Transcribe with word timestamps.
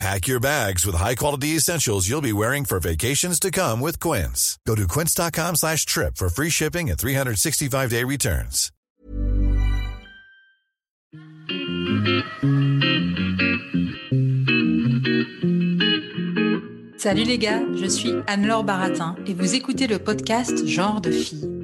Pack 0.00 0.26
your 0.26 0.40
bags 0.40 0.84
with 0.84 0.96
high-quality 0.96 1.48
essentials 1.56 2.08
you'll 2.08 2.20
be 2.20 2.32
wearing 2.32 2.64
for 2.64 2.80
vacations 2.80 3.38
to 3.40 3.50
come 3.50 3.80
with 3.80 4.00
Quince. 4.00 4.58
Go 4.66 4.74
to 4.74 4.88
quince.com 4.88 5.56
slash 5.56 5.86
trip 5.86 6.16
for 6.16 6.28
free 6.28 6.50
shipping 6.50 6.90
and 6.90 6.98
365-day 6.98 8.02
returns. 8.04 8.70
Salut 16.98 17.24
les 17.24 17.38
gars, 17.38 17.60
je 17.76 17.86
suis 17.86 18.14
Anne-Laure 18.26 18.64
Baratin 18.64 19.14
et 19.26 19.34
vous 19.34 19.54
écoutez 19.54 19.86
le 19.86 19.98
podcast 19.98 20.66
Genre 20.66 21.00
de 21.02 21.10
fille. 21.10 21.63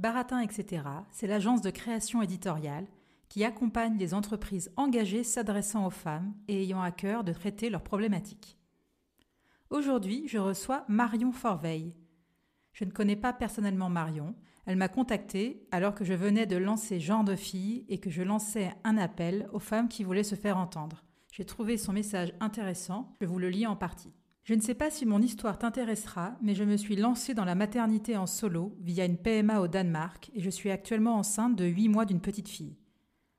Baratin, 0.00 0.40
etc., 0.40 0.82
c'est 1.10 1.26
l'agence 1.26 1.60
de 1.60 1.68
création 1.68 2.22
éditoriale 2.22 2.86
qui 3.28 3.44
accompagne 3.44 3.98
les 3.98 4.14
entreprises 4.14 4.72
engagées 4.78 5.24
s'adressant 5.24 5.86
aux 5.86 5.90
femmes 5.90 6.32
et 6.48 6.62
ayant 6.62 6.80
à 6.80 6.90
cœur 6.90 7.22
de 7.22 7.34
traiter 7.34 7.68
leurs 7.68 7.82
problématiques. 7.82 8.56
Aujourd'hui, 9.68 10.26
je 10.26 10.38
reçois 10.38 10.86
Marion 10.88 11.32
Forveille. 11.32 11.94
Je 12.72 12.86
ne 12.86 12.90
connais 12.90 13.14
pas 13.14 13.34
personnellement 13.34 13.90
Marion. 13.90 14.34
Elle 14.64 14.76
m'a 14.76 14.88
contactée 14.88 15.68
alors 15.70 15.94
que 15.94 16.06
je 16.06 16.14
venais 16.14 16.46
de 16.46 16.56
lancer 16.56 16.98
Genre 16.98 17.22
de 17.22 17.36
fille 17.36 17.84
et 17.90 18.00
que 18.00 18.08
je 18.08 18.22
lançais 18.22 18.72
un 18.84 18.96
appel 18.96 19.50
aux 19.52 19.58
femmes 19.58 19.90
qui 19.90 20.02
voulaient 20.02 20.22
se 20.22 20.34
faire 20.34 20.56
entendre. 20.56 21.04
J'ai 21.30 21.44
trouvé 21.44 21.76
son 21.76 21.92
message 21.92 22.32
intéressant, 22.40 23.14
je 23.20 23.26
vous 23.26 23.38
le 23.38 23.50
lis 23.50 23.66
en 23.66 23.76
partie. 23.76 24.14
Je 24.44 24.54
ne 24.54 24.60
sais 24.60 24.74
pas 24.74 24.90
si 24.90 25.04
mon 25.04 25.20
histoire 25.20 25.58
t'intéressera, 25.58 26.36
mais 26.40 26.54
je 26.54 26.64
me 26.64 26.76
suis 26.76 26.96
lancée 26.96 27.34
dans 27.34 27.44
la 27.44 27.54
maternité 27.54 28.16
en 28.16 28.26
solo 28.26 28.76
via 28.80 29.04
une 29.04 29.18
PMA 29.18 29.60
au 29.60 29.68
Danemark 29.68 30.30
et 30.34 30.40
je 30.40 30.50
suis 30.50 30.70
actuellement 30.70 31.16
enceinte 31.16 31.56
de 31.56 31.66
8 31.66 31.88
mois 31.88 32.06
d'une 32.06 32.20
petite 32.20 32.48
fille. 32.48 32.78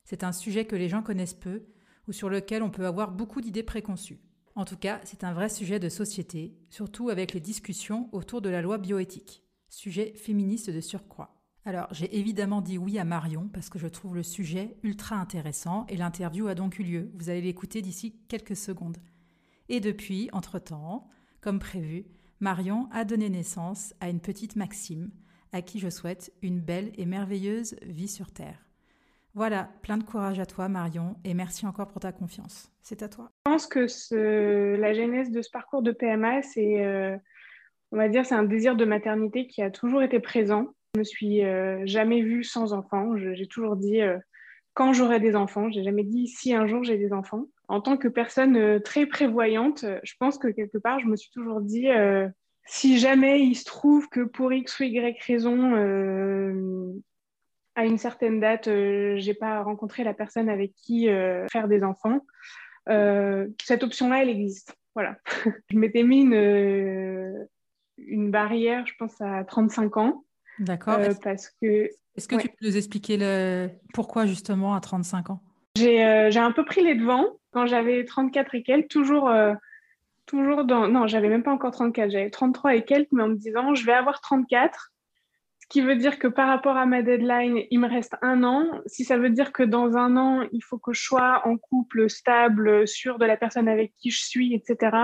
C'est 0.05 0.23
un 0.23 0.31
sujet 0.31 0.65
que 0.65 0.75
les 0.75 0.89
gens 0.89 1.01
connaissent 1.01 1.33
peu 1.33 1.63
ou 2.07 2.11
sur 2.11 2.29
lequel 2.29 2.63
on 2.63 2.69
peut 2.69 2.85
avoir 2.85 3.11
beaucoup 3.11 3.41
d'idées 3.41 3.63
préconçues. 3.63 4.21
En 4.55 4.65
tout 4.65 4.77
cas, 4.77 4.99
c'est 5.03 5.23
un 5.23 5.33
vrai 5.33 5.49
sujet 5.49 5.79
de 5.79 5.89
société, 5.89 6.57
surtout 6.69 7.09
avec 7.09 7.33
les 7.33 7.39
discussions 7.39 8.09
autour 8.11 8.41
de 8.41 8.49
la 8.49 8.61
loi 8.61 8.77
bioéthique, 8.77 9.43
sujet 9.69 10.13
féministe 10.15 10.69
de 10.69 10.81
surcroît. 10.81 11.41
Alors, 11.63 11.87
j'ai 11.91 12.17
évidemment 12.17 12.61
dit 12.61 12.77
oui 12.77 12.97
à 12.97 13.05
Marion 13.05 13.47
parce 13.53 13.69
que 13.69 13.79
je 13.79 13.87
trouve 13.87 14.15
le 14.15 14.23
sujet 14.23 14.77
ultra 14.83 15.15
intéressant 15.15 15.85
et 15.89 15.95
l'interview 15.95 16.47
a 16.47 16.55
donc 16.55 16.79
eu 16.79 16.83
lieu. 16.83 17.11
Vous 17.15 17.29
allez 17.29 17.41
l'écouter 17.41 17.81
d'ici 17.81 18.19
quelques 18.27 18.55
secondes. 18.55 18.97
Et 19.71 19.79
depuis, 19.79 20.27
entre-temps, 20.33 21.07
comme 21.39 21.57
prévu, 21.57 22.03
Marion 22.41 22.89
a 22.91 23.05
donné 23.05 23.29
naissance 23.29 23.93
à 24.01 24.09
une 24.09 24.19
petite 24.19 24.57
Maxime, 24.57 25.11
à 25.53 25.61
qui 25.61 25.79
je 25.79 25.89
souhaite 25.89 26.33
une 26.41 26.59
belle 26.59 26.91
et 26.97 27.05
merveilleuse 27.05 27.77
vie 27.81 28.09
sur 28.09 28.31
Terre. 28.31 28.67
Voilà, 29.33 29.69
plein 29.81 29.97
de 29.97 30.03
courage 30.03 30.41
à 30.41 30.45
toi 30.45 30.67
Marion, 30.67 31.15
et 31.23 31.33
merci 31.33 31.65
encore 31.65 31.87
pour 31.87 32.01
ta 32.01 32.11
confiance. 32.11 32.69
C'est 32.83 33.01
à 33.01 33.07
toi. 33.07 33.31
Je 33.45 33.51
pense 33.51 33.65
que 33.65 34.75
la 34.77 34.93
genèse 34.93 35.31
de 35.31 35.41
ce 35.41 35.49
parcours 35.49 35.81
de 35.81 35.93
PMA, 35.93 36.41
c'est, 36.41 36.83
euh, 36.83 37.15
on 37.93 37.97
va 37.97 38.09
dire, 38.09 38.25
c'est 38.25 38.35
un 38.35 38.43
désir 38.43 38.75
de 38.75 38.83
maternité 38.83 39.47
qui 39.47 39.61
a 39.61 39.71
toujours 39.71 40.03
été 40.03 40.19
présent. 40.19 40.67
Je 40.95 40.99
me 40.99 41.05
suis 41.05 41.45
euh, 41.45 41.81
jamais 41.85 42.21
vue 42.21 42.43
sans 42.43 42.73
enfant. 42.73 43.15
j'ai 43.15 43.47
toujours 43.47 43.77
dit 43.77 44.01
euh, 44.01 44.17
quand 44.73 44.91
j'aurai 44.91 45.21
des 45.21 45.37
enfants. 45.37 45.71
J'ai 45.71 45.83
jamais 45.83 46.03
dit 46.03 46.27
si 46.27 46.53
un 46.53 46.67
jour 46.67 46.83
j'ai 46.83 46.97
des 46.97 47.13
enfants 47.13 47.45
en 47.71 47.79
tant 47.79 47.95
que 47.95 48.09
personne 48.09 48.57
euh, 48.57 48.79
très 48.79 49.05
prévoyante, 49.05 49.85
euh, 49.85 49.97
je 50.03 50.13
pense 50.19 50.37
que 50.37 50.49
quelque 50.49 50.77
part, 50.77 50.99
je 50.99 51.05
me 51.05 51.15
suis 51.15 51.31
toujours 51.31 51.61
dit, 51.61 51.87
euh, 51.87 52.27
si 52.65 52.99
jamais 52.99 53.39
il 53.39 53.55
se 53.55 53.63
trouve 53.63 54.09
que 54.09 54.19
pour 54.19 54.51
X 54.51 54.81
ou 54.81 54.83
Y 54.83 55.17
raison, 55.25 55.73
à 57.75 57.85
une 57.85 57.97
certaine 57.97 58.41
date, 58.41 58.65
je 58.65 59.25
n'ai 59.25 59.33
pas 59.33 59.63
rencontré 59.63 60.03
la 60.03 60.13
personne 60.13 60.49
avec 60.49 60.73
qui 60.75 61.07
faire 61.51 61.67
des 61.67 61.83
enfants, 61.83 62.19
cette 62.87 63.83
option-là, 63.83 64.21
elle 64.21 64.29
existe. 64.29 64.75
Voilà. 64.93 65.17
je 65.71 65.77
m'étais 65.77 66.03
mis 66.03 66.21
une, 66.21 67.47
une 67.97 68.31
barrière, 68.31 68.85
je 68.85 68.93
pense, 68.99 69.19
à 69.21 69.43
35 69.43 69.97
ans. 69.97 70.25
D'accord. 70.59 70.99
parce 71.23 71.49
que. 71.61 71.89
Est-ce 72.15 72.27
que 72.27 72.35
tu 72.35 72.47
peux 72.47 72.67
nous 72.67 72.77
expliquer 72.77 73.17
le... 73.17 73.69
pourquoi 73.93 74.27
justement 74.27 74.75
à 74.75 74.81
35 74.81 75.31
ans? 75.31 75.41
J'ai 75.75 76.39
un 76.39 76.51
peu 76.51 76.65
pris 76.65 76.83
les 76.83 76.95
devants 76.95 77.25
quand 77.51 77.65
j'avais 77.65 78.05
34 78.05 78.55
et 78.55 78.63
quelques, 78.63 78.89
toujours, 78.89 79.29
euh, 79.29 79.53
toujours 80.25 80.63
dans. 80.65 80.87
Non, 80.87 81.07
j'avais 81.07 81.29
même 81.29 81.43
pas 81.43 81.51
encore 81.51 81.71
34, 81.71 82.11
j'avais 82.11 82.29
33 82.29 82.75
et 82.75 82.85
quelques, 82.85 83.11
mais 83.11 83.23
en 83.23 83.29
me 83.29 83.35
disant, 83.35 83.73
je 83.75 83.85
vais 83.85 83.93
avoir 83.93 84.21
34. 84.21 84.91
Ce 85.59 85.67
qui 85.67 85.81
veut 85.81 85.95
dire 85.95 86.19
que 86.19 86.27
par 86.27 86.47
rapport 86.47 86.75
à 86.75 86.85
ma 86.85 87.01
deadline, 87.01 87.63
il 87.69 87.79
me 87.79 87.87
reste 87.87 88.15
un 88.21 88.43
an. 88.43 88.65
Si 88.85 89.05
ça 89.05 89.17
veut 89.17 89.29
dire 89.29 89.53
que 89.53 89.63
dans 89.63 89.95
un 89.95 90.17
an, 90.17 90.45
il 90.51 90.61
faut 90.61 90.77
que 90.77 90.93
je 90.93 91.01
sois 91.01 91.41
en 91.45 91.57
couple 91.57 92.09
stable, 92.09 92.87
sûr 92.87 93.17
de 93.19 93.25
la 93.25 93.37
personne 93.37 93.69
avec 93.69 93.93
qui 93.97 94.11
je 94.11 94.21
suis, 94.21 94.53
etc., 94.53 94.97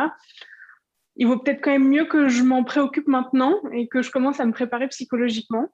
il 1.17 1.27
vaut 1.27 1.39
peut-être 1.39 1.61
quand 1.61 1.71
même 1.71 1.87
mieux 1.87 2.05
que 2.05 2.27
je 2.27 2.43
m'en 2.43 2.63
préoccupe 2.63 3.07
maintenant 3.07 3.59
et 3.71 3.87
que 3.87 4.03
je 4.03 4.11
commence 4.11 4.39
à 4.39 4.45
me 4.45 4.51
préparer 4.51 4.87
psychologiquement. 4.89 5.67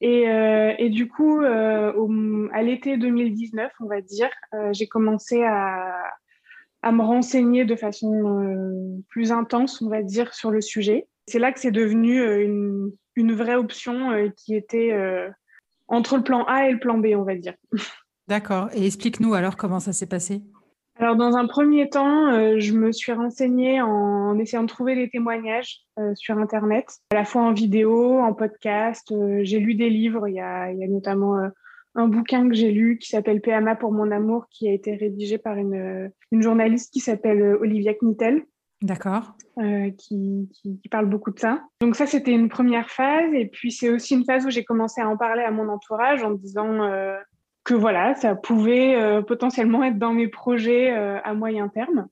Et, 0.00 0.28
euh, 0.28 0.72
et, 0.78 0.88
du 0.88 1.08
coup, 1.08 1.40
euh, 1.40 2.48
à 2.52 2.62
l'été 2.62 2.96
2019, 2.96 3.70
on 3.80 3.86
va 3.86 4.00
dire, 4.00 4.30
euh, 4.54 4.72
j'ai 4.72 4.86
commencé 4.86 5.42
à, 5.44 6.02
me 6.84 7.02
renseigner 7.02 7.66
de 7.66 7.76
façon 7.76 9.02
plus 9.08 9.32
intense, 9.32 9.82
on 9.82 9.90
va 9.90 10.02
dire, 10.02 10.32
sur 10.32 10.50
le 10.50 10.62
sujet. 10.62 11.06
C'est 11.26 11.38
là 11.38 11.52
que 11.52 11.60
c'est 11.60 11.70
devenu 11.70 12.22
une, 12.42 13.32
vraie 13.34 13.56
option 13.56 14.30
qui 14.34 14.56
était 14.56 14.96
entre 15.88 16.16
le 16.16 16.22
plan 16.22 16.44
A 16.44 16.68
et 16.68 16.72
le 16.72 16.78
plan 16.78 16.96
B, 16.96 17.08
on 17.14 17.24
va 17.24 17.34
dire. 17.34 17.52
D'accord. 18.28 18.70
Et 18.72 18.86
explique-nous 18.86 19.34
alors 19.34 19.58
comment 19.58 19.80
ça 19.80 19.92
s'est 19.92 20.06
passé. 20.06 20.40
Alors, 21.00 21.16
dans 21.16 21.34
un 21.34 21.46
premier 21.46 21.88
temps, 21.88 22.30
euh, 22.30 22.56
je 22.58 22.74
me 22.74 22.92
suis 22.92 23.12
renseignée 23.12 23.80
en, 23.80 24.38
essayant 24.38 24.64
de 24.64 24.68
trouver 24.68 24.94
des 24.94 25.08
témoignages 25.08 25.78
euh, 25.98 26.14
sur 26.14 26.36
Internet, 26.36 26.92
à 27.12 27.14
la 27.14 27.24
fois 27.24 27.40
en 27.40 27.54
vidéo, 27.54 28.18
en 28.18 28.34
podcast. 28.34 29.10
Euh, 29.10 29.40
j'ai 29.42 29.60
lu 29.60 29.74
des 29.74 29.88
livres. 29.88 30.28
Il 30.28 30.34
y 30.34 30.40
a, 30.40 30.70
il 30.70 30.78
y 30.78 30.84
a 30.84 30.88
notamment 30.88 31.38
un 31.94 32.06
bouquin 32.06 32.46
que 32.46 32.54
j'ai 32.54 32.70
lu 32.70 32.98
qui 32.98 33.08
s'appelle 33.08 33.40
PMA 33.40 33.76
pour 33.76 33.92
mon 33.92 34.10
amour, 34.10 34.44
qui 34.50 34.68
a 34.68 34.74
été 34.74 34.94
rédigé 34.94 35.38
par 35.38 35.56
une, 35.56 36.10
une 36.32 36.42
journaliste 36.42 36.92
qui 36.92 37.00
s'appelle 37.00 37.42
Olivia 37.58 37.94
Knittel. 37.94 38.42
D'accord. 38.82 39.32
Qui, 39.58 40.50
qui, 40.52 40.80
qui, 40.80 40.88
parle 40.90 41.06
beaucoup 41.06 41.30
de 41.30 41.38
ça. 41.38 41.62
Donc 41.80 41.96
ça, 41.96 42.06
c'était 42.06 42.32
une 42.32 42.50
première 42.50 42.90
phase. 42.90 43.32
Et 43.32 43.46
puis, 43.46 43.72
c'est 43.72 43.88
aussi 43.88 44.14
une 44.14 44.24
phase 44.26 44.44
où 44.44 44.50
j'ai 44.50 44.64
commencé 44.64 45.00
à 45.00 45.08
en 45.08 45.16
parler 45.16 45.42
à 45.42 45.50
mon 45.50 45.68
entourage 45.68 46.22
en 46.22 46.32
disant 46.32 46.90
que 47.64 47.74
voilà, 47.74 48.14
ça 48.14 48.34
pouvait 48.34 48.96
euh, 48.96 49.22
potentiellement 49.22 49.84
être 49.84 49.98
dans 49.98 50.12
mes 50.12 50.28
projets 50.28 50.92
euh, 50.96 51.18
à 51.22 51.34
moyen 51.34 51.68
terme. 51.68 52.06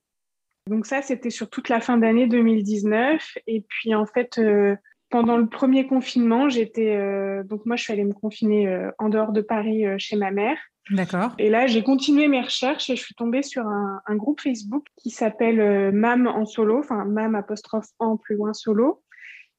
Donc 0.69 0.87
ça, 0.87 1.01
c'était 1.01 1.31
sur 1.31 1.49
toute 1.49 1.69
la 1.69 1.81
fin 1.81 1.97
d'année 1.97 2.27
2019. 2.27 3.39
Et 3.47 3.65
puis 3.67 3.95
en 3.95 4.05
fait, 4.05 4.39
euh, 4.39 4.77
pendant 5.11 5.39
le 5.39 5.47
premier 5.47 5.87
confinement, 5.87 6.51
j'étais 6.51 6.99
donc 7.45 7.65
moi, 7.65 7.77
je 7.77 7.85
suis 7.85 7.93
allée 7.95 8.05
me 8.05 8.13
confiner 8.13 8.91
en 8.99 9.09
dehors 9.09 9.33
de 9.33 9.41
Paris 9.41 9.87
chez 9.97 10.17
ma 10.17 10.31
mère. 10.31 10.59
D'accord. 10.91 11.33
Et 11.39 11.49
là, 11.49 11.67
j'ai 11.67 11.83
continué 11.83 12.29
mes 12.29 12.43
recherches 12.43 12.91
et 12.91 12.97
je 12.97 13.03
suis 13.03 13.15
tombée 13.15 13.43
sur 13.43 13.67
un, 13.67 14.03
un 14.07 14.17
groupe 14.17 14.43
Facebook 14.43 14.85
qui 14.97 15.09
s'appelle 15.09 15.93
MAM 15.93 16.27
en 16.27 16.45
solo, 16.45 16.81
enfin 16.81 17.07
MAM 17.07 17.35
apostrophe 17.37 17.89
en 17.99 18.19
plus 18.19 18.37
loin 18.37 18.53
solo 18.53 19.03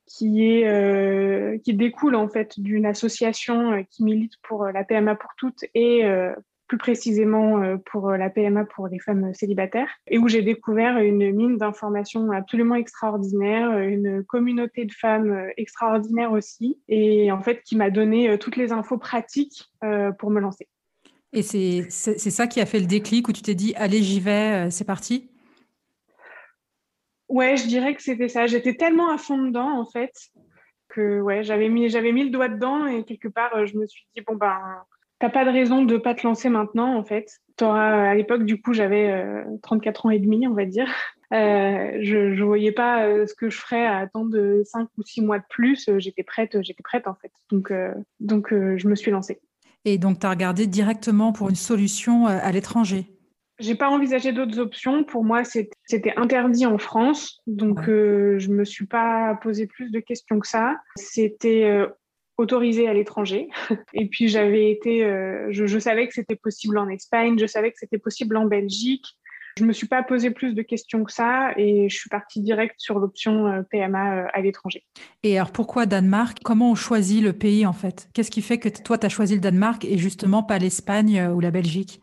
qui 0.09 0.43
est 0.43 0.67
euh, 0.67 1.57
qui 1.59 1.73
découle 1.73 2.15
en 2.15 2.27
fait 2.27 2.59
d'une 2.59 2.85
association 2.85 3.73
euh, 3.73 3.83
qui 3.89 4.03
milite 4.03 4.33
pour 4.41 4.65
euh, 4.65 4.71
la 4.71 4.83
PMA 4.83 5.15
pour 5.15 5.31
toutes 5.37 5.63
et 5.73 6.03
plus 6.67 6.77
précisément 6.77 7.77
pour 7.91 8.11
la 8.11 8.29
PMA 8.29 8.63
pour 8.65 8.87
les 8.87 8.99
femmes 8.99 9.33
célibataires, 9.33 9.89
et 10.05 10.19
où 10.19 10.27
j'ai 10.27 10.43
découvert 10.43 10.99
une 10.99 11.31
mine 11.31 11.57
d'informations 11.57 12.29
absolument 12.31 12.75
extraordinaire, 12.75 13.79
une 13.79 14.23
communauté 14.23 14.85
de 14.85 14.91
femmes 14.91 15.49
extraordinaire 15.57 16.31
aussi, 16.31 16.79
et 16.87 17.31
en 17.31 17.41
fait 17.41 17.63
qui 17.63 17.75
m'a 17.75 17.89
donné 17.89 18.37
toutes 18.37 18.55
les 18.55 18.71
infos 18.71 18.99
pratiques 18.99 19.71
pour 20.19 20.29
me 20.29 20.39
lancer. 20.39 20.67
Et 21.33 21.41
c'est 21.41 21.89
ça 21.89 22.45
qui 22.45 22.61
a 22.61 22.67
fait 22.67 22.79
le 22.79 22.85
déclic 22.85 23.27
où 23.27 23.33
tu 23.33 23.41
t'es 23.41 23.55
dit, 23.55 23.73
allez, 23.75 24.03
j'y 24.03 24.19
vais, 24.19 24.69
c'est 24.69 24.85
parti? 24.85 25.28
Ouais, 27.29 27.57
je 27.57 27.67
dirais 27.67 27.93
que 27.93 28.01
c'était 28.01 28.27
ça. 28.27 28.47
J'étais 28.47 28.73
tellement 28.73 29.09
à 29.09 29.17
fond 29.17 29.37
dedans, 29.37 29.79
en 29.79 29.85
fait, 29.85 30.11
que 30.89 31.21
ouais, 31.21 31.43
j'avais 31.43 31.69
mis, 31.69 31.89
j'avais 31.89 32.11
mis 32.11 32.23
le 32.23 32.31
doigt 32.31 32.49
dedans 32.49 32.87
et 32.87 33.03
quelque 33.03 33.27
part, 33.27 33.55
euh, 33.55 33.67
je 33.67 33.77
me 33.77 33.85
suis 33.85 34.05
dit, 34.15 34.23
bon, 34.25 34.35
ben, 34.35 34.59
t'as 35.19 35.29
pas 35.29 35.45
de 35.45 35.51
raison 35.51 35.85
de 35.85 35.97
pas 35.97 36.15
te 36.15 36.25
lancer 36.25 36.49
maintenant, 36.49 36.97
en 36.97 37.03
fait. 37.03 37.29
T'auras, 37.55 38.09
à 38.09 38.15
l'époque, 38.15 38.45
du 38.45 38.59
coup, 38.59 38.73
j'avais 38.73 39.45
34 39.61 40.05
euh, 40.05 40.07
ans 40.07 40.11
et 40.11 40.19
demi, 40.19 40.47
on 40.47 40.53
va 40.53 40.65
dire. 40.65 40.89
Euh, 41.31 41.99
je 42.01 42.43
voyais 42.43 42.71
pas 42.71 43.05
ce 43.27 43.35
que 43.35 43.51
je 43.51 43.59
ferais 43.59 43.85
à 43.85 43.97
attendre 43.97 44.63
5 44.63 44.89
ou 44.97 45.03
6 45.03 45.21
mois 45.21 45.37
de 45.37 45.43
plus. 45.47 45.87
J'étais 45.99 46.23
prête, 46.23 46.57
j'étais 46.63 46.81
prête, 46.81 47.07
en 47.07 47.13
fait. 47.13 47.31
Donc, 47.51 47.71
donc 48.19 48.47
je 48.49 48.87
me 48.87 48.95
suis 48.95 49.11
lancée. 49.11 49.39
Et 49.85 49.99
donc, 49.99 50.19
tu 50.19 50.25
as 50.25 50.31
regardé 50.31 50.65
directement 50.65 51.31
pour 51.31 51.49
une 51.49 51.55
solution 51.55 52.25
à 52.25 52.51
l'étranger? 52.51 53.18
J'ai 53.59 53.75
pas 53.75 53.89
envisagé 53.89 54.31
d'autres 54.31 54.59
options. 54.59 55.03
Pour 55.03 55.23
moi, 55.23 55.43
c'était 55.43 56.13
interdit 56.15 56.65
en 56.65 56.77
France, 56.77 57.41
donc 57.47 57.83
je 57.85 57.91
euh, 57.91 58.39
je 58.39 58.49
me 58.49 58.63
suis 58.63 58.85
pas 58.85 59.35
posé 59.41 59.67
plus 59.67 59.91
de 59.91 59.99
questions 59.99 60.39
que 60.39 60.47
ça. 60.47 60.77
C'était 60.95 61.65
euh, 61.65 61.87
autorisé 62.37 62.87
à 62.87 62.93
l'étranger. 62.93 63.49
Et 63.93 64.07
puis 64.07 64.27
j'avais 64.27 64.71
été, 64.71 65.03
euh, 65.03 65.47
je, 65.51 65.79
savais 65.79 66.07
que 66.07 66.13
c'était 66.13 66.35
possible 66.35 66.77
en 66.77 66.87
Espagne, 66.87 67.37
je 67.37 67.45
savais 67.45 67.71
que 67.71 67.77
c'était 67.77 67.97
possible 67.97 68.37
en 68.37 68.45
Belgique. 68.45 69.05
Je 69.57 69.65
me 69.65 69.73
suis 69.73 69.87
pas 69.87 70.03
posé 70.03 70.31
plus 70.31 70.53
de 70.53 70.61
questions 70.61 71.03
que 71.03 71.11
ça 71.11 71.51
et 71.57 71.89
je 71.89 71.95
suis 71.95 72.09
partie 72.09 72.39
direct 72.39 72.75
sur 72.77 72.97
l'option 72.97 73.65
PMA 73.69 74.27
à 74.31 74.41
l'étranger. 74.41 74.85
Et 75.23 75.37
alors 75.37 75.51
pourquoi 75.51 75.85
Danemark? 75.85 76.37
Comment 76.45 76.71
on 76.71 76.75
choisit 76.75 77.21
le 77.21 77.33
pays 77.33 77.65
en 77.65 77.73
fait? 77.73 78.07
Qu'est-ce 78.13 78.31
qui 78.31 78.41
fait 78.41 78.57
que 78.57 78.69
toi 78.69 78.97
tu 78.97 79.05
as 79.05 79.09
choisi 79.09 79.33
le 79.33 79.41
Danemark 79.41 79.83
et 79.83 79.97
justement 79.97 80.43
pas 80.43 80.59
l'Espagne 80.59 81.27
ou 81.33 81.41
la 81.41 81.51
Belgique? 81.51 81.99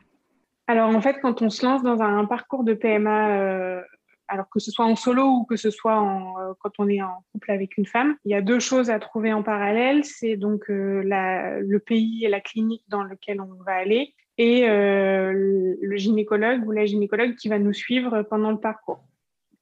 Alors 0.67 0.95
en 0.95 1.01
fait, 1.01 1.19
quand 1.23 1.43
on 1.43 1.51
se 1.51 1.65
lance 1.65 1.83
dans 1.83 2.01
un, 2.03 2.25
parcours 2.25 2.65
de 2.65 2.75
PMA, 2.75 3.31
euh, 3.31 3.83
alors 4.29 4.49
que 4.49 4.59
ce 4.59 4.73
soit 4.73 4.85
en 4.85 4.97
solo 4.97 5.25
ou 5.25 5.45
que 5.45 5.57
ce 5.57 5.71
soit 5.71 6.01
en, 6.01 6.41
euh, 6.41 6.53
quand 6.59 6.73
on 6.79 6.89
est 6.89 7.03
en 7.03 7.25
couple 7.33 7.53
avec 7.53 7.77
une 7.77 7.87
femme, 7.87 8.17
il 8.25 8.33
y 8.33 8.35
a 8.35 8.43
deux 8.43 8.59
choses 8.59 8.91
à 8.91 8.99
trouver 8.99 9.33
en 9.33 9.45
parallèle. 9.45 10.05
C'est 10.05 10.37
donc 10.37 10.69
euh, 10.69 11.03
le 11.05 11.79
pays 11.79 12.25
et 12.25 12.29
la 12.29 12.41
clinique 12.41 12.83
dans 12.89 13.05
lequel 13.05 13.41
on 13.41 13.63
va 13.65 13.75
aller 13.75 14.15
et 14.39 14.67
le 14.69 15.97
gynécologue 15.97 16.67
ou 16.67 16.71
la 16.71 16.85
gynécologue 16.85 17.37
qui 17.37 17.49
va 17.49 17.59
nous 17.59 17.73
suivre 17.73 18.21
pendant 18.23 18.51
le 18.51 18.61
parcours. 18.61 19.03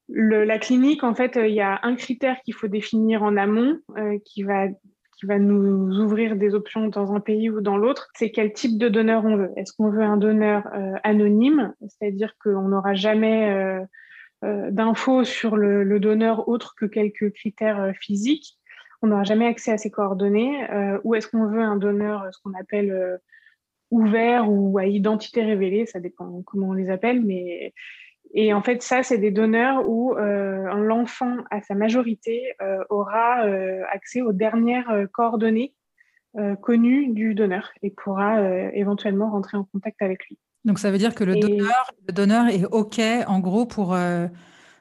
la 0.09 0.59
clinique, 0.59 1.05
en 1.05 1.15
fait, 1.15 1.37
il 1.37 1.55
y 1.55 1.61
a 1.61 1.79
un 1.85 1.95
critère 1.95 2.41
qu'il 2.43 2.55
faut 2.55 2.67
définir 2.67 3.23
en 3.23 3.37
amont 3.37 3.79
qui 4.25 4.43
va 4.43 4.67
va 5.26 5.38
nous 5.38 6.00
ouvrir 6.00 6.37
des 6.37 6.55
options 6.55 6.88
dans 6.88 7.12
un 7.12 7.21
pays 7.21 7.50
ou 7.50 7.61
dans 7.61 7.76
l'autre, 7.76 8.11
c'est 8.15 8.31
quel 8.31 8.53
type 8.53 8.79
de 8.79 8.88
donneur 8.88 9.25
on 9.25 9.37
veut. 9.37 9.50
Est-ce 9.56 9.73
qu'on 9.73 9.91
veut 9.91 10.03
un 10.03 10.17
donneur 10.17 10.67
euh, 10.75 10.94
anonyme, 11.03 11.75
c'est-à-dire 11.88 12.35
qu'on 12.43 12.69
n'aura 12.69 12.94
jamais 12.94 13.53
euh, 13.53 13.81
euh, 14.44 14.71
d'infos 14.71 15.25
sur 15.25 15.56
le, 15.56 15.99
donneur 16.00 16.49
autre 16.49 16.75
que 16.76 16.87
quelques 16.87 17.32
critères 17.32 17.93
physiques 18.00 18.59
On 19.03 19.09
n'aura 19.09 19.25
jamais 19.25 19.47
accès 19.47 19.73
à 19.73 19.79
ses 19.79 19.91
coordonnées. 19.91 20.67
ou 21.05 21.15
est-ce 21.15 21.29
qu'on 21.29 21.47
veut 21.47 21.62
un 21.62 21.76
donneur, 21.76 22.29
ce 22.32 22.41
qu'on 22.43 22.55
appelle 22.55 23.21
ouvert 23.91 24.50
ou 24.50 24.79
à 24.79 24.87
identité 24.87 25.43
révélée, 25.43 25.87
ça 25.87 26.00
dépend 26.00 26.43
comment 26.47 26.69
on 26.69 26.73
les 26.73 26.91
appelle, 26.91 27.23
mais 27.25 27.73
et 28.37 28.53
en 28.53 28.63
fait, 28.63 28.83
ça, 28.83 29.05
c'est 29.05 29.19
des 29.19 29.31
donneurs 29.31 29.89
où 29.89 30.13
euh, 30.17 30.75
l'enfant, 30.75 31.37
à 31.53 31.63
sa 31.63 31.77
majorité, 31.77 32.53
euh, 32.61 32.83
aura 32.91 33.47
euh, 33.47 33.83
accès 33.93 34.23
aux 34.23 34.33
dernières 34.33 35.07
coordonnées 35.13 35.75
connues 36.63 37.13
du 37.13 37.33
donneur 37.37 37.71
et 37.85 37.91
pourra 37.93 38.43
éventuellement 38.73 39.31
rentrer 39.31 39.57
en 39.57 39.63
contact 39.63 40.03
avec 40.03 40.27
lui. 40.27 40.37
Donc, 40.65 40.81
ça 40.81 40.91
veut 40.91 40.99
dire 40.99 41.15
que 41.15 41.23
le, 41.23 41.37
donneur, 41.37 41.93
le 42.09 42.13
donneur 42.13 42.49
est 42.49 42.65
OK, 42.65 43.01
en 43.29 43.39
gros, 43.39 43.67
pour, 43.67 43.97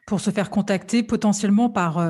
pour 0.08 0.20
se 0.20 0.32
faire 0.32 0.50
contacter 0.50 1.04
potentiellement 1.04 1.70
par 1.70 2.04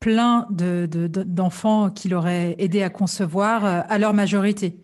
plein 0.00 0.46
d'enfants 0.50 1.86
de, 1.88 1.94
qu'il 1.94 2.14
aurait 2.14 2.56
aidé 2.58 2.82
à 2.82 2.90
concevoir 2.90 3.64
à 3.64 3.98
leur 3.98 4.12
majorité? 4.12 4.76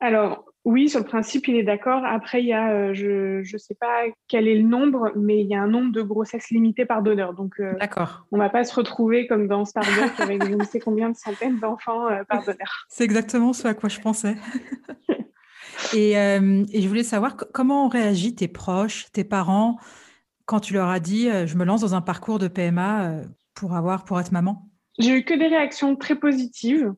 Alors, 0.00 0.44
oui, 0.64 0.88
sur 0.88 1.00
le 1.00 1.06
principe, 1.06 1.48
il 1.48 1.56
est 1.56 1.62
d'accord. 1.62 2.04
Après, 2.04 2.42
il 2.42 2.46
y 2.46 2.52
a, 2.52 2.72
euh, 2.72 2.92
je 2.92 3.40
ne 3.40 3.58
sais 3.58 3.74
pas 3.74 4.04
quel 4.26 4.48
est 4.48 4.56
le 4.56 4.68
nombre, 4.68 5.12
mais 5.16 5.40
il 5.40 5.46
y 5.46 5.54
a 5.54 5.62
un 5.62 5.68
nombre 5.68 5.92
de 5.92 6.02
grossesses 6.02 6.50
limitées 6.50 6.84
par 6.84 7.02
donneur. 7.02 7.32
Donc, 7.32 7.54
euh, 7.60 7.74
on 8.32 8.36
ne 8.36 8.42
va 8.42 8.50
pas 8.50 8.64
se 8.64 8.74
retrouver 8.74 9.26
comme 9.26 9.46
dans 9.46 9.64
Starbucks 9.64 10.20
avec 10.20 10.44
je 10.44 10.54
ne 10.54 10.64
sais 10.64 10.80
combien 10.80 11.10
de 11.10 11.16
centaines 11.16 11.58
d'enfants 11.58 12.08
euh, 12.08 12.22
par 12.28 12.44
donneur. 12.44 12.86
C'est 12.88 13.04
exactement 13.04 13.52
ce 13.52 13.68
à 13.68 13.74
quoi 13.74 13.88
je 13.88 14.00
pensais. 14.00 14.36
et, 15.94 16.12
et, 16.12 16.82
je 16.82 16.88
voulais 16.88 17.02
savoir 17.02 17.36
comment 17.36 17.86
ont 17.86 17.88
réagi 17.88 18.34
tes 18.34 18.48
proches, 18.48 19.10
tes 19.12 19.24
parents, 19.24 19.78
quand 20.44 20.60
tu 20.60 20.74
leur 20.74 20.88
as 20.88 21.00
dit 21.00 21.28
je 21.46 21.56
me 21.56 21.64
lance 21.64 21.80
dans 21.80 21.94
un 21.94 22.00
parcours 22.00 22.38
de 22.38 22.48
PMA 22.48 23.22
pour 23.54 23.74
avoir, 23.74 24.04
pour 24.04 24.20
être 24.20 24.32
maman? 24.32 24.68
J'ai 24.98 25.18
eu 25.18 25.24
que 25.24 25.34
des 25.34 25.46
réactions 25.46 25.96
très 25.96 26.16
positives. 26.16 26.92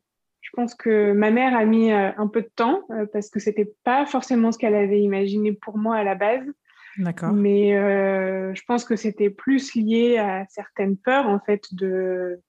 Je 0.50 0.56
pense 0.56 0.75
que 0.75 1.12
ma 1.12 1.31
mère 1.31 1.56
a 1.56 1.64
mis 1.64 1.93
euh, 1.93 2.11
un 2.17 2.26
peu 2.26 2.43
de 2.43 2.50
temps 2.56 2.82
euh, 2.91 3.06
parce 3.12 3.31
que 3.31 3.38
c'était 3.38 3.73
pas 3.85 4.05
forcément 4.05 4.50
ce 4.50 4.58
qu'elle 4.58 4.75
avait 4.75 5.00
imaginé 5.00 5.52
pour 5.52 5.79
moi 5.79 5.97
à 5.97 6.02
la 6.02 6.17
base. 6.17 6.44
D'accord. 6.99 7.32
Mais 7.32 7.79
euh, 7.79 8.52
je 8.55 8.62
pense 8.67 8.85
que 8.85 8.97
c'était 8.97 9.31
plus 9.31 9.76
lié 9.76 10.19
à 10.19 10.44
certaines 10.49 10.97
peurs 10.97 11.29
en 11.29 11.38
fait 11.38 11.73
de 11.73 12.41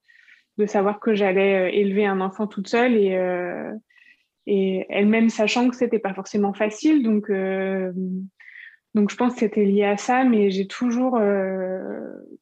de 0.58 0.66
savoir 0.66 0.98
que 0.98 1.14
j'allais 1.14 1.78
élever 1.78 2.04
un 2.04 2.20
enfant 2.20 2.48
toute 2.48 2.68
seule 2.68 2.94
et 2.94 3.16
et 4.46 4.84
elle-même 4.90 5.30
sachant 5.30 5.70
que 5.70 5.76
c'était 5.76 5.98
pas 5.98 6.12
forcément 6.12 6.52
facile 6.52 7.02
donc 7.02 7.30
donc 8.92 9.10
je 9.10 9.16
pense 9.16 9.32
que 9.32 9.40
c'était 9.40 9.64
lié 9.64 9.84
à 9.84 9.96
ça 9.96 10.24
mais 10.24 10.50
j'ai 10.50 10.66
toujours 10.66 11.18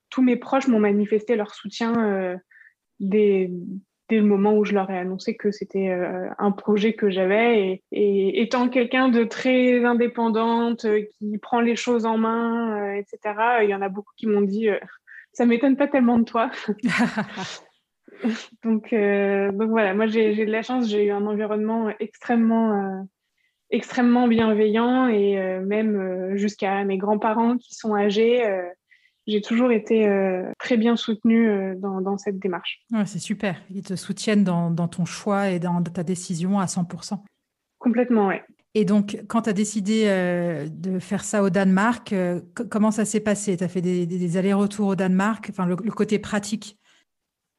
tous 0.08 0.22
mes 0.22 0.36
proches 0.36 0.66
m'ont 0.66 0.80
manifesté 0.80 1.36
leur 1.36 1.54
soutien 1.54 2.40
des 2.98 3.52
dès 4.10 4.16
le 4.16 4.26
moment 4.26 4.54
où 4.54 4.64
je 4.64 4.74
leur 4.74 4.90
ai 4.90 4.98
annoncé 4.98 5.36
que 5.36 5.52
c'était 5.52 5.88
euh, 5.88 6.28
un 6.38 6.50
projet 6.50 6.92
que 6.94 7.08
j'avais. 7.08 7.82
Et, 7.92 8.42
étant 8.42 8.68
quelqu'un 8.68 9.08
de 9.08 9.24
très 9.24 9.84
indépendante, 9.84 10.84
euh, 10.84 11.02
qui 11.12 11.38
prend 11.38 11.60
les 11.60 11.76
choses 11.76 12.04
en 12.04 12.18
main, 12.18 12.76
euh, 12.76 12.94
etc., 12.94 13.18
il 13.62 13.70
y 13.70 13.74
en 13.74 13.80
a 13.80 13.88
beaucoup 13.88 14.12
qui 14.16 14.26
m'ont 14.26 14.42
dit 14.42 14.68
Ça 15.32 15.46
m'étonne 15.46 15.76
pas 15.76 15.86
tellement 15.86 16.18
de 16.18 16.24
toi. 16.24 16.50
donc, 18.64 18.92
donc 18.92 19.70
voilà, 19.70 19.94
moi 19.94 20.06
j'ai 20.06 20.44
de 20.44 20.50
la 20.50 20.62
chance, 20.62 20.88
j'ai 20.88 21.06
eu 21.06 21.10
un 21.10 21.24
environnement 21.26 21.88
extrêmement, 22.00 23.06
extrêmement 23.70 24.26
bienveillant 24.26 25.06
et 25.08 25.36
même 25.60 26.36
jusqu'à 26.36 26.84
mes 26.84 26.98
grands-parents 26.98 27.56
qui 27.56 27.74
sont 27.74 27.94
âgés 27.94 28.42
j'ai 29.30 29.40
toujours 29.40 29.70
été 29.70 30.06
euh, 30.06 30.50
très 30.58 30.76
bien 30.76 30.96
soutenue 30.96 31.48
euh, 31.48 31.74
dans, 31.76 32.18
cette 32.18 32.38
démarche. 32.38 32.80
c'est 33.06 33.18
super. 33.18 33.56
Ils 33.70 33.82
te 33.82 33.94
soutiennent 33.94 34.44
dans, 34.44 34.88
ton 34.88 35.04
choix 35.04 35.50
et 35.50 35.58
dans 35.58 35.82
ta 35.82 36.02
décision 36.02 36.58
à 36.58 36.66
100%. 36.66 37.18
Complètement, 37.78 38.28
oui. 38.28 38.36
Et 38.74 38.84
donc, 38.84 39.22
quand 39.28 39.42
tu 39.42 39.50
as 39.50 39.52
décidé 39.52 40.04
euh, 40.06 40.68
de 40.70 40.98
faire 40.98 41.24
ça 41.24 41.42
au 41.42 41.50
Danemark, 41.50 42.14
comment 42.70 42.90
ça 42.90 43.04
s'est 43.04 43.20
passé? 43.20 43.56
Tu 43.56 43.64
as 43.64 43.68
fait 43.68 43.80
des, 43.80 44.36
allers-retours 44.36 44.88
au 44.88 44.96
Danemark, 44.96 45.46
enfin 45.50 45.66
le, 45.66 45.76
côté 45.76 46.18
pratique? 46.18 46.76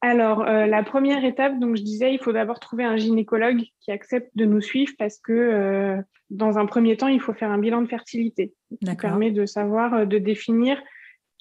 Alors, 0.02 0.44
la 0.44 0.84
première 0.84 1.24
étape, 1.24 1.60
donc 1.60 1.76
je 1.76 1.84
disais, 1.84 2.14
il 2.14 2.18
faut 2.18 2.32
d'abord 2.32 2.60
trouver 2.60 2.84
un 2.84 2.98
gynécologue 2.98 3.62
qui 3.82 3.92
accepte 3.92 4.32
de 4.36 4.46
nous 4.46 4.62
suivre 4.62 4.94
parce 4.98 5.20
que 5.20 6.02
dans 6.30 6.58
un 6.58 6.66
premier 6.66 6.98
temps, 6.98 7.08
il 7.08 7.20
faut 7.20 7.34
faire 7.34 7.52
un 7.52 7.60
bilan 7.60 7.82
de 7.82 7.88
fertilité 7.88 8.54
qui 8.84 8.96
permet 8.96 9.32
de 9.32 9.46
savoir, 9.46 10.08
de 10.08 10.18
définir 10.18 10.82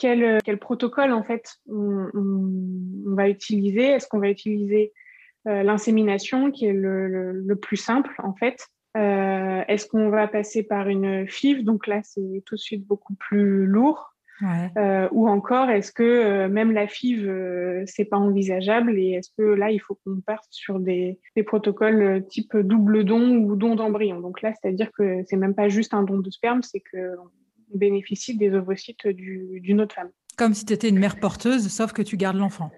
quel, 0.00 0.38
quel 0.42 0.58
protocole 0.58 1.12
en 1.12 1.22
fait 1.22 1.56
on, 1.68 2.08
va 3.14 3.28
utiliser? 3.28 3.84
Est-ce 3.84 4.08
qu'on 4.08 4.18
va 4.18 4.30
utiliser 4.30 4.92
euh, 5.46 5.62
l'insémination 5.62 6.50
qui 6.50 6.66
est 6.66 6.72
le, 6.72 7.32
le, 7.32 7.56
plus 7.56 7.76
simple 7.76 8.14
en 8.18 8.34
fait? 8.34 8.66
Euh, 8.96 9.62
Est-ce 9.68 9.86
qu'on 9.86 10.08
va 10.08 10.26
passer 10.26 10.62
par 10.62 10.88
une 10.88 11.28
FIV? 11.28 11.64
Donc 11.64 11.86
là, 11.86 12.00
c'est 12.02 12.42
tout 12.46 12.56
de 12.56 12.60
suite 12.60 12.86
beaucoup 12.86 13.14
plus 13.14 13.66
lourd. 13.66 14.14
Euh, 14.78 15.06
ou 15.12 15.28
encore, 15.28 15.68
est-ce 15.68 15.92
que 15.92 16.46
même 16.46 16.72
la 16.72 16.86
FIV, 16.86 17.84
c'est 17.84 18.06
pas 18.06 18.16
envisageable? 18.16 18.98
Et 18.98 19.10
est-ce 19.10 19.28
que 19.36 19.42
là, 19.42 19.70
il 19.70 19.80
faut 19.80 19.98
qu'on 20.02 20.22
parte 20.22 20.46
sur 20.48 20.80
des, 20.80 21.18
des, 21.36 21.42
protocoles 21.42 22.24
type 22.26 22.56
double 22.56 23.04
don 23.04 23.36
ou 23.36 23.54
don 23.54 23.74
d'embryon? 23.74 24.20
Donc 24.20 24.40
là, 24.40 24.54
c'est-à-dire 24.54 24.90
que 24.92 25.22
c'est 25.26 25.36
même 25.36 25.54
pas 25.54 25.68
juste 25.68 25.92
un 25.92 26.04
don 26.04 26.20
de 26.20 26.30
sperme, 26.30 26.62
c'est 26.62 26.80
que 26.80 27.16
bénéficie 27.74 28.36
des 28.36 28.52
ovocytes 28.54 29.06
d'une 29.06 29.80
autre 29.80 29.94
femme. 29.94 30.10
Comme 30.36 30.54
si 30.54 30.64
tu 30.64 30.72
étais 30.72 30.88
une 30.88 30.98
mère 30.98 31.18
porteuse, 31.20 31.68
sauf 31.68 31.92
que 31.92 32.02
tu 32.02 32.16
gardes 32.16 32.36
l'enfant. 32.36 32.70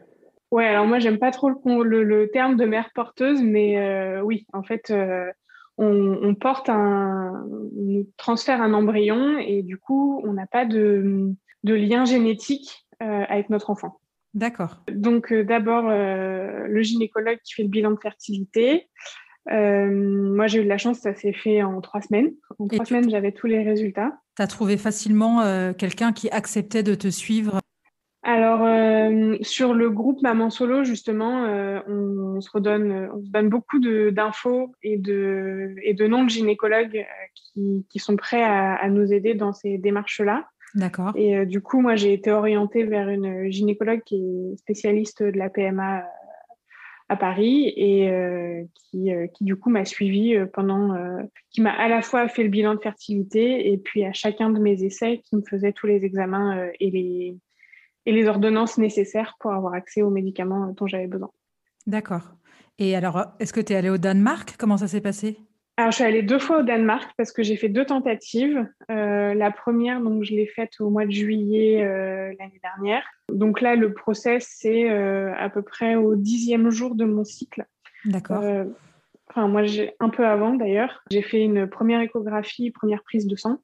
Ouais, 0.52 0.66
alors 0.66 0.86
moi, 0.86 0.98
j'aime 0.98 1.18
pas 1.18 1.30
trop 1.30 1.48
le, 1.82 2.04
le, 2.04 2.30
terme 2.30 2.56
de 2.56 2.66
mère 2.66 2.90
porteuse, 2.94 3.42
mais 3.42 3.78
euh, 3.78 4.20
oui, 4.20 4.46
en 4.52 4.62
fait, 4.62 4.90
euh, 4.90 5.32
on, 5.78 6.34
porte 6.34 6.68
un, 6.68 7.46
on 7.74 8.04
transfère 8.18 8.60
un 8.60 8.74
embryon 8.74 9.38
et 9.38 9.62
du 9.62 9.78
coup, 9.78 10.20
on 10.24 10.34
n'a 10.34 10.46
pas 10.46 10.66
de, 10.66 11.34
lien 11.64 12.04
génétique 12.04 12.86
euh, 13.02 13.24
avec 13.30 13.48
notre 13.48 13.70
enfant. 13.70 13.98
D'accord. 14.34 14.82
Donc, 14.92 15.32
d'abord, 15.32 15.84
le 15.88 16.82
gynécologue 16.82 17.38
qui 17.44 17.54
fait 17.54 17.62
le 17.62 17.70
bilan 17.70 17.92
de 17.92 18.00
fertilité. 18.00 18.90
moi, 19.46 20.46
j'ai 20.48 20.60
eu 20.60 20.64
de 20.64 20.68
la 20.68 20.78
chance, 20.78 20.98
ça 20.98 21.14
s'est 21.14 21.32
fait 21.32 21.62
en 21.62 21.80
trois 21.80 22.02
semaines. 22.02 22.32
En 22.58 22.68
trois 22.68 22.84
semaines, 22.84 23.08
j'avais 23.08 23.32
tous 23.32 23.46
les 23.46 23.62
résultats. 23.62 24.12
Tu 24.36 24.42
as 24.42 24.46
trouvé 24.46 24.76
facilement 24.76 25.42
quelqu'un 25.74 26.12
qui 26.12 26.30
acceptait 26.30 26.82
de 26.82 26.94
te 26.94 27.08
suivre? 27.08 27.60
Alors, 28.24 28.62
euh, 28.62 29.36
sur 29.40 29.74
le 29.74 29.90
groupe 29.90 30.22
Maman 30.22 30.48
Solo, 30.48 30.84
justement, 30.84 31.44
euh, 31.44 31.80
on, 31.88 32.40
se 32.40 32.48
redonne, 32.52 33.10
on 33.12 33.24
se 33.24 33.30
donne 33.30 33.48
beaucoup 33.48 33.80
d'infos 33.80 34.72
et 34.82 34.96
de, 34.96 35.74
et 35.82 35.92
de 35.92 36.06
noms 36.06 36.24
de 36.24 36.30
gynécologues 36.30 36.98
euh, 36.98 37.26
qui, 37.34 37.84
qui, 37.90 37.98
sont 37.98 38.14
prêts 38.14 38.44
à, 38.44 38.74
à, 38.74 38.88
nous 38.88 39.12
aider 39.12 39.34
dans 39.34 39.52
ces 39.52 39.76
démarches-là. 39.76 40.46
D'accord. 40.76 41.12
Et 41.16 41.44
du 41.44 41.60
coup, 41.60 41.80
moi, 41.80 41.96
j'ai 41.96 42.14
été 42.14 42.30
orientée 42.30 42.84
vers 42.84 43.08
une 43.08 43.50
gynécologue 43.50 44.02
qui 44.06 44.16
est 44.16 44.56
spécialiste 44.56 45.22
de 45.22 45.36
la 45.36 45.50
PMA 45.50 46.04
à 47.12 47.16
Paris 47.16 47.72
et 47.76 48.10
qui, 48.74 49.10
qui, 49.34 49.44
du 49.44 49.56
coup, 49.56 49.70
m'a 49.70 49.84
suivie 49.84 50.34
pendant, 50.52 50.96
qui 51.50 51.60
m'a 51.60 51.72
à 51.72 51.88
la 51.88 52.02
fois 52.02 52.28
fait 52.28 52.42
le 52.42 52.48
bilan 52.48 52.74
de 52.74 52.80
fertilité 52.80 53.72
et 53.72 53.78
puis 53.78 54.04
à 54.04 54.12
chacun 54.12 54.50
de 54.50 54.58
mes 54.58 54.82
essais, 54.82 55.20
qui 55.24 55.36
me 55.36 55.42
faisait 55.42 55.72
tous 55.72 55.86
les 55.86 56.04
examens 56.04 56.68
et 56.80 56.90
les 56.90 57.36
et 58.04 58.12
les 58.12 58.26
ordonnances 58.26 58.78
nécessaires 58.78 59.36
pour 59.38 59.52
avoir 59.52 59.74
accès 59.74 60.02
aux 60.02 60.10
médicaments 60.10 60.74
dont 60.76 60.86
j'avais 60.86 61.06
besoin. 61.06 61.30
D'accord. 61.86 62.34
Et 62.78 62.96
alors, 62.96 63.34
est-ce 63.38 63.52
que 63.52 63.60
tu 63.60 63.72
es 63.72 63.76
allée 63.76 63.90
au 63.90 63.98
Danemark? 63.98 64.56
Comment 64.58 64.76
ça 64.76 64.88
s'est 64.88 65.00
passé? 65.00 65.38
Alors, 65.78 65.90
je 65.90 65.96
suis 65.96 66.04
allée 66.04 66.22
deux 66.22 66.38
fois 66.38 66.58
au 66.58 66.62
Danemark 66.62 67.10
parce 67.16 67.32
que 67.32 67.42
j'ai 67.42 67.56
fait 67.56 67.70
deux 67.70 67.86
tentatives. 67.86 68.68
Euh, 68.90 69.32
la 69.32 69.50
première, 69.50 70.02
donc, 70.02 70.22
je 70.22 70.34
l'ai 70.34 70.46
faite 70.46 70.74
au 70.80 70.90
mois 70.90 71.06
de 71.06 71.10
juillet 71.10 71.82
euh, 71.82 72.34
l'année 72.38 72.60
dernière. 72.62 73.02
Donc 73.30 73.62
là, 73.62 73.74
le 73.74 73.94
process, 73.94 74.54
c'est 74.58 74.90
euh, 74.90 75.32
à 75.38 75.48
peu 75.48 75.62
près 75.62 75.94
au 75.96 76.14
dixième 76.14 76.68
jour 76.68 76.94
de 76.94 77.06
mon 77.06 77.24
cycle. 77.24 77.64
D'accord. 78.04 78.44
enfin, 79.30 79.48
moi, 79.48 79.62
j'ai 79.62 79.94
un 79.98 80.10
peu 80.10 80.26
avant 80.26 80.54
d'ailleurs. 80.54 81.02
J'ai 81.10 81.22
fait 81.22 81.42
une 81.42 81.66
première 81.66 82.02
échographie, 82.02 82.70
première 82.70 83.02
prise 83.02 83.26
de 83.26 83.36
sang. 83.36 83.58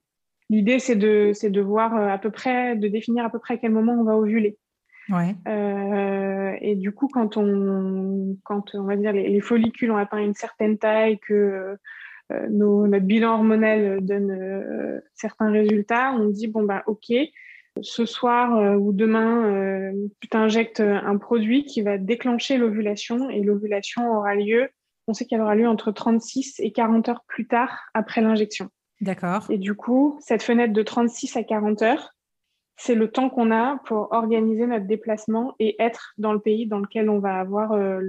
L'idée, 0.49 0.79
c'est 0.79 0.97
de, 0.97 1.33
de 1.47 1.61
voir 1.61 1.95
à 1.95 2.17
peu 2.17 2.31
près, 2.31 2.75
de 2.75 2.89
définir 2.89 3.27
à 3.27 3.31
peu 3.31 3.39
près 3.39 3.55
à 3.55 3.57
quel 3.59 3.73
moment 3.73 3.93
on 3.93 4.05
va 4.05 4.17
ovuler. 4.17 4.57
Ouais. 5.11 5.35
Euh, 5.47 6.57
et 6.61 6.75
du 6.75 6.93
coup, 6.93 7.09
quand 7.09 7.37
on, 7.37 8.37
quand 8.45 8.75
on 8.75 8.85
va 8.85 8.97
dire 8.97 9.13
les, 9.13 9.41
follicules 9.41 9.91
ont 9.91 9.97
atteint 9.97 10.19
une 10.19 10.35
certaine 10.35 10.79
taille, 10.79 11.19
que 11.19 11.79
euh, 12.33 12.47
nos, 12.51 12.87
notre 12.87 13.07
bilan 13.07 13.35
hormonal 13.35 14.01
donne 14.03 14.31
euh, 14.31 15.01
certains 15.15 15.51
résultats, 15.51 16.13
on 16.13 16.29
dit 16.29 16.47
bon 16.47 16.63
bah 16.63 16.83
ok, 16.87 17.13
ce 17.81 18.05
soir 18.05 18.79
ou 18.81 18.93
demain, 18.93 19.93
tu 20.21 20.29
t'injectes 20.29 20.81
un 20.81 21.17
produit 21.17 21.65
qui 21.65 21.81
va 21.81 21.97
déclencher 21.97 22.59
l'ovulation 22.59 23.31
et 23.31 23.41
l'ovulation 23.43 24.11
aura 24.11 24.35
lieu. 24.35 24.69
On 25.07 25.15
sait 25.15 25.25
qu'elle 25.25 25.41
aura 25.41 25.55
lieu 25.55 25.69
entre 25.69 25.93
36 25.93 26.57
et 26.59 26.73
40 26.73 27.09
heures 27.09 27.25
plus 27.29 27.47
tard 27.47 27.89
après 27.95 28.21
l'injection. 28.21 28.69
D'accord. 29.01 29.47
Et 29.49 29.59
du 29.59 29.75
coup, 29.75 30.19
cette 30.21 30.43
fenêtre 30.43 30.73
de 30.73 30.83
36 30.83 31.37
à 31.37 31.45
40 31.45 31.83
heures, 31.83 32.15
c'est 32.79 32.95
le 32.95 33.11
temps 33.11 33.29
qu'on 33.29 33.51
a 33.51 33.81
pour 33.85 34.09
organiser 34.13 34.67
notre 34.67 34.87
déplacement 34.87 35.55
et 35.59 35.77
être 35.83 36.15
dans 36.17 36.33
le 36.33 36.39
pays 36.39 36.67
dans 36.67 36.79
lequel 36.79 37.11
on 37.11 37.19
va 37.19 37.35
avoir 37.35 37.73
euh, 37.73 38.01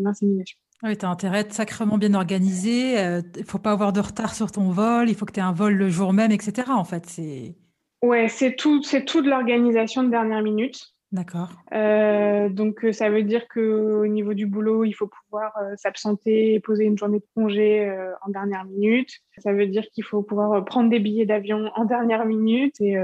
l'insémination. 0.00 0.56
Oui, 0.84 0.96
tu 0.96 1.04
as 1.04 1.10
intérêt 1.10 1.38
à 1.38 1.40
être 1.40 1.52
sacrément 1.52 1.98
bien 1.98 2.14
organisé. 2.14 2.92
Il 2.92 2.98
euh, 2.98 3.22
ne 3.36 3.42
faut 3.42 3.58
pas 3.58 3.72
avoir 3.72 3.92
de 3.92 4.00
retard 4.00 4.34
sur 4.34 4.50
ton 4.50 4.70
vol. 4.70 5.08
Il 5.08 5.16
faut 5.16 5.26
que 5.26 5.32
tu 5.32 5.40
aies 5.40 5.42
un 5.42 5.52
vol 5.52 5.74
le 5.74 5.88
jour 5.88 6.12
même, 6.12 6.30
etc. 6.30 6.68
En 6.70 6.84
fait, 6.84 7.04
c'est. 7.06 7.56
Ouais, 8.02 8.28
c'est 8.28 8.54
tout, 8.54 8.82
c'est 8.82 9.04
tout 9.04 9.22
de 9.22 9.28
l'organisation 9.28 10.04
de 10.04 10.10
dernière 10.10 10.42
minute. 10.42 10.94
D'accord. 11.10 11.50
Euh, 11.74 12.48
donc, 12.48 12.86
ça 12.92 13.10
veut 13.10 13.22
dire 13.22 13.46
qu'au 13.48 14.06
niveau 14.06 14.34
du 14.34 14.46
boulot, 14.46 14.84
il 14.84 14.92
faut 14.92 15.08
pouvoir 15.08 15.52
s'absenter 15.76 16.54
et 16.54 16.60
poser 16.60 16.84
une 16.84 16.96
journée 16.96 17.18
de 17.18 17.26
congé 17.34 17.86
en 18.26 18.30
dernière 18.30 18.64
minute. 18.64 19.20
Ça 19.38 19.52
veut 19.52 19.66
dire 19.66 19.84
qu'il 19.92 20.04
faut 20.04 20.22
pouvoir 20.22 20.64
prendre 20.64 20.90
des 20.90 21.00
billets 21.00 21.26
d'avion 21.26 21.70
en 21.76 21.84
dernière 21.84 22.24
minute. 22.24 22.80
Et 22.80 22.96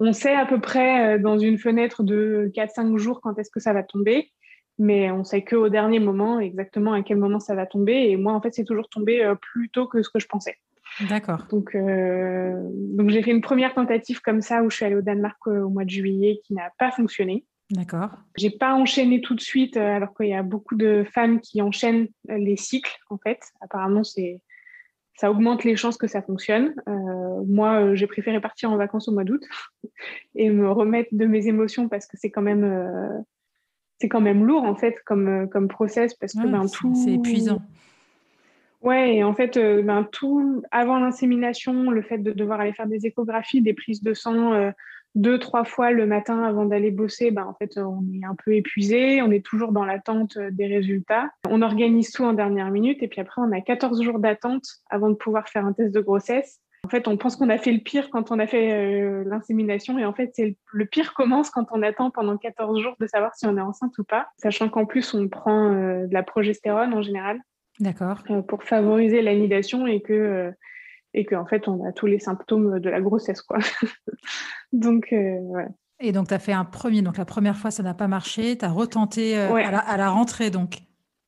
on 0.00 0.12
sait 0.12 0.34
à 0.34 0.46
peu 0.46 0.60
près 0.60 1.18
dans 1.18 1.38
une 1.38 1.58
fenêtre 1.58 2.02
de 2.02 2.50
4-5 2.54 2.96
jours 2.96 3.20
quand 3.20 3.38
est-ce 3.38 3.50
que 3.50 3.60
ça 3.60 3.72
va 3.72 3.82
tomber. 3.82 4.30
Mais 4.78 5.10
on 5.12 5.22
sait 5.22 5.44
qu'au 5.44 5.68
dernier 5.68 6.00
moment, 6.00 6.40
exactement 6.40 6.94
à 6.94 7.02
quel 7.02 7.16
moment 7.16 7.38
ça 7.38 7.54
va 7.54 7.64
tomber. 7.64 8.10
Et 8.10 8.16
moi, 8.16 8.32
en 8.32 8.40
fait, 8.40 8.52
c'est 8.52 8.64
toujours 8.64 8.88
tombé 8.88 9.32
plus 9.40 9.70
tôt 9.70 9.86
que 9.86 10.02
ce 10.02 10.10
que 10.10 10.18
je 10.18 10.26
pensais. 10.26 10.56
D'accord. 11.08 11.46
Donc, 11.48 11.76
donc 11.76 13.10
j'ai 13.10 13.22
fait 13.22 13.30
une 13.30 13.40
première 13.40 13.74
tentative 13.74 14.20
comme 14.20 14.40
ça 14.40 14.64
où 14.64 14.70
je 14.70 14.76
suis 14.76 14.84
allée 14.84 14.96
au 14.96 15.02
Danemark 15.02 15.46
au 15.46 15.68
mois 15.68 15.84
de 15.84 15.90
juillet 15.90 16.40
qui 16.44 16.54
n'a 16.54 16.70
pas 16.78 16.90
fonctionné. 16.90 17.44
D'accord. 17.70 18.10
J'ai 18.36 18.50
pas 18.50 18.74
enchaîné 18.74 19.20
tout 19.20 19.34
de 19.34 19.40
suite, 19.40 19.76
euh, 19.76 19.96
alors 19.96 20.14
qu'il 20.14 20.28
y 20.28 20.34
a 20.34 20.42
beaucoup 20.42 20.76
de 20.76 21.04
femmes 21.12 21.40
qui 21.40 21.62
enchaînent 21.62 22.08
euh, 22.30 22.36
les 22.36 22.56
cycles, 22.56 22.96
en 23.10 23.18
fait. 23.18 23.40
Apparemment, 23.60 24.04
c'est 24.04 24.40
ça 25.16 25.30
augmente 25.30 25.64
les 25.64 25.76
chances 25.76 25.96
que 25.96 26.06
ça 26.06 26.22
fonctionne. 26.22 26.74
Euh, 26.88 27.44
moi, 27.46 27.94
j'ai 27.94 28.06
préféré 28.06 28.40
partir 28.40 28.70
en 28.70 28.76
vacances 28.76 29.08
au 29.08 29.12
mois 29.12 29.24
d'août 29.24 29.42
et 30.34 30.50
me 30.50 30.70
remettre 30.70 31.10
de 31.12 31.26
mes 31.26 31.46
émotions 31.46 31.88
parce 31.88 32.06
que 32.06 32.16
c'est 32.16 32.30
quand 32.30 32.42
même 32.42 33.24
c'est 34.00 34.08
quand 34.08 34.20
même 34.20 34.44
lourd 34.44 34.64
en 34.64 34.74
fait 34.74 34.96
comme 35.06 35.48
comme 35.48 35.68
process 35.68 36.14
parce 36.14 36.32
que 36.32 36.46
ben, 36.46 36.66
tout 36.66 36.94
c'est 36.94 37.12
épuisant. 37.12 37.62
Ouais, 38.82 39.16
et 39.16 39.24
en 39.24 39.34
fait, 39.34 39.56
ben, 39.56 40.06
tout 40.12 40.62
avant 40.70 40.98
l'insémination, 40.98 41.90
le 41.90 42.02
fait 42.02 42.18
de 42.18 42.32
devoir 42.32 42.60
aller 42.60 42.74
faire 42.74 42.86
des 42.86 43.06
échographies, 43.06 43.62
des 43.62 43.72
prises 43.72 44.02
de 44.02 44.12
sang 44.12 44.72
deux, 45.14 45.38
trois 45.38 45.64
fois 45.64 45.90
le 45.90 46.06
matin 46.06 46.42
avant 46.42 46.64
d'aller 46.64 46.90
bosser, 46.90 47.30
ben, 47.30 47.44
en 47.44 47.54
fait, 47.54 47.78
on 47.78 48.02
est 48.12 48.24
un 48.24 48.34
peu 48.34 48.54
épuisé, 48.54 49.22
on 49.22 49.30
est 49.30 49.44
toujours 49.44 49.72
dans 49.72 49.84
l'attente 49.84 50.38
des 50.38 50.66
résultats. 50.66 51.30
On 51.48 51.62
organise 51.62 52.10
tout 52.10 52.24
en 52.24 52.32
dernière 52.32 52.70
minute 52.70 53.02
et 53.02 53.08
puis 53.08 53.20
après, 53.20 53.40
on 53.40 53.52
a 53.52 53.60
14 53.60 54.02
jours 54.02 54.18
d'attente 54.18 54.64
avant 54.90 55.10
de 55.10 55.14
pouvoir 55.14 55.48
faire 55.48 55.64
un 55.64 55.72
test 55.72 55.94
de 55.94 56.00
grossesse. 56.00 56.60
En 56.84 56.88
fait, 56.88 57.08
on 57.08 57.16
pense 57.16 57.36
qu'on 57.36 57.48
a 57.48 57.56
fait 57.56 57.72
le 57.72 57.80
pire 57.80 58.10
quand 58.10 58.30
on 58.30 58.38
a 58.38 58.46
fait 58.46 58.72
euh, 58.72 59.24
l'insémination 59.26 59.98
et 59.98 60.04
en 60.04 60.12
fait, 60.12 60.32
c'est 60.34 60.56
le, 60.72 60.84
pire 60.84 61.14
commence 61.14 61.48
quand 61.48 61.66
on 61.70 61.82
attend 61.82 62.10
pendant 62.10 62.36
14 62.36 62.78
jours 62.82 62.94
de 63.00 63.06
savoir 63.06 63.34
si 63.34 63.46
on 63.46 63.56
est 63.56 63.62
enceinte 63.62 63.96
ou 63.98 64.04
pas, 64.04 64.28
sachant 64.36 64.68
qu'en 64.68 64.84
plus, 64.84 65.14
on 65.14 65.26
prend 65.28 65.72
euh, 65.72 66.06
de 66.06 66.12
la 66.12 66.22
progestérone 66.22 66.92
en 66.92 67.00
général. 67.00 67.40
D'accord. 67.80 68.22
Euh, 68.28 68.42
pour 68.42 68.64
favoriser 68.64 69.22
l'anidation 69.22 69.86
et 69.86 70.02
que 70.02 70.52
et 71.14 71.24
qu'en 71.24 71.46
fait, 71.46 71.68
on 71.68 71.86
a 71.86 71.92
tous 71.92 72.06
les 72.06 72.18
symptômes 72.18 72.80
de 72.80 72.90
la 72.90 73.00
grossesse. 73.00 73.40
Quoi. 73.40 73.58
donc, 74.72 75.12
euh, 75.12 75.62
Et 76.00 76.12
donc, 76.12 76.28
tu 76.28 76.34
as 76.34 76.38
fait 76.38 76.52
un 76.52 76.64
premier. 76.64 77.02
Donc, 77.02 77.16
la 77.16 77.24
première 77.24 77.56
fois, 77.56 77.70
ça 77.70 77.82
n'a 77.82 77.94
pas 77.94 78.08
marché. 78.08 78.58
Tu 78.58 78.64
as 78.64 78.70
retenté 78.70 79.38
euh, 79.38 79.54
à, 79.54 79.96
la, 79.96 80.10
rentrée, 80.10 80.50
donc 80.50 80.78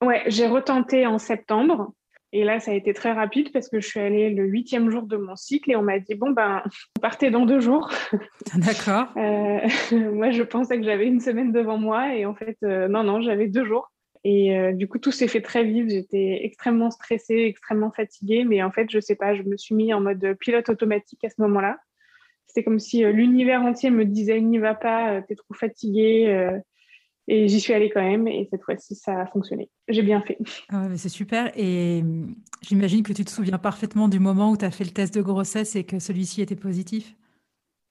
Ouais, 0.04 0.22
j'ai 0.26 0.46
retenté 0.46 1.06
en 1.06 1.18
septembre. 1.18 1.92
Et 2.32 2.44
là, 2.44 2.58
ça 2.58 2.72
a 2.72 2.74
été 2.74 2.92
très 2.92 3.12
rapide 3.12 3.50
parce 3.52 3.68
que 3.68 3.80
je 3.80 3.86
suis 3.86 4.00
allée 4.00 4.30
le 4.30 4.44
huitième 4.44 4.90
jour 4.90 5.04
de 5.04 5.16
mon 5.16 5.36
cycle 5.36 5.70
et 5.70 5.76
on 5.76 5.82
m'a 5.82 6.00
dit 6.00 6.16
bon 6.16 6.32
ben, 6.32 6.62
partez 7.00 7.30
dans 7.30 7.46
deux 7.46 7.60
jours. 7.60 7.88
D'accord. 8.56 9.06
Euh, 9.16 9.60
moi, 10.12 10.32
je 10.32 10.42
pensais 10.42 10.76
que 10.76 10.84
j'avais 10.84 11.06
une 11.06 11.20
semaine 11.20 11.52
devant 11.52 11.78
moi 11.78 12.14
et 12.14 12.26
en 12.26 12.34
fait, 12.34 12.58
non, 12.62 13.04
non, 13.04 13.22
j'avais 13.22 13.46
deux 13.46 13.64
jours. 13.64 13.90
Et 14.28 14.58
euh, 14.58 14.72
du 14.72 14.88
coup, 14.88 14.98
tout 14.98 15.12
s'est 15.12 15.28
fait 15.28 15.40
très 15.40 15.62
vite. 15.62 15.88
J'étais 15.88 16.40
extrêmement 16.42 16.90
stressée, 16.90 17.44
extrêmement 17.46 17.92
fatiguée. 17.92 18.44
Mais 18.44 18.60
en 18.60 18.72
fait, 18.72 18.90
je 18.90 18.98
sais 18.98 19.14
pas, 19.14 19.36
je 19.36 19.42
me 19.44 19.56
suis 19.56 19.72
mis 19.76 19.94
en 19.94 20.00
mode 20.00 20.34
pilote 20.40 20.68
automatique 20.68 21.24
à 21.24 21.28
ce 21.28 21.36
moment-là. 21.42 21.78
C'était 22.48 22.64
comme 22.64 22.80
si 22.80 23.04
euh, 23.04 23.12
l'univers 23.12 23.62
entier 23.62 23.88
me 23.90 24.04
disait 24.04 24.40
n'y 24.40 24.58
va 24.58 24.74
pas, 24.74 25.12
euh, 25.12 25.20
t'es 25.28 25.36
trop 25.36 25.54
fatiguée. 25.54 26.58
et 27.28 27.46
j'y 27.46 27.60
suis 27.60 27.72
allée 27.72 27.88
quand 27.88 28.02
même. 28.02 28.26
Et 28.26 28.48
cette 28.50 28.64
fois-ci, 28.64 28.96
ça 28.96 29.20
a 29.20 29.26
fonctionné. 29.26 29.70
J'ai 29.86 30.02
bien 30.02 30.20
fait. 30.22 30.38
Ah 30.70 30.88
c'est 30.96 31.08
super. 31.08 31.52
Et 31.56 32.02
j'imagine 32.62 33.04
que 33.04 33.12
tu 33.12 33.24
te 33.24 33.30
souviens 33.30 33.58
parfaitement 33.58 34.08
du 34.08 34.18
moment 34.18 34.50
où 34.50 34.56
tu 34.56 34.64
as 34.64 34.72
fait 34.72 34.82
le 34.82 34.90
test 34.90 35.14
de 35.14 35.22
grossesse 35.22 35.76
et 35.76 35.84
que 35.84 36.00
celui-ci 36.00 36.42
était 36.42 36.56
positif. 36.56 37.14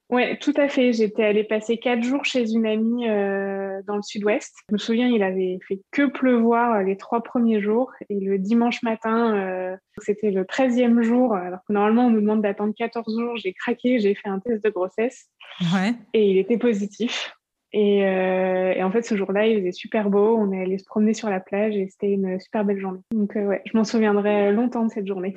Oui, 0.10 0.38
tout 0.40 0.54
à 0.56 0.68
fait. 0.68 0.94
J'étais 0.94 1.24
allée 1.24 1.44
passer 1.44 1.78
quatre 1.78 2.04
jours 2.04 2.26
chez 2.26 2.52
une 2.52 2.68
amie 2.68 3.10
euh, 3.10 3.82
dans 3.88 3.96
le 3.96 4.04
sud-ouest. 4.04 4.54
Je 4.70 4.74
me 4.74 4.78
souviens, 4.78 5.08
il 5.08 5.24
avait 5.24 5.58
fait 5.68 5.82
que 5.92 6.06
pleuvoir 6.06 6.76
euh, 6.76 6.84
les 6.84 6.96
trois 6.96 7.24
premiers 7.24 7.60
jours. 7.60 7.92
Et 8.10 8.20
le 8.20 8.38
dimanche 8.38 8.84
matin, 8.84 9.36
euh, 9.36 9.76
c'était 9.98 10.30
le 10.30 10.46
treizième 10.46 11.02
jour, 11.02 11.34
alors 11.34 11.60
que 11.68 11.74
normalement, 11.74 12.06
on 12.06 12.10
nous 12.12 12.22
demande 12.22 12.44
d'attendre 12.44 12.74
14 12.78 13.20
jours. 13.20 13.36
J'ai 13.38 13.54
craqué, 13.54 14.00
j'ai 14.00 14.14
fait 14.14 14.30
un 14.30 14.40
test 14.40 14.64
de 14.64 14.70
grossesse. 14.70 15.26
Ouais. 15.74 15.94
Et 16.14 16.30
il 16.30 16.38
était 16.38 16.60
positif. 16.60 17.34
Et, 17.74 18.00
et 18.00 18.84
en 18.84 18.92
fait, 18.92 19.02
ce 19.02 19.18
jour-là, 19.18 19.48
il 19.48 19.60
faisait 19.60 19.74
super 19.74 20.10
beau. 20.10 20.38
On 20.38 20.54
est 20.54 20.62
allé 20.62 20.78
se 20.78 20.86
promener 20.86 21.14
sur 21.14 21.30
la 21.30 21.42
plage 21.42 21.76
et 21.76 21.90
c'était 21.90 22.12
une 22.12 22.40
super 22.40 22.64
belle 22.64 22.80
journée. 22.80 23.02
Donc, 23.12 23.36
ouais, 23.36 23.62
je 23.66 23.76
m'en 23.76 23.84
souviendrai 23.84 24.54
longtemps 24.54 24.86
de 24.86 24.92
cette 24.92 25.08
journée. 25.08 25.36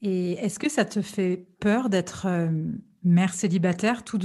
Et 0.00 0.32
est-ce 0.32 0.58
que 0.58 0.68
ça 0.68 0.84
te 0.84 1.02
fait 1.02 1.46
peur 1.60 1.88
d'être 1.88 2.26
mère 3.04 3.34
célibataire, 3.34 4.04
tout, 4.04 4.18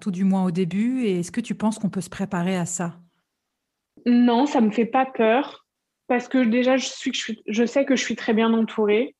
tout 0.00 0.10
du 0.10 0.24
moins 0.24 0.44
au 0.44 0.50
début. 0.50 1.02
Et 1.02 1.20
est-ce 1.20 1.32
que 1.32 1.40
tu 1.40 1.54
penses 1.54 1.78
qu'on 1.78 1.90
peut 1.90 2.00
se 2.00 2.10
préparer 2.10 2.56
à 2.56 2.66
ça? 2.66 2.96
Non, 4.06 4.46
ça 4.46 4.60
ne 4.60 4.66
me 4.66 4.70
fait 4.70 4.86
pas 4.86 5.06
peur. 5.06 5.66
Parce 6.06 6.28
que 6.28 6.44
déjà, 6.44 6.76
je, 6.76 6.86
suis, 6.86 7.12
je, 7.46 7.64
sais 7.64 7.84
que 7.84 7.94
je 7.94 8.02
suis 8.02 8.16
très 8.16 8.34
bien 8.34 8.52
entourée. 8.52 9.14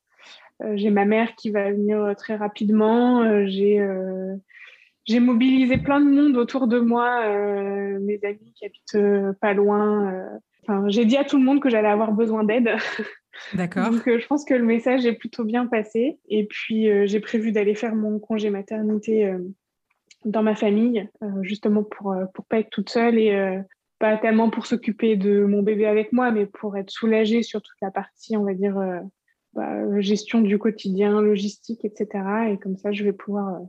j'ai 0.75 0.91
ma 0.91 1.05
mère 1.05 1.35
qui 1.37 1.51
va 1.51 1.71
venir 1.71 2.15
très 2.17 2.37
rapidement. 2.37 3.47
j'ai 3.47 3.81
j'ai 5.07 5.19
mobilisé 5.19 5.79
plein 5.79 6.01
de 6.01 6.11
monde 6.11 6.37
autour 6.37 6.67
de 6.69 6.79
moi, 6.79 7.27
mes 8.01 8.21
amis 8.25 8.53
qui 8.55 8.65
habitent 8.65 9.35
pas 9.41 9.55
loin. 9.55 10.41
Enfin, 10.63 10.85
j'ai 10.89 11.05
dit 11.05 11.17
à 11.17 11.25
tout 11.25 11.39
le 11.39 11.45
monde 11.45 11.61
que 11.61 11.71
j'allais 11.71 11.89
avoir 11.89 12.13
besoin 12.13 12.45
d'aide. 12.45 12.71
D'accord. 13.55 13.91
Donc, 13.91 14.03
je 14.07 14.27
pense 14.27 14.45
que 14.45 14.55
le 14.55 14.65
message 14.65 15.07
est 15.07 15.15
plutôt 15.15 15.45
bien 15.45 15.67
passé. 15.67 16.19
Et 16.29 16.47
puis, 16.47 16.89
j'ai 17.07 17.21
prévu 17.21 17.53
d'aller 17.53 17.75
faire 17.75 17.95
mon 17.95 18.19
congé 18.19 18.51
maternité 18.51 19.35
dans 20.25 20.43
ma 20.43 20.55
famille, 20.55 21.09
justement 21.43 21.83
pour 21.83 22.15
ne 22.15 22.25
pas 22.49 22.61
être 22.61 22.71
toute 22.71 22.91
seule 22.91 23.19
et 23.19 23.63
pas 24.01 24.17
tellement 24.17 24.49
pour 24.49 24.67
s'occuper 24.67 25.15
de 25.17 25.45
mon 25.45 25.63
bébé 25.63 25.87
avec 25.87 26.13
moi, 26.13 26.33
mais 26.33 26.47
pour 26.47 26.77
être 26.77 26.91
soulagée 26.91 27.43
sur 27.43 27.61
toute 27.61 27.77
la 27.83 27.91
partie, 27.91 28.35
on 28.35 28.45
va 28.45 28.55
dire, 28.55 28.79
euh, 28.79 28.99
bah, 29.53 30.01
gestion 30.01 30.41
du 30.41 30.59
quotidien, 30.59 31.21
logistique, 31.21 31.85
etc. 31.85 32.25
Et 32.51 32.59
comme 32.59 32.79
ça, 32.79 32.93
je 32.93 33.05
vais 33.05 33.13
pouvoir 33.13 33.57
euh, 33.57 33.67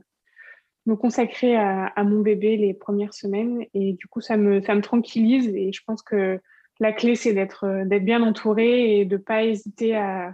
me 0.86 0.96
consacrer 0.96 1.54
à, 1.54 1.92
mon 2.02 2.20
bébé 2.20 2.56
les 2.56 2.72
premières 2.72 3.12
semaines. 3.12 3.66
Et 3.74 3.92
du 3.92 4.06
coup, 4.06 4.22
ça 4.22 4.38
me, 4.38 4.62
ça 4.62 4.74
me 4.74 4.80
tranquillise. 4.80 5.48
Et 5.48 5.70
je 5.70 5.82
pense 5.86 6.02
que 6.02 6.40
la 6.82 6.92
clé, 6.92 7.14
c'est 7.14 7.32
d'être 7.32 7.64
euh, 7.64 7.84
d'être 7.84 8.04
bien 8.04 8.22
entourée 8.22 8.98
et 8.98 9.04
de 9.04 9.16
ne 9.16 9.22
pas 9.22 9.44
hésiter 9.44 9.96
à, 9.96 10.32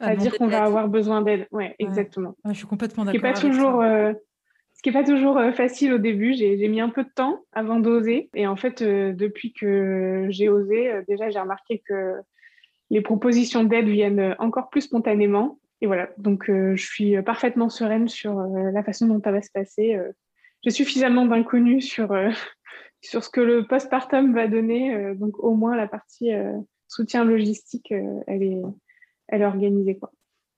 à, 0.00 0.16
dire 0.16 0.36
qu'on 0.38 0.48
va 0.48 0.64
avoir 0.64 0.88
besoin 0.88 1.22
d'aide. 1.22 1.46
Ouais, 1.50 1.74
exactement. 1.78 2.34
je 2.46 2.52
suis 2.52 2.66
complètement 2.66 3.04
d'accord. 3.04 3.20
pas 3.20 3.32
toujours 3.34 3.82
ce 4.78 4.82
qui 4.82 4.90
n'est 4.90 5.02
pas 5.02 5.04
toujours 5.04 5.38
euh, 5.38 5.50
facile 5.50 5.92
au 5.92 5.98
début. 5.98 6.34
J'ai 6.34 6.68
mis 6.68 6.80
un 6.80 6.88
peu 6.88 7.02
de 7.02 7.10
temps 7.12 7.42
avant 7.52 7.80
d'oser. 7.80 8.30
Et 8.34 8.46
en 8.46 8.54
fait, 8.54 8.80
euh, 8.80 9.12
depuis 9.12 9.52
que 9.52 10.26
j'ai 10.30 10.48
osé, 10.48 10.92
euh, 10.92 11.02
déjà, 11.08 11.30
j'ai 11.30 11.40
remarqué 11.40 11.82
que 11.84 12.14
les 12.90 13.00
propositions 13.00 13.64
d'aide 13.64 13.88
viennent 13.88 14.36
encore 14.38 14.70
plus 14.70 14.82
spontanément. 14.82 15.58
Et 15.80 15.88
voilà, 15.88 16.08
donc 16.16 16.44
je 16.48 16.82
suis 16.82 17.20
parfaitement 17.22 17.68
sereine 17.68 18.08
sur 18.08 18.40
la 18.40 18.82
façon 18.82 19.06
dont 19.06 19.20
ça 19.22 19.30
va 19.30 19.42
se 19.42 19.50
passer. 19.52 19.96
J'ai 20.64 20.70
suffisamment 20.70 21.26
d'inconnus 21.26 21.84
sur, 21.84 22.08
sur 23.00 23.22
ce 23.24 23.30
que 23.30 23.40
le 23.40 23.66
postpartum 23.66 24.34
va 24.34 24.48
donner. 24.48 25.14
donc 25.14 25.38
au 25.38 25.54
moins, 25.54 25.76
la 25.76 25.86
partie 25.86 26.30
soutien 26.88 27.24
logistique, 27.24 27.92
elle, 28.26 28.42
est, 28.42 28.60
elle 29.28 29.42
est 29.42 29.46
organisée. 29.46 29.96
Quoi. 29.98 30.10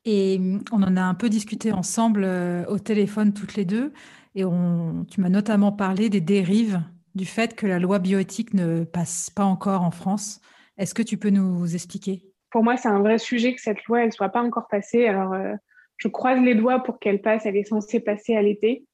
Et 0.05 0.39
mmh, 0.39 0.65
on 0.73 0.83
en 0.83 0.97
a 0.97 1.03
un 1.03 1.15
peu 1.15 1.29
discuté 1.29 1.73
ensemble 1.73 2.25
euh, 2.25 2.65
au 2.67 2.79
téléphone 2.79 3.33
toutes 3.33 3.55
les 3.55 3.65
deux. 3.65 3.93
Et 4.35 4.45
on, 4.45 5.05
tu 5.11 5.21
m'as 5.21 5.29
notamment 5.29 5.73
parlé 5.73 6.09
des 6.09 6.21
dérives, 6.21 6.81
du 7.15 7.25
fait 7.25 7.55
que 7.55 7.67
la 7.67 7.79
loi 7.79 7.99
bioéthique 7.99 8.55
ne 8.55 8.85
passe 8.85 9.31
pas 9.31 9.45
encore 9.45 9.83
en 9.83 9.91
France. 9.91 10.41
Est-ce 10.79 10.95
que 10.95 11.03
tu 11.03 11.17
peux 11.17 11.31
nous 11.31 11.75
expliquer? 11.75 12.23
Pour 12.51 12.63
moi, 12.63 12.77
c'est 12.77 12.89
un 12.89 13.01
vrai 13.01 13.19
sujet 13.19 13.55
que 13.55 13.61
cette 13.61 13.85
loi 13.85 14.07
ne 14.07 14.11
soit 14.11 14.29
pas 14.29 14.43
encore 14.43 14.69
passée. 14.69 15.07
Alors, 15.07 15.33
euh, 15.33 15.55
je 15.97 16.09
croise 16.09 16.41
les 16.41 16.55
doigts 16.55 16.81
pour 16.81 16.99
qu'elle 16.99 17.21
passe. 17.21 17.45
Elle 17.45 17.57
est 17.57 17.65
censée 17.65 18.01
passer 18.01 18.35
à 18.35 18.43
l'été. 18.43 18.85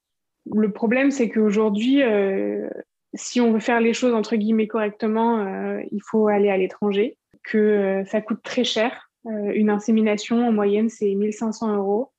Le 0.53 0.73
problème, 0.73 1.11
c'est 1.11 1.29
qu'aujourd'hui, 1.29 2.03
euh, 2.03 2.69
si 3.17 3.41
on 3.41 3.53
veut 3.53 3.61
faire 3.61 3.81
les 3.81 3.93
choses 3.93 4.15
entre 4.15 4.37
guillemets 4.37 4.69
correctement, 4.69 5.79
il 5.91 6.01
faut 6.03 6.29
aller 6.29 6.51
à 6.51 6.57
l'étranger, 6.57 7.19
que 7.43 8.03
ça 8.07 8.21
coûte 8.21 8.43
très 8.43 8.65
cher 8.65 9.07
euh, 9.27 9.53
une 9.55 9.71
insémination, 9.71 10.47
en 10.47 10.53
moyenne, 10.53 10.89
c'est 10.89 11.15
1500 11.15 11.75
euros. 11.77 12.13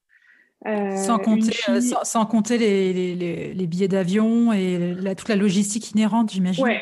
Euh, 0.65 0.95
sans 0.95 1.19
compter, 1.19 1.51
euh, 1.69 1.79
sans, 1.79 2.25
compter 2.25 2.57
les, 2.57 3.53
les, 3.53 3.67
billets 3.67 3.87
d'avion 3.87 4.51
et 4.51 4.95
toute 5.15 5.29
la 5.29 5.35
logistique 5.35 5.91
inhérente, 5.91 6.31
j'imagine. 6.31 6.63
Oui, 6.63 6.73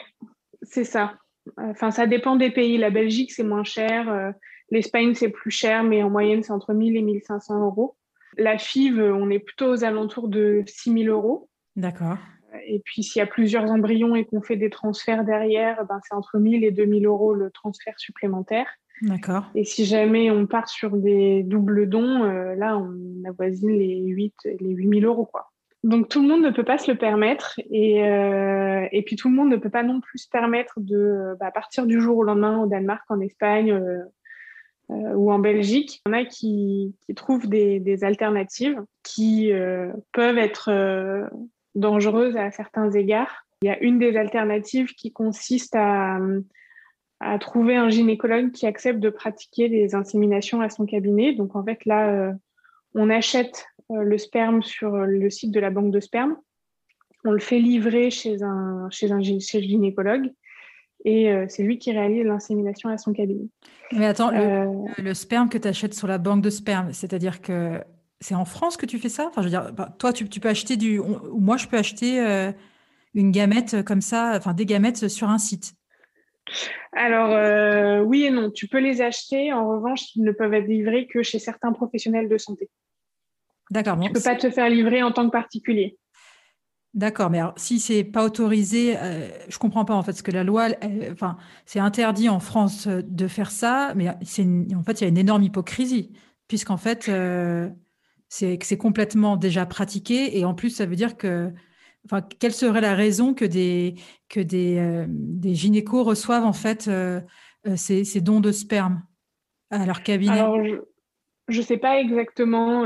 c'est 0.62 0.86
ça. 0.86 1.16
Enfin, 1.58 1.92
ça 1.92 2.08
dépend 2.08 2.38
des 2.38 2.52
pays. 2.52 2.78
La 2.78 2.90
Belgique, 2.90 3.34
c'est 3.34 3.44
moins 3.44 3.66
cher. 3.66 4.34
L'Espagne, 4.72 5.14
c'est 5.14 5.30
plus 5.30 5.52
cher, 5.52 5.84
mais 5.84 6.02
en 6.02 6.10
moyenne, 6.10 6.42
c'est 6.42 6.54
entre 6.54 6.74
1000 6.74 6.96
et 6.96 7.02
1500 7.02 7.66
euros. 7.66 7.96
La 8.38 8.58
FIV, 8.58 9.00
on 9.00 9.30
est 9.30 9.40
plutôt 9.40 9.68
aux 9.68 9.84
alentours 9.84 10.30
de 10.30 10.64
6000 10.66 11.10
euros. 11.10 11.50
D'accord. 11.76 12.18
Et 12.66 12.82
puis, 12.84 13.04
s'il 13.04 13.20
y 13.20 13.24
a 13.24 13.28
plusieurs 13.28 13.70
embryons 13.70 14.16
et 14.16 14.26
qu'on 14.26 14.42
fait 14.42 14.56
des 14.56 14.70
transferts 14.70 15.24
derrière, 15.24 15.86
ben, 15.86 16.00
c'est 16.08 16.16
entre 16.16 16.38
1000 16.40 16.64
et 16.64 16.72
2000 16.72 17.06
euros 17.06 17.34
le 17.34 17.52
transfert 17.52 18.00
supplémentaire. 18.00 18.68
D'accord. 19.02 19.44
Et 19.56 19.66
si 19.66 19.86
jamais 19.86 20.32
on 20.32 20.48
part 20.48 20.70
sur 20.70 20.96
des 20.96 21.44
doubles 21.44 21.90
dons, 21.90 22.24
euh, 22.24 22.56
là, 22.56 22.78
on 22.78 23.28
avoisine 23.28 23.78
les 23.78 24.00
8, 24.00 24.34
les 24.60 24.70
8 24.70 25.02
000 25.02 25.12
euros. 25.12 25.26
Quoi. 25.26 25.52
Donc 25.84 26.08
tout 26.08 26.22
le 26.22 26.28
monde 26.28 26.44
ne 26.44 26.50
peut 26.50 26.64
pas 26.64 26.78
se 26.78 26.90
le 26.90 26.98
permettre. 26.98 27.60
Et, 27.70 28.04
euh, 28.04 28.88
et 28.92 29.04
puis 29.04 29.16
tout 29.16 29.30
le 29.30 29.36
monde 29.36 29.50
ne 29.50 29.58
peut 29.58 29.70
pas 29.70 29.84
non 29.84 30.00
plus 30.00 30.20
se 30.20 30.30
permettre 30.30 30.80
de 30.80 31.36
bah, 31.40 31.52
partir 31.52 31.86
du 31.86 32.00
jour 32.00 32.18
au 32.18 32.24
lendemain 32.24 32.62
au 32.62 32.68
Danemark, 32.68 33.04
en 33.10 33.20
Espagne 33.20 33.72
euh, 33.74 34.04
ou 34.90 35.32
en 35.32 35.40
Belgique. 35.40 36.02
Il 36.06 36.12
y 36.12 36.16
en 36.16 36.18
a 36.18 36.26
qui, 36.26 36.96
qui 37.06 37.16
trouvent 37.16 37.50
des, 37.50 37.80
des, 37.80 38.04
alternatives 38.04 38.82
qui 39.04 39.52
peuvent 40.14 40.38
être 40.38 40.70
dangereuses 41.76 42.36
à 42.38 42.52
certains 42.52 42.92
égards. 42.92 43.46
Il 43.62 43.68
y 43.68 43.72
a 43.72 43.80
une 43.80 44.00
des 44.00 44.18
alternatives 44.18 44.94
qui 44.96 45.12
consiste 45.12 45.76
à 45.76 46.20
à 47.20 47.40
trouver 47.40 47.76
un 47.76 47.90
gynécologue 47.90 48.52
qui 48.52 48.66
accepte 48.66 49.00
de 49.00 49.10
pratiquer 49.10 49.68
les 49.68 49.96
inséminations 49.96 50.62
à 50.62 50.70
son 50.70 50.86
cabinet. 50.86 51.34
Donc 51.34 51.56
en 51.56 51.64
fait 51.64 51.84
là, 51.86 52.10
euh, 52.10 52.34
on 52.94 53.10
achète 53.10 53.66
euh, 53.92 54.04
le 54.04 54.18
sperme 54.18 54.62
sur 54.62 54.92
le 54.96 55.30
site 55.30 55.52
de 55.52 55.60
la 55.60 55.70
banque 55.70 55.92
de 55.92 56.00
sperme, 56.00 56.36
on 57.24 57.32
le 57.32 57.40
fait 57.40 57.60
livrer 57.60 58.12
chez 58.12 58.44
un, 58.44 58.88
chez 58.92 59.12
un 59.12 59.22
chez 59.22 59.62
le 59.62 59.68
gynécologue 59.68 60.32
et 61.04 61.32
euh, 61.32 61.46
c'est 61.50 61.64
lui 61.64 61.80
qui 61.80 61.92
réalise 61.92 62.26
l'insémination 62.26 62.90
à 62.90 62.98
son 62.98 63.14
cabinet. 63.14 63.48
Mais 63.92 64.06
attends, 64.06 64.32
le, 64.32 65.14
sperme 65.14 65.50
que 65.50 65.58
tu 65.58 65.68
achètes 65.68 65.94
sur 65.94 66.08
la 66.08 66.18
banque 66.18 66.42
de 66.42 66.50
sperme, 66.50 66.92
c'est-à-dire 66.94 67.42
que 67.42 67.80
c'est 68.20 68.36
en 68.36 68.46
France 68.46 68.78
que 68.78 68.86
tu 68.86 69.00
fais 69.00 69.10
ça? 69.10 69.28
Enfin, 69.28 69.42
je 69.42 69.48
veux 69.48 69.52
dire, 69.52 69.74
bah, 69.74 69.96
toi, 70.00 70.14
tu, 70.14 70.28
tu, 70.30 70.40
peux 70.40 70.50
acheter 70.50 70.78
du. 70.78 71.02
moi, 71.34 71.58
je 71.58 71.68
peux 71.68 71.78
acheter 71.78 72.54
une 73.14 73.32
gamète 73.32 73.84
comme 73.84 74.02
ça, 74.02 74.34
enfin 74.36 74.54
des 74.54 74.66
gamètes 74.66 75.08
sur 75.08 75.30
un 75.30 75.38
site. 75.38 75.74
Alors, 76.94 77.32
euh, 77.32 78.02
oui 78.02 78.24
et 78.24 78.32
non. 78.32 78.52
Tu 78.52 78.68
peux 78.68 78.80
les 78.80 79.02
acheter. 79.02 79.52
En 79.52 79.68
revanche, 79.68 80.16
ils 80.16 80.24
ne 80.24 80.32
peuvent 80.32 80.54
être 80.54 80.68
livrés 80.68 81.08
que 81.08 81.24
chez 81.24 81.40
certains 81.40 81.74
professionnels 81.74 82.30
de 82.30 82.38
santé. 82.38 82.70
D'accord. 83.72 84.00
tu 84.00 84.10
ne 84.10 84.14
peux 84.14 84.22
pas 84.22 84.36
te 84.36 84.50
faire 84.50 84.70
livrer 84.70 85.02
en 85.04 85.12
tant 85.12 85.26
que 85.26 85.32
particulier. 85.32 85.98
D'accord, 86.94 87.30
mais 87.30 87.40
alors, 87.40 87.54
si 87.58 87.80
c'est 87.82 88.06
pas 88.06 88.24
autorisé, 88.24 88.94
je 88.94 88.98
euh, 89.02 89.28
je 89.50 89.58
comprends 89.58 89.84
pas 89.84 89.96
en 89.96 90.02
fait, 90.02 90.12
parce 90.12 90.22
que 90.22 90.32
la 90.32 90.46
loi, 90.46 90.70
enfin, 91.12 91.38
c'est 91.66 91.80
interdit 91.80 92.30
en 92.30 92.40
France 92.40 92.88
de 92.88 93.28
faire 93.28 93.52
ça, 93.52 93.92
mais 93.96 94.08
c'est 94.22 94.48
en 94.74 94.84
fait, 94.84 95.02
il 95.02 95.04
y 95.04 95.06
a 95.06 95.10
une 95.10 95.18
énorme 95.18 95.44
hypocrisie, 95.44 96.14
puisqu'en 96.48 96.78
fait, 96.78 97.10
euh, 97.10 97.70
c'est 98.28 98.78
complètement 98.78 99.38
déjà 99.38 99.66
pratiqué, 99.66 100.38
et 100.38 100.46
en 100.46 100.54
plus, 100.54 100.70
ça 100.70 100.86
veut 100.86 100.96
dire 100.96 101.18
que 101.18 101.54
quelle 102.40 102.54
serait 102.54 102.82
la 102.82 102.96
raison 102.96 103.34
que 103.34 103.46
des, 103.46 103.96
que 104.30 104.40
des, 104.40 104.78
euh, 104.78 105.06
des 105.10 105.56
gynécos 105.56 106.06
reçoivent 106.06 106.46
en 106.46 106.54
fait 106.54 106.88
euh, 106.88 107.20
euh, 107.68 107.76
ces, 107.76 108.22
dons 108.22 108.40
de 108.40 108.52
sperme 108.52 109.04
à 109.72 109.86
leur 109.86 110.04
cabinet? 110.04 110.40
Alors, 110.40 110.64
je 111.48 111.58
ne 111.58 111.64
sais 111.64 111.78
pas 111.78 112.00
exactement 112.00 112.84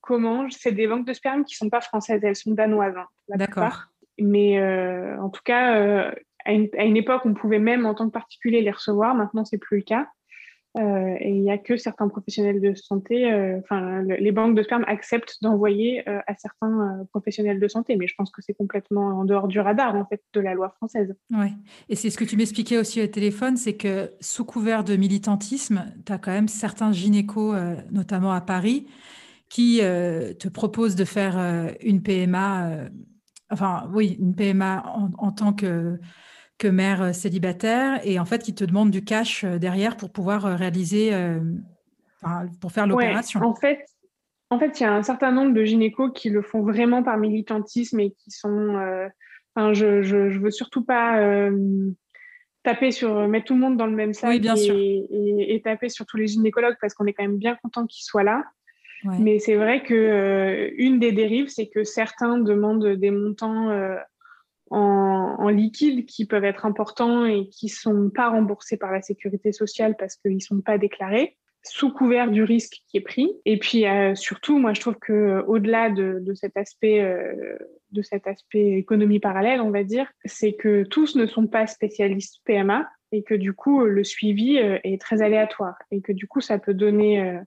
comment. 0.00 0.48
C'est 0.50 0.72
des 0.72 0.86
banques 0.86 1.06
de 1.06 1.12
sperme 1.12 1.44
qui 1.44 1.54
ne 1.54 1.66
sont 1.66 1.70
pas 1.70 1.80
françaises, 1.80 2.20
elles 2.22 2.36
sont 2.36 2.52
danoises. 2.52 2.96
Hein, 2.96 3.06
D'accord. 3.36 3.86
Mais 4.20 4.60
en 5.18 5.28
tout 5.28 5.42
cas, 5.44 6.12
à 6.44 6.52
une, 6.52 6.68
à, 6.78 6.84
une, 6.84 6.96
époque, 6.96 7.22
on 7.24 7.34
pouvait 7.34 7.58
même 7.58 7.84
en 7.84 7.94
tant 7.94 8.06
que 8.06 8.12
particulier 8.12 8.62
les 8.62 8.70
recevoir. 8.70 9.14
Maintenant, 9.16 9.44
c'est 9.44 9.58
plus 9.58 9.78
le 9.78 9.82
cas. 9.82 10.08
Euh, 10.76 11.16
et 11.18 11.30
il 11.30 11.42
n'y 11.42 11.50
a 11.50 11.58
que 11.58 11.76
certains 11.76 12.08
professionnels 12.08 12.60
de 12.60 12.74
santé, 12.74 13.32
euh, 13.32 13.60
les 14.18 14.32
banques 14.32 14.54
de 14.54 14.62
sperme 14.62 14.84
acceptent 14.86 15.38
d'envoyer 15.42 16.06
euh, 16.08 16.20
à 16.26 16.34
certains 16.36 17.06
professionnels 17.10 17.58
de 17.58 17.68
santé, 17.68 17.96
mais 17.96 18.06
je 18.06 18.14
pense 18.16 18.30
que 18.30 18.42
c'est 18.42 18.54
complètement 18.54 19.20
en 19.20 19.24
dehors 19.24 19.48
du 19.48 19.60
radar, 19.60 20.06
de 20.34 20.40
la 20.40 20.54
loi 20.54 20.70
française. 20.76 21.14
Oui, 21.32 21.48
et 21.88 21.96
c'est 21.96 22.10
ce 22.10 22.18
que 22.18 22.24
tu 22.24 22.36
m'expliquais 22.36 22.78
aussi 22.78 23.02
au 23.02 23.06
téléphone, 23.06 23.56
c'est 23.56 23.76
que 23.76 24.12
sous 24.20 24.44
couvert 24.44 24.84
de 24.84 24.94
militantisme, 24.94 25.84
tu 26.04 26.12
as 26.12 26.18
quand 26.18 26.32
même 26.32 26.48
certains 26.48 26.92
gynécos, 26.92 27.56
notamment 27.90 28.32
à 28.32 28.40
Paris, 28.40 28.86
qui 29.48 29.78
te 29.78 30.48
proposent 30.48 30.96
de 30.96 31.04
faire 31.04 31.38
une 31.80 32.02
PMA, 32.02 32.88
enfin, 33.50 33.90
oui, 33.94 34.18
une 34.20 34.34
PMA 34.34 34.84
en 35.18 35.32
tant 35.32 35.54
que 35.54 35.98
que 36.58 36.68
mère 36.68 37.02
euh, 37.02 37.12
célibataire 37.12 38.00
et 38.04 38.18
en 38.18 38.24
fait 38.24 38.42
qui 38.42 38.54
te 38.54 38.64
demande 38.64 38.90
du 38.90 39.04
cash 39.04 39.44
euh, 39.44 39.58
derrière 39.58 39.96
pour 39.96 40.10
pouvoir 40.10 40.44
euh, 40.44 40.56
réaliser, 40.56 41.12
pour 42.60 42.72
faire 42.72 42.86
l'opération. 42.86 43.40
en 43.42 43.54
fait, 43.54 43.84
en 44.50 44.58
fait, 44.58 44.80
il 44.80 44.82
y 44.82 44.86
a 44.86 44.92
un 44.92 45.02
certain 45.02 45.30
nombre 45.30 45.54
de 45.54 45.64
gynécos 45.64 46.10
qui 46.14 46.30
le 46.30 46.42
font 46.42 46.62
vraiment 46.62 47.02
par 47.02 47.16
militantisme 47.16 48.00
et 48.00 48.10
qui 48.10 48.30
sont. 48.30 48.76
enfin, 49.54 49.72
je, 49.72 50.02
je, 50.02 50.38
veux 50.38 50.50
surtout 50.50 50.84
pas 50.84 51.48
taper 52.64 52.90
sur 52.90 53.28
mettre 53.28 53.46
tout 53.46 53.54
le 53.54 53.60
monde 53.60 53.76
dans 53.76 53.86
le 53.86 53.94
même 53.94 54.14
sac 54.14 54.40
et, 54.42 55.54
Et, 55.54 55.62
taper 55.62 55.88
sur 55.88 56.06
tous 56.06 56.16
les 56.16 56.26
gynécologues 56.26 56.76
parce 56.80 56.94
qu'on 56.94 57.06
est 57.06 57.12
quand 57.12 57.22
même 57.22 57.38
bien 57.38 57.56
content 57.62 57.86
qu'ils 57.86 58.04
soient 58.04 58.24
là. 58.24 58.42
Mais 59.04 59.38
c'est 59.38 59.54
vrai 59.54 59.84
que 59.84 60.72
une 60.76 60.98
des 60.98 61.12
dérives, 61.12 61.48
c'est 61.48 61.68
que 61.68 61.84
certains 61.84 62.38
demandent 62.38 62.94
des 62.96 63.12
montants 63.12 63.70
en, 64.70 65.48
liquide 65.48 66.04
qui 66.04 66.26
peuvent 66.26 66.44
être 66.44 66.66
importants 66.66 67.24
et 67.24 67.48
qui 67.48 67.66
ne 67.66 67.70
sont 67.70 68.10
pas 68.14 68.28
remboursés 68.28 68.76
par 68.76 68.92
la 68.92 69.00
sécurité 69.00 69.50
sociale 69.52 69.94
parce 69.98 70.16
qu'ils 70.16 70.34
ne 70.34 70.40
sont 70.40 70.60
pas 70.60 70.76
déclarés. 70.76 71.36
sous 71.62 71.90
couvert 71.90 72.30
du 72.30 72.42
risque 72.42 72.82
qui 72.86 72.98
est 72.98 73.02
pris. 73.02 73.32
Et 73.44 73.58
puis 73.58 73.84
surtout, 74.14 74.58
moi, 74.58 74.74
je 74.74 74.80
trouve 74.80 74.96
que 74.96 75.42
au-delà 75.46 75.90
de, 75.90 76.22
aspect 76.54 77.02
de 77.90 78.02
cet 78.02 78.26
aspect 78.26 78.78
économie 78.78 79.20
parallèle, 79.20 79.60
on 79.60 79.70
va 79.70 79.84
dire, 79.84 80.06
c'est 80.24 80.52
que 80.52 80.84
tous 80.84 81.16
ne 81.16 81.26
sont 81.26 81.46
pas 81.46 81.66
spécialistes 81.66 82.40
PMA 82.44 82.86
et 83.10 83.22
que 83.22 83.34
du 83.34 83.54
coup, 83.54 83.84
le 83.84 84.04
suivi 84.04 84.56
est 84.58 85.00
très 85.00 85.22
aléatoire 85.22 85.76
et 85.90 86.02
que 86.02 86.12
du 86.12 86.26
coup, 86.26 86.42
ça 86.42 86.58
peut 86.58 86.74
donner 86.74 87.40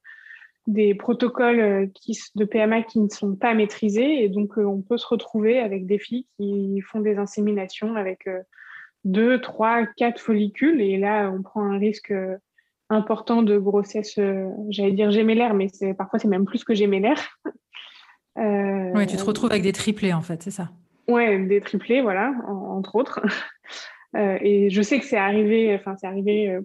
des 0.71 0.95
protocoles 0.95 1.59
euh, 1.59 1.87
qui, 1.93 2.17
de 2.35 2.45
PMA 2.45 2.83
qui 2.83 2.99
ne 2.99 3.09
sont 3.09 3.35
pas 3.35 3.53
maîtrisés 3.53 4.23
et 4.23 4.29
donc 4.29 4.57
euh, 4.57 4.63
on 4.63 4.81
peut 4.81 4.97
se 4.97 5.05
retrouver 5.05 5.59
avec 5.59 5.85
des 5.85 5.99
filles 5.99 6.27
qui 6.37 6.81
font 6.81 7.01
des 7.01 7.17
inséminations 7.17 7.95
avec 7.95 8.27
euh, 8.27 8.39
deux, 9.03 9.41
trois, 9.41 9.85
quatre 9.97 10.21
follicules 10.21 10.81
et 10.81 10.97
là 10.97 11.29
on 11.29 11.41
prend 11.41 11.63
un 11.63 11.77
risque 11.77 12.13
important 12.89 13.41
de 13.41 13.57
grossesse, 13.57 14.19
j'allais 14.69 14.91
dire 14.91 15.11
gémellaire, 15.11 15.53
mais 15.53 15.69
c'est 15.69 15.93
parfois 15.93 16.19
c'est 16.19 16.27
même 16.27 16.45
plus 16.45 16.63
que 16.63 16.73
gémellaire. 16.73 17.39
euh, 18.37 18.91
oui, 18.93 19.07
tu 19.07 19.15
te 19.15 19.23
retrouves 19.23 19.51
avec 19.51 19.63
des 19.63 19.71
triplés 19.71 20.13
en 20.13 20.21
fait, 20.21 20.43
c'est 20.43 20.51
ça. 20.51 20.69
Ouais, 21.07 21.39
des 21.39 21.61
triplés, 21.61 22.01
voilà, 22.01 22.33
entre 22.47 22.95
autres. 22.95 23.21
et 24.15 24.69
je 24.69 24.81
sais 24.81 24.99
que 24.99 25.05
c'est 25.05 25.17
arrivé, 25.17 25.73
enfin 25.73 25.95
c'est 25.97 26.07
arrivé 26.07 26.59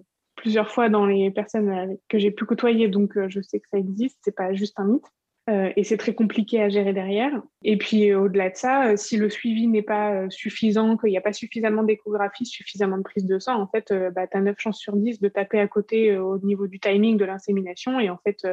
plusieurs 0.47 0.71
fois 0.71 0.87
dans 0.87 1.05
les 1.05 1.29
personnes 1.29 1.97
que 2.07 2.17
j'ai 2.17 2.31
pu 2.31 2.45
côtoyer, 2.45 2.87
donc 2.87 3.17
euh, 3.17 3.27
je 3.27 3.41
sais 3.41 3.59
que 3.59 3.67
ça 3.69 3.77
existe, 3.77 4.17
c'est 4.21 4.33
pas 4.33 4.53
juste 4.53 4.79
un 4.79 4.85
mythe. 4.85 5.03
Euh, 5.49 5.73
et 5.75 5.83
c'est 5.83 5.97
très 5.97 6.13
compliqué 6.13 6.61
à 6.61 6.69
gérer 6.69 6.93
derrière. 6.93 7.33
Et 7.65 7.77
puis 7.77 8.13
au-delà 8.13 8.49
de 8.49 8.55
ça, 8.55 8.87
euh, 8.87 8.95
si 8.95 9.17
le 9.17 9.29
suivi 9.29 9.67
n'est 9.67 9.81
pas 9.81 10.29
suffisant, 10.29 10.95
qu'il 10.95 11.09
n'y 11.09 11.17
a 11.17 11.21
pas 11.21 11.33
suffisamment 11.33 11.83
d'échographie, 11.83 12.45
suffisamment 12.45 12.97
de 12.97 13.03
prise 13.03 13.25
de 13.25 13.39
sang, 13.39 13.61
en 13.61 13.67
fait, 13.67 13.93
bah, 14.15 14.25
tu 14.25 14.37
as 14.37 14.41
9 14.41 14.55
chances 14.57 14.79
sur 14.79 14.95
10 14.95 15.19
de 15.19 15.27
taper 15.27 15.59
à 15.59 15.67
côté 15.67 16.17
au 16.17 16.39
niveau 16.39 16.67
du 16.67 16.79
timing 16.79 17.17
de 17.17 17.25
l'insémination. 17.25 17.99
Et 17.99 18.09
en 18.09 18.17
fait, 18.17 18.47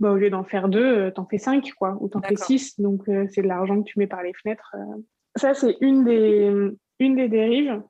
bah, 0.00 0.12
au 0.12 0.16
lieu 0.16 0.30
d'en 0.30 0.44
faire 0.44 0.70
deux, 0.70 1.10
t'en 1.10 1.26
fais 1.26 1.38
cinq, 1.38 1.70
quoi, 1.78 1.98
ou 2.00 2.08
t'en 2.08 2.22
fais 2.22 2.36
six. 2.36 2.80
Donc 2.80 3.02
c'est 3.30 3.42
de 3.42 3.48
l'argent 3.48 3.82
que 3.82 3.90
tu 3.90 3.98
mets 3.98 4.06
par 4.06 4.22
les 4.22 4.32
fenêtres. 4.32 4.74
Ça, 5.36 5.52
c'est 5.52 5.76
une 5.82 6.04
des, 6.04 6.50
une 6.98 7.16
des 7.16 7.28
dérives. 7.28 7.82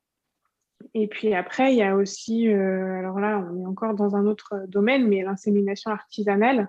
Et 0.94 1.08
puis 1.08 1.34
après, 1.34 1.72
il 1.72 1.78
y 1.78 1.82
a 1.82 1.96
aussi, 1.96 2.48
euh, 2.48 2.98
alors 2.98 3.20
là, 3.20 3.44
on 3.50 3.62
est 3.62 3.66
encore 3.66 3.94
dans 3.94 4.16
un 4.16 4.26
autre 4.26 4.64
domaine, 4.68 5.06
mais 5.06 5.22
l'insémination 5.22 5.90
artisanale, 5.90 6.68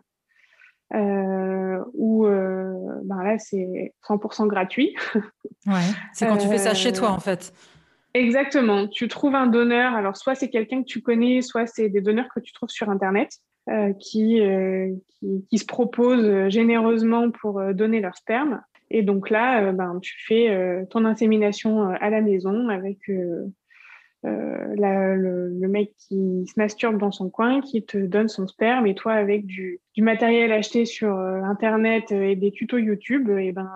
euh, 0.94 1.84
où 1.94 2.26
euh, 2.26 2.74
ben 3.04 3.24
là, 3.24 3.38
c'est 3.38 3.94
100% 4.08 4.48
gratuit. 4.48 4.96
Ouais, 5.66 5.82
c'est 6.14 6.28
quand 6.28 6.38
tu 6.38 6.48
fais 6.48 6.58
ça 6.58 6.74
chez 6.74 6.94
toi, 6.94 7.12
en 7.12 7.20
fait. 7.20 7.54
Exactement. 8.14 8.88
Tu 8.88 9.08
trouves 9.10 9.36
un 9.36 9.48
donneur, 9.48 9.94
alors 9.94 10.16
soit 10.16 10.34
c'est 10.34 10.50
quelqu'un 10.50 10.82
que 10.82 10.88
tu 10.88 11.02
connais, 11.02 11.42
soit 11.42 11.68
c'est 11.68 11.90
des 11.90 12.02
donneurs 12.02 12.30
que 12.34 12.40
tu 12.40 12.54
trouves 12.54 12.70
sur 12.70 12.90
Internet. 12.90 13.30
qui, 14.00 14.42
qui, 15.10 15.46
qui, 15.50 15.58
se 15.58 15.66
proposent 15.66 16.48
généreusement 16.48 17.32
pour 17.32 17.62
donner 17.74 18.00
leur 18.00 18.16
sperme. 18.16 18.62
Et 18.90 19.04
donc 19.04 19.30
là, 19.30 19.74
ben, 19.74 20.00
tu 20.02 20.14
fais 20.26 20.86
ton 20.90 21.04
insémination 21.04 21.90
à 21.90 22.10
la 22.10 22.22
maison 22.22 22.70
avec 22.70 23.00
euh, 24.28 25.50
le, 25.50 25.68
mec 25.68 25.94
qui 25.98 26.46
se 26.48 26.54
masturbe 26.58 26.98
dans 26.98 27.12
son 27.12 27.30
coin, 27.30 27.62
qui 27.62 27.84
te 27.84 27.98
donne 27.98 28.30
son 28.30 28.48
sperme, 28.48 28.88
et 28.88 28.96
toi, 28.96 29.14
avec 29.14 29.46
du, 29.46 29.82
matériel 29.98 30.52
acheté 30.52 30.86
sur 30.86 31.16
euh, 31.18 31.42
Internet 31.42 32.12
et 32.12 32.36
des 32.36 32.52
tutos 32.52 32.78
YouTube, 32.78 33.30
et 33.30 33.52
ben, 33.52 33.70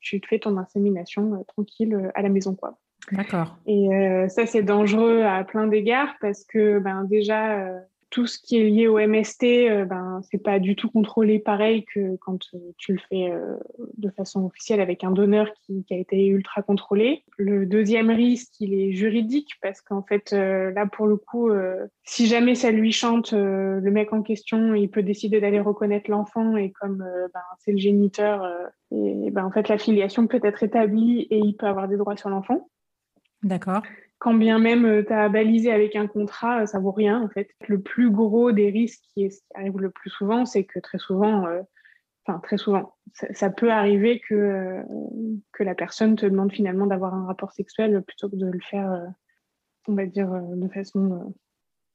tu 0.00 0.20
te 0.20 0.26
fais 0.26 0.38
ton 0.38 0.56
insémination 0.56 1.34
euh, 1.34 1.44
tranquille 1.46 2.10
à 2.14 2.22
la 2.22 2.28
maison. 2.28 2.54
quoi. 2.54 2.78
D'accord. 3.12 3.56
Et 3.66 3.88
ça, 4.28 4.46
c'est 4.46 4.62
dangereux 4.62 5.22
à 5.22 5.44
plein 5.44 5.68
d'égards 5.68 6.16
parce 6.20 6.44
que 6.44 6.80
ben, 6.80 7.04
déjà, 7.04 7.70
tout 8.10 8.26
ce 8.26 8.38
qui 8.38 8.56
est 8.56 8.64
lié 8.64 8.86
au 8.86 8.98
MST, 8.98 9.44
euh, 9.44 9.84
ben, 9.84 10.20
c'est 10.30 10.38
pas 10.38 10.58
du 10.58 10.76
tout 10.76 10.90
contrôlé 10.90 11.38
pareil 11.38 11.84
que 11.84 12.16
quand 12.16 12.38
euh, 12.54 12.58
tu 12.78 12.92
le 12.92 13.00
fais 13.10 13.30
euh, 13.30 13.56
de 13.98 14.10
façon 14.10 14.44
officielle 14.44 14.80
avec 14.80 15.02
un 15.02 15.10
donneur 15.10 15.52
qui, 15.62 15.84
a 15.90 15.96
été 15.96 16.26
ultra 16.26 16.62
contrôlé. 16.62 17.24
Le 17.36 17.66
deuxième 17.66 18.10
risque, 18.10 18.60
il 18.60 18.74
est 18.74 18.92
juridique 18.92 19.50
parce 19.60 19.80
qu'en 19.80 20.02
fait, 20.02 20.32
là, 20.32 20.86
pour 20.86 21.06
le 21.06 21.16
coup, 21.16 21.50
si 22.04 22.26
jamais 22.26 22.54
ça 22.54 22.70
lui 22.70 22.92
chante, 22.92 23.32
le 23.32 23.90
mec 23.90 24.12
en 24.12 24.22
question, 24.22 24.74
il 24.74 24.90
peut 24.90 25.02
décider 25.02 25.40
d'aller 25.40 25.60
reconnaître 25.60 26.10
l'enfant 26.10 26.56
et 26.56 26.72
comme 26.72 26.98
ben, 26.98 27.40
c'est 27.58 27.72
le 27.72 27.78
géniteur, 27.78 28.46
et 28.90 29.30
ben, 29.30 29.44
en 29.44 29.50
fait, 29.50 29.68
la 29.68 29.78
filiation 29.78 30.26
peut 30.26 30.40
être 30.42 30.62
établie 30.62 31.26
et 31.30 31.38
il 31.38 31.54
peut 31.56 31.66
avoir 31.66 31.88
des 31.88 31.96
droits 31.96 32.16
sur 32.16 32.30
l'enfant. 32.30 32.68
D'accord 33.42 33.82
quand 34.26 34.34
bien 34.34 34.58
même 34.58 34.84
euh, 34.86 35.04
tu 35.06 35.12
as 35.12 35.28
balisé 35.28 35.70
avec 35.70 35.94
un 35.94 36.08
contrat, 36.08 36.62
euh, 36.62 36.66
ça 36.66 36.80
vaut 36.80 36.90
rien 36.90 37.22
en 37.22 37.28
fait. 37.28 37.48
Le 37.68 37.80
plus 37.80 38.10
gros 38.10 38.50
des 38.50 38.70
risques 38.70 39.04
qui, 39.14 39.30
arrive 39.54 39.78
le 39.78 39.90
plus 39.90 40.10
souvent, 40.10 40.44
c'est 40.44 40.64
que 40.64 40.80
très 40.80 40.98
souvent, 40.98 41.46
euh, 41.46 41.62
enfin 42.26 42.40
très 42.40 42.56
souvent, 42.56 42.96
ça, 43.12 43.50
peut 43.50 43.70
arriver 43.70 44.20
que, 44.28 44.82
que 45.52 45.62
la 45.62 45.76
personne 45.76 46.16
te 46.16 46.26
demande 46.26 46.50
finalement 46.50 46.88
d'avoir 46.88 47.14
un 47.14 47.24
rapport 47.24 47.52
sexuel 47.52 48.02
plutôt 48.02 48.28
que 48.28 48.34
de 48.34 48.46
le 48.46 48.58
faire, 48.68 49.00
on 49.86 49.94
va 49.94 50.06
dire, 50.06 50.28
de 50.28 50.68
façon 50.70 51.32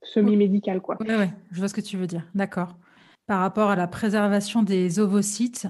semi-médicale. 0.02 0.80
Quoi. 0.80 0.96
Oui, 1.02 1.08
je 1.52 1.60
vois 1.60 1.68
ce 1.68 1.74
que 1.74 1.82
tu 1.82 1.98
veux 1.98 2.08
dire. 2.08 2.26
D'accord. 2.34 2.78
Par 3.28 3.42
rapport 3.42 3.72
à 3.72 3.76
la 3.76 3.88
préservation 3.88 4.64
des 4.64 5.02
ovocytes, 5.02 5.68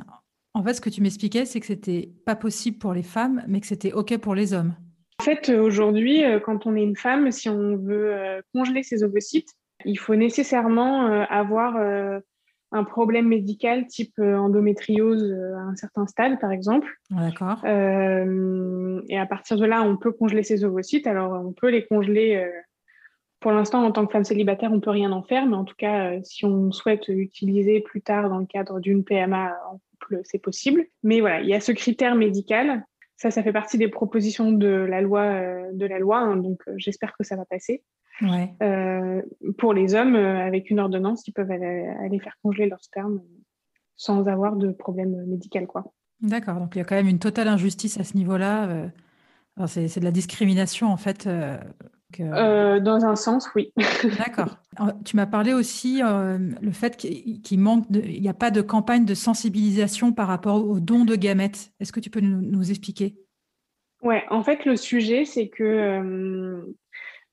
en 0.54 0.62
fait, 0.62 0.76
ce 0.76 0.82
que 0.82 0.91
tu 0.91 1.02
m'expliquais, 1.02 1.45
c'est 1.45 1.60
que 1.60 1.65
c'était 1.65 2.12
pas 2.24 2.36
possible 2.36 2.78
pour 2.78 2.93
les 2.93 3.02
femmes, 3.02 3.43
mais 3.47 3.62
que 3.62 3.67
c'était 3.67 3.93
OK 3.93 4.15
pour 4.19 4.36
les 4.36 4.54
hommes. 4.54 4.76
En 5.21 5.23
fait, 5.23 5.49
aujourd'hui, 5.49 6.25
euh, 6.25 6.39
quand 6.39 6.65
on 6.65 6.75
est 6.75 6.81
une 6.81 6.95
femme, 6.95 7.29
si 7.29 7.47
on 7.47 7.77
veut 7.77 8.12
euh, 8.12 8.41
congeler 8.55 8.81
ses 8.81 9.03
ovocytes, 9.03 9.53
il 9.86 9.99
faut 9.99 10.15
nécessairement 10.15 11.05
euh, 11.05 11.25
avoir 11.29 11.77
un 12.71 12.84
problème 12.84 13.27
médical 13.27 13.86
type 13.86 14.17
endométriose 14.17 15.31
à 15.31 15.60
un 15.60 15.75
certain 15.75 16.07
stade, 16.07 16.39
par 16.39 16.51
exemple. 16.51 16.88
D'accord. 17.12 17.63
et 17.63 19.19
à 19.19 19.25
partir 19.27 19.57
de 19.57 19.65
là, 19.65 19.84
on 19.84 19.95
peut 19.95 20.12
congeler 20.12 20.41
ses 20.41 20.63
ovocytes. 20.63 21.05
Alors, 21.05 21.34
on 21.34 21.53
peut 21.53 21.69
les 21.69 21.86
congeler. 21.86 22.43
pour 23.39 23.51
l'instant, 23.51 23.84
en 23.84 23.91
tant 23.91 24.07
que 24.07 24.13
femme 24.13 24.23
célibataire, 24.23 24.71
on 24.71 24.79
peut 24.79 24.89
rien 24.89 25.12
en 25.12 25.21
faire, 25.21 25.45
mais 25.45 25.55
en 25.55 25.65
tout 25.65 25.75
cas, 25.77 26.19
si 26.23 26.45
on 26.45 26.71
souhaite 26.71 27.10
utiliser 27.10 27.79
plus 27.81 28.01
tard 28.01 28.27
dans 28.27 28.39
le 28.39 28.47
cadre 28.47 28.79
d'une 28.79 29.03
PMA 29.03 29.55
en 29.71 29.79
couple, 29.91 30.21
c'est 30.23 30.41
possible. 30.41 30.88
Mais 31.03 31.19
voilà, 31.19 31.41
il 31.41 31.47
y 31.47 31.53
a 31.53 31.60
ce 31.60 31.73
critère 31.73 32.15
médical 32.15 32.86
ça, 33.21 33.29
ça 33.29 33.43
fait 33.43 33.53
partie 33.53 33.77
des 33.77 33.88
propositions 33.88 34.51
de 34.51 34.67
la 34.67 34.99
loi, 34.99 35.21
euh, 35.21 35.69
de 35.73 35.86
la 35.86 35.99
loi 35.99 36.17
hein, 36.17 36.38
donc 36.38 36.60
euh, 36.67 36.73
j'espère 36.77 37.15
que 37.15 37.23
ça 37.23 37.36
va 37.36 37.45
passer. 37.45 37.84
Euh, 38.62 39.21
pour 39.60 39.73
les 39.73 39.95
hommes, 39.95 40.15
avec 40.15 40.69
une 40.69 40.79
ordonnance, 40.79 41.27
ils 41.27 41.31
peuvent 41.31 41.49
aller, 41.49 42.19
faire 42.19 42.38
congeler 42.43 42.67
leur 42.67 42.84
sperme 42.84 43.21
sans 43.95 44.27
avoir 44.27 44.55
de 44.55 44.71
problème 44.71 45.25
médical. 45.27 45.65
quoi. 45.65 45.93
D'accord, 46.21 46.60
donc 46.60 46.75
il 46.75 46.79
y 46.79 46.81
a 46.81 46.84
quand 46.84 46.95
même 46.95 47.07
une 47.07 47.19
totale 47.19 47.47
injustice 47.47 47.99
à 47.99 48.03
ce 48.03 48.17
niveau-là. 48.17 48.91
c'est 49.65 49.99
de 49.99 50.03
la 50.03 50.12
discrimination 50.12 50.88
en 50.88 50.97
fait 50.97 51.27
euh, 52.19 52.80
dans 52.80 53.06
un 53.06 53.15
sens, 53.15 53.50
oui. 53.56 53.74
D'accord. 54.17 54.58
Tu 55.06 55.15
m'as 55.15 55.26
parlé 55.26 55.54
aussi 55.54 56.02
euh, 56.04 56.38
le 56.62 56.71
fait 56.71 56.97
qu'il 56.97 57.60
manque, 57.60 57.86
il 57.91 58.21
n'y 58.21 58.30
a 58.30 58.34
pas 58.34 58.52
de 58.52 58.62
campagne 58.62 59.06
de 59.06 59.13
sensibilisation 59.13 60.12
par 60.12 60.28
rapport 60.28 60.65
aux 60.65 60.80
dons 60.80 61.06
de 61.06 61.15
gamètes. 61.15 61.71
Est-ce 61.80 61.91
que 61.91 62.00
tu 62.00 62.10
peux 62.10 62.19
nous, 62.21 62.69
expliquer? 62.69 63.15
Ouais, 64.02 64.24
en 64.30 64.43
fait, 64.43 64.65
le 64.65 64.76
sujet, 64.76 65.26
c'est 65.26 65.50
que 65.50 65.63
euh, 65.63 66.62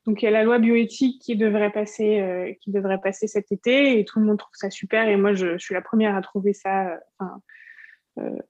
donc 0.07 0.23
il 0.23 0.27
y 0.27 0.29
a 0.29 0.31
la 0.31 0.45
loi 0.45 0.59
bioéthique 0.59 1.21
qui 1.23 1.37
devrait 1.37 1.73
passer, 1.73 2.59
qui 2.61 2.71
devrait 2.71 3.01
passer 3.01 3.27
cet 3.27 3.53
été, 3.53 3.99
et 3.99 4.05
tout 4.05 4.21
le 4.21 4.27
monde 4.27 4.39
trouve 4.39 4.55
ça 4.55 4.71
super. 4.71 5.09
Et 5.09 5.17
moi, 5.17 5.35
je, 5.35 5.59
suis 5.59 5.75
la 5.75 5.83
première 5.83 6.17
à 6.17 6.23
trouver 6.23 6.53
ça. 6.53 6.99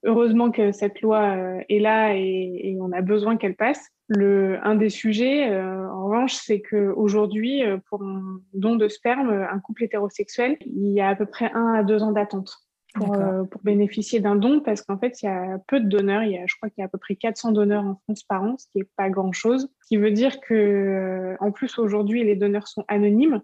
Heureusement 0.05 0.51
que 0.51 0.73
cette 0.73 1.01
loi 1.01 1.37
est 1.69 1.79
là 1.79 2.15
et 2.15 2.77
on 2.81 2.93
a 2.93 3.01
besoin 3.01 3.37
qu'elle 3.37 3.57
passe. 3.57 3.91
Le, 4.11 4.59
un 4.67 4.75
des 4.75 4.89
sujets, 4.89 5.51
euh, 5.51 5.87
en 5.91 6.07
revanche, 6.07 6.33
c'est 6.33 6.63
qu'aujourd'hui, 6.63 7.63
euh, 7.63 7.77
pour 7.91 8.03
un 8.03 8.41
don 8.55 8.77
de 8.77 8.89
sperme, 8.89 9.31
un 9.31 9.59
couple 9.61 9.85
hétérosexuel, 9.85 10.57
il 10.65 10.93
y 10.93 11.03
a 11.03 11.11
à 11.11 11.15
peu 11.15 11.27
près 11.27 11.53
un 11.53 11.75
à 11.75 11.83
deux 11.83 12.03
ans 12.03 12.13
d'attente 12.13 12.57
pour, 12.95 13.15
euh, 13.15 13.45
pour, 13.45 13.61
bénéficier 13.63 14.21
d'un 14.21 14.35
don 14.35 14.61
parce 14.61 14.81
qu'en 14.81 14.97
fait, 14.97 15.21
il 15.21 15.27
y 15.27 15.29
a 15.29 15.59
peu 15.67 15.79
de 15.79 15.87
donneurs. 15.87 16.23
Il 16.23 16.33
y 16.33 16.39
a, 16.39 16.47
je 16.47 16.57
crois 16.57 16.71
qu'il 16.71 16.81
y 16.81 16.83
a 16.83 16.87
à 16.87 16.89
peu 16.89 16.97
près 16.97 17.17
400 17.17 17.53
donneurs 17.53 17.85
en 17.85 17.97
France 17.97 18.23
par 18.23 18.43
an, 18.43 18.57
ce 18.57 18.67
qui 18.73 18.79
n'est 18.79 18.89
pas 18.97 19.11
grand-chose. 19.11 19.69
Ce 19.83 19.89
qui 19.89 19.99
veut 19.99 20.11
dire 20.11 20.41
que, 20.41 21.37
en 21.41 21.53
plus, 21.53 21.79
aujourd'hui, 21.79 22.25
les 22.25 22.35
donneurs 22.35 22.67
sont 22.67 22.87
anonymes 22.89 23.43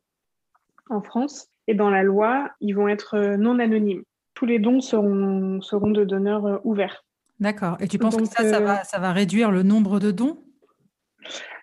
en 0.88 1.02
France 1.02 1.48
et 1.66 1.74
dans 1.74 1.90
la 1.90 2.02
loi, 2.02 2.50
ils 2.60 2.72
vont 2.72 2.88
être 2.88 3.36
non 3.36 3.58
anonymes. 3.58 4.04
Tous 4.44 4.50
les 4.50 4.58
dons 4.58 4.82
seront, 4.82 5.62
seront 5.62 5.90
de 5.90 6.04
donneurs 6.04 6.60
ouverts. 6.66 7.02
D'accord. 7.40 7.78
Et 7.80 7.88
tu 7.88 7.96
penses 7.96 8.14
que 8.14 8.26
ça, 8.26 8.44
ça, 8.44 8.60
va, 8.60 8.84
ça 8.84 8.98
va 8.98 9.10
réduire 9.10 9.50
le 9.50 9.62
nombre 9.62 10.00
de 10.00 10.10
dons? 10.10 10.36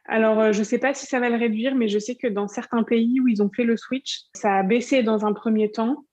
Alors, 0.05 0.39
euh, 0.39 0.51
je 0.51 0.57
ne 0.57 0.63
sais 0.63 0.79
pas 0.79 0.95
si 0.95 1.05
ça 1.05 1.19
va 1.19 1.29
le 1.29 1.35
réduire, 1.35 1.75
mais 1.75 1.87
je 1.87 1.99
sais 1.99 2.15
que 2.15 2.25
dans 2.25 2.47
certains 2.47 2.81
pays 2.81 3.19
où 3.21 3.27
ils 3.27 3.43
ont 3.43 3.51
fait 3.55 3.65
le 3.65 3.77
switch, 3.77 4.21
ça 4.33 4.55
a 4.55 4.63
baissé 4.63 5.03
dans 5.03 5.27
un 5.27 5.33
premier 5.33 5.69
temps. 5.69 6.05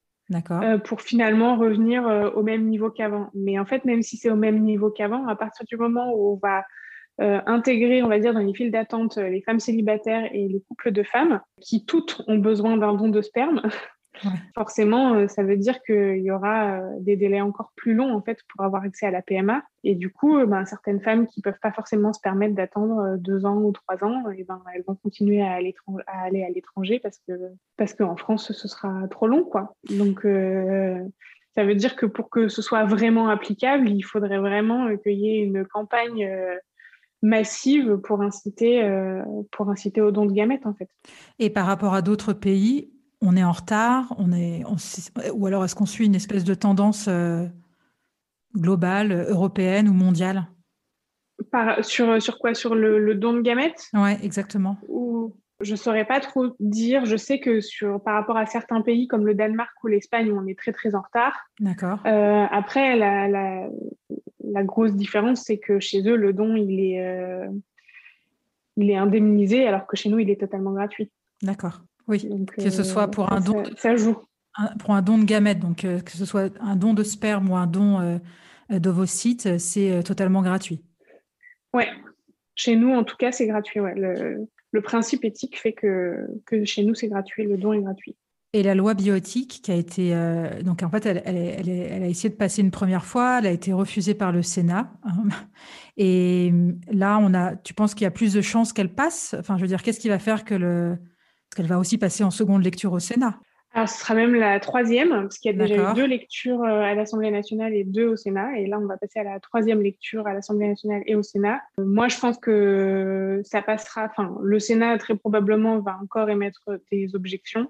Euh, 0.50 0.76
pour 0.76 1.00
finalement 1.00 1.57
revenir 1.57 2.07
euh, 2.07 2.28
au 2.33 2.42
même 2.42 2.68
niveau 2.68 2.90
qu'avant. 2.90 3.31
Mais 3.33 3.59
en 3.59 3.64
fait, 3.64 3.87
même 3.87 4.02
si 4.02 4.18
c'est 4.18 4.31
au 4.31 4.37
même 4.37 4.61
niveau 4.61 4.90
qu'avant, 4.90 5.26
à 5.26 5.37
partir 5.37 5.64
du 5.64 5.78
moment 5.78 6.12
où 6.14 6.35
on 6.35 6.37
va 6.37 6.64
intégrer, 7.18 8.02
on 8.02 8.09
va 8.09 8.20
dire, 8.20 8.35
dans 8.35 8.40
les 8.40 8.54
files 8.54 8.70
d'attente 8.70 9.16
les 9.16 9.40
femmes 9.40 9.59
célibataires 9.59 10.28
et 10.33 10.46
les 10.46 10.62
couples 10.68 10.92
de 10.92 11.02
femmes, 11.02 11.40
qui 11.61 11.85
toutes 11.85 12.22
ont 12.28 12.38
besoin 12.38 12.76
d'un 12.76 12.94
don 12.94 13.09
de 13.09 13.22
sperme, 13.22 13.62
forcément, 14.54 15.14
euh, 15.14 15.28
ça 15.28 15.42
veut 15.42 15.57
dire 15.57 15.83
qu'il 15.83 16.22
y 16.22 16.31
aura 16.31 16.81
euh, 16.81 16.90
des 17.00 17.16
délais 17.16 17.40
encore 17.40 17.72
plus 17.76 17.94
longs 17.94 18.14
en 18.14 18.22
fait 18.22 18.38
pour 18.48 18.64
avoir 18.64 18.83
accès 18.83 19.07
à 19.07 19.11
la 19.11 19.22
PMA. 19.22 19.62
Et 19.85 19.94
du 19.94 20.11
coup, 20.11 20.44
ben, 20.46 20.64
certaines 20.64 21.00
femmes 21.00 21.26
qui 21.26 21.40
peuvent 21.40 21.59
pas 21.62 21.72
forcément 21.72 22.12
se 22.12 22.20
permettre 22.20 22.54
d'attendre 22.54 23.16
deux 23.18 23.46
ans 23.46 23.57
ou 23.57 23.72
trois 23.72 24.02
ans, 24.04 24.28
et 24.31 24.44
ben, 24.44 24.62
elles 24.74 24.85
vont 24.87 24.96
continuer 24.96 25.42
à, 25.42 25.54
aller 25.54 26.44
à 26.44 26.50
l'étranger 26.50 26.98
parce 27.00 27.18
que 27.26 27.33
parce 27.76 27.94
qu'en 27.94 28.16
France, 28.16 28.52
ce 28.52 28.68
sera 28.68 29.07
trop 29.09 29.26
long, 29.26 29.44
quoi. 29.44 29.74
Donc 29.96 30.26
ça 31.54 31.64
veut 31.64 31.74
dire 31.74 31.96
que 31.96 32.07
pour 32.07 32.28
que 32.31 32.48
ce 32.48 32.61
soit 32.61 32.85
vraiment 32.85 33.28
applicable, 33.28 33.88
il 33.88 34.02
faudrait 34.02 34.38
vraiment 34.38 34.96
qu'il 34.96 35.18
y 35.18 35.28
ait 35.28 35.40
une 35.40 35.64
campagne 35.64 36.28
massive 37.22 37.96
pour 37.98 38.22
inciter, 38.22 38.83
euh, 38.83 39.22
pour 39.50 39.70
inciter 39.70 40.00
au 40.00 40.11
don 40.11 40.26
de 40.26 40.33
gamètes, 40.33 40.66
en 40.66 40.74
fait. 40.74 40.88
Et 41.38 41.50
par 41.50 41.66
rapport 41.66 41.94
à 41.94 42.02
d'autres 42.02 42.33
pays, 42.33 42.92
on 43.20 43.37
est 43.37 43.44
en 43.44 43.52
retard 43.52 44.14
on 44.18 44.33
est, 44.33 44.64
Ou 45.33 45.46
alors 45.46 45.64
est-ce 45.64 45.74
qu'on 45.74 45.87
suit 45.87 46.07
une 46.07 46.14
espèce 46.14 46.44
de 46.44 46.54
tendance 46.54 47.07
euh, 47.09 47.46
globale, 48.54 49.26
européenne 49.28 49.88
ou 49.88 49.92
mondiale? 49.92 50.46
Par, 51.50 51.85
sur, 51.85 52.20
sur 52.20 52.38
quoi? 52.38 52.54
Sur 52.54 52.74
le, 52.74 53.14
don 53.14 53.35
de 53.35 53.42
gamètes? 53.42 53.88
Oui, 53.94 54.11
exactement. 54.22 54.76
Ou, 54.88 55.37
je 55.61 55.72
ne 55.72 55.76
saurais 55.76 56.04
pas 56.04 56.20
trop 56.20 56.54
dire. 56.61 57.04
Je 57.04 57.16
sais 57.16 57.40
que 57.40 57.61
sur, 57.61 58.02
par 58.02 58.14
rapport 58.14 58.37
à 58.37 58.46
certains 58.46 58.81
pays 58.81 59.09
comme 59.09 59.26
le 59.26 59.35
Danemark 59.35 59.72
ou 59.83 59.88
l'Espagne, 59.88 60.33
on 60.33 60.46
est 60.46 60.59
très 60.59 60.72
très 60.72 60.94
en 60.94 61.00
retard. 61.00 61.37
D'accord. 61.61 62.00
Euh, 62.07 62.46
après, 62.50 62.96
la, 62.96 63.28
la, 63.28 63.68
la 64.44 64.64
grosse 64.64 64.94
différence, 64.94 65.44
c'est 65.44 65.59
que 65.59 65.81
chez 65.81 66.09
eux, 66.09 66.16
le 66.16 66.33
don, 66.33 66.57
il 66.57 66.81
est, 66.81 67.07
euh, 67.07 67.48
il 68.76 68.90
est 68.90 68.96
indemnisé, 68.96 69.66
alors 69.66 69.87
que 69.87 69.96
chez 69.96 70.09
nous, 70.09 70.18
il 70.18 70.31
est 70.31 70.40
totalement 70.40 70.72
gratuit. 70.72 71.11
D'accord. 71.42 71.83
Oui. 72.09 72.29
que 72.57 72.71
ce 72.71 72.83
soit 72.83 73.09
pour 73.09 73.33
un 73.33 73.40
don. 73.40 73.62
Ça, 73.77 73.97
joue. 73.97 74.16
pour 74.81 74.94
un 74.94 75.03
don 75.03 75.18
de 75.18 75.25
gamètes, 75.25 75.61
donc 75.61 75.85
euh, 75.85 76.01
que 76.01 76.12
ce 76.12 76.25
soit 76.25 76.51
un 76.61 76.77
don 76.77 76.94
de 76.94 77.03
sperme 77.03 77.51
ou 77.51 77.57
un 77.57 77.66
don 77.66 78.01
euh, 78.01 78.79
d'ovocytes, 78.79 79.59
c'est 79.59 80.03
totalement 80.03 80.42
gratuit. 80.42 80.83
Ouais. 81.73 81.88
Chez 82.55 82.75
nous, 82.75 82.92
en 82.92 83.05
tout 83.05 83.16
cas, 83.16 83.31
c'est 83.31 83.47
gratuit. 83.47 83.81
Ouais. 83.81 83.94
Le, 83.94 84.49
le, 84.73 84.83
principe 84.83 85.25
éthique 85.25 85.59
fait 85.59 85.73
que, 85.73 86.27
que 86.47 86.64
chez 86.64 86.83
nous, 86.83 86.94
c'est 86.94 87.09
gratuit. 87.09 87.44
Le 87.44 87.57
don 87.57 87.73
est 87.73 87.83
gratuit. 87.83 88.16
Et 88.55 88.62
la 88.62 88.75
loi 88.75 88.94
bioéthique 88.94 89.61
qui 89.62 89.71
a 89.71 89.75
été 89.75 90.14
euh, 90.14 90.62
donc 90.62 90.83
en 90.83 90.88
fait 90.88 91.05
elle, 91.05 91.23
elle, 91.27 91.68
elle, 91.68 92.03
a 92.03 92.07
essayé 92.07 92.31
de 92.31 92.35
passer 92.35 92.62
une 92.62 92.71
première 92.71 93.05
fois, 93.05 93.40
elle 93.40 93.47
a 93.47 93.51
été 93.51 93.75
refusée 93.75 94.14
par 94.14 94.33
le 94.33 94.42
Sénat. 94.42 94.90
Hein. 95.03 95.25
Et 95.99 96.51
là 96.90 97.18
on 97.21 97.35
a, 97.35 97.57
tu 97.57 97.75
penses 97.75 97.94
qu'il 97.94 98.05
y 98.05 98.07
a 98.07 98.11
plus 98.11 98.33
de 98.33 98.40
chances 98.40 98.73
qu'elle 98.73 98.94
passe? 98.94 99.37
Enfin 99.38 99.59
je 99.59 99.62
veux 99.62 99.68
dire, 99.68 99.83
qu'est-ce 99.83 100.01
qui 100.01 100.09
va 100.09 100.18
faire 100.18 100.47
que 100.47 100.55
le 100.55 100.97
qu'elle 101.59 101.66
va 101.66 101.79
aussi 101.79 101.99
passer 101.99 102.25
en 102.25 102.31
seconde 102.31 102.64
lecture 102.64 102.92
au 102.92 103.01
Sénat 103.01 103.38
alors, 103.75 103.88
ce 103.88 104.01
sera 104.01 104.14
même 104.14 104.35
la 104.35 104.59
troisième, 104.61 105.11
parce 105.11 105.38
qu'il 105.38 105.53
y 105.53 105.55
a 105.55 105.66
déjà 105.66 105.92
eu 105.92 105.94
deux 105.94 106.07
lectures 106.07 106.62
euh, 106.62 106.81
à 106.81 106.94
l'Assemblée 106.94 107.31
nationale 107.31 107.75
et 107.75 107.85
deux 107.85 108.07
au 108.07 108.16
Sénat. 108.16 108.59
Et 108.59 108.66
là, 108.66 108.79
on 108.79 108.87
va 108.87 108.97
passer 108.97 109.21
à 109.21 109.25
la 109.25 109.40
troisième 109.40 109.83
lecture 109.83 110.27
à 110.27 110.33
l'Assemblée 110.33 110.68
nationale 110.68 111.03
et 111.07 111.14
au 111.14 111.23
Sénat. 111.23 111.61
Euh, 111.79 111.85
moi, 111.85 112.09
je 112.09 112.18
pense 112.18 112.38
que 112.38 113.42
ça 113.44 113.61
passera. 113.61 114.07
Enfin, 114.07 114.37
le 114.42 114.59
Sénat, 114.59 114.97
très 114.97 115.16
probablement, 115.16 115.81
va 115.81 115.99
encore 116.03 116.31
émettre 116.31 116.62
des 116.90 117.14
objections. 117.14 117.68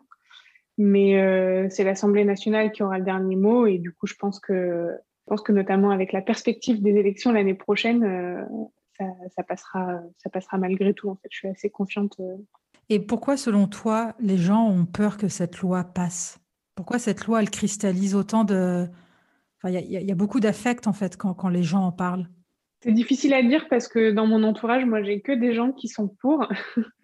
Mais 0.79 1.21
euh, 1.21 1.69
c'est 1.69 1.83
l'Assemblée 1.83 2.25
nationale 2.25 2.71
qui 2.71 2.85
aura 2.85 2.99
le 2.99 3.05
dernier 3.05 3.35
mot. 3.35 3.67
Et 3.67 3.79
du 3.79 3.93
coup, 3.93 4.07
je 4.07 4.15
pense 4.15 4.39
que, 4.39 4.89
je 4.93 5.25
pense 5.27 5.43
que 5.43 5.51
notamment 5.51 5.91
avec 5.91 6.13
la 6.13 6.23
perspective 6.23 6.81
des 6.81 6.93
élections 6.93 7.33
l'année 7.33 7.55
prochaine, 7.55 8.05
euh, 8.05 8.45
ça, 8.97 9.05
ça, 9.35 9.43
passera, 9.43 10.01
ça 10.17 10.31
passera 10.31 10.59
malgré 10.59 10.95
tout. 10.95 11.11
En 11.11 11.17
fait, 11.17 11.29
je 11.33 11.39
suis 11.39 11.49
assez 11.49 11.71
confiante. 11.71 12.21
Et 12.91 13.01
pourquoi, 13.01 13.37
selon 13.37 13.67
toi, 13.67 14.15
les 14.21 14.39
gens 14.39 14.67
ont 14.67 14.87
peur 14.87 15.17
que 15.17 15.29
cette 15.29 15.59
loi 15.59 15.85
passe? 15.85 16.41
Pourquoi 16.75 16.99
cette 16.99 17.27
loi, 17.27 17.41
elle 17.41 17.51
cristallise 17.51 18.15
autant 18.15 18.45
de... 18.45 18.87
Enfin, 19.59 19.75
il 19.75 19.91
y, 19.91 20.05
y, 20.05 20.13
a 20.13 20.15
beaucoup 20.15 20.41
d'affect, 20.41 20.87
en 20.87 20.93
fait, 20.93 21.17
quand, 21.17 21.35
quand 21.35 21.49
les 21.49 21.65
gens 21.65 21.83
en 21.83 21.93
parlent. 21.93 22.29
C'est 22.81 22.93
difficile 22.93 23.35
à 23.35 23.43
dire 23.43 23.67
parce 23.69 23.89
que 23.89 24.13
dans 24.13 24.27
mon 24.27 24.45
entourage, 24.45 24.85
moi, 24.85 25.03
j'ai 25.03 25.21
que 25.21 25.33
des 25.33 25.53
gens 25.53 25.73
qui 25.73 25.89
sont 25.89 26.09
pour. 26.09 26.47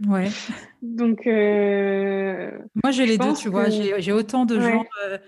Ouais. 0.07 0.29
Donc. 0.83 1.27
Euh, 1.27 2.53
moi, 2.83 2.92
j'ai 2.92 3.07
les 3.07 3.18
deux, 3.18 3.35
tu 3.35 3.49
vois. 3.49 3.68
J'ai 3.70 4.12
autant 4.12 4.47
de 4.47 4.61
gens. 4.61 4.85
Euh, 5.07 5.18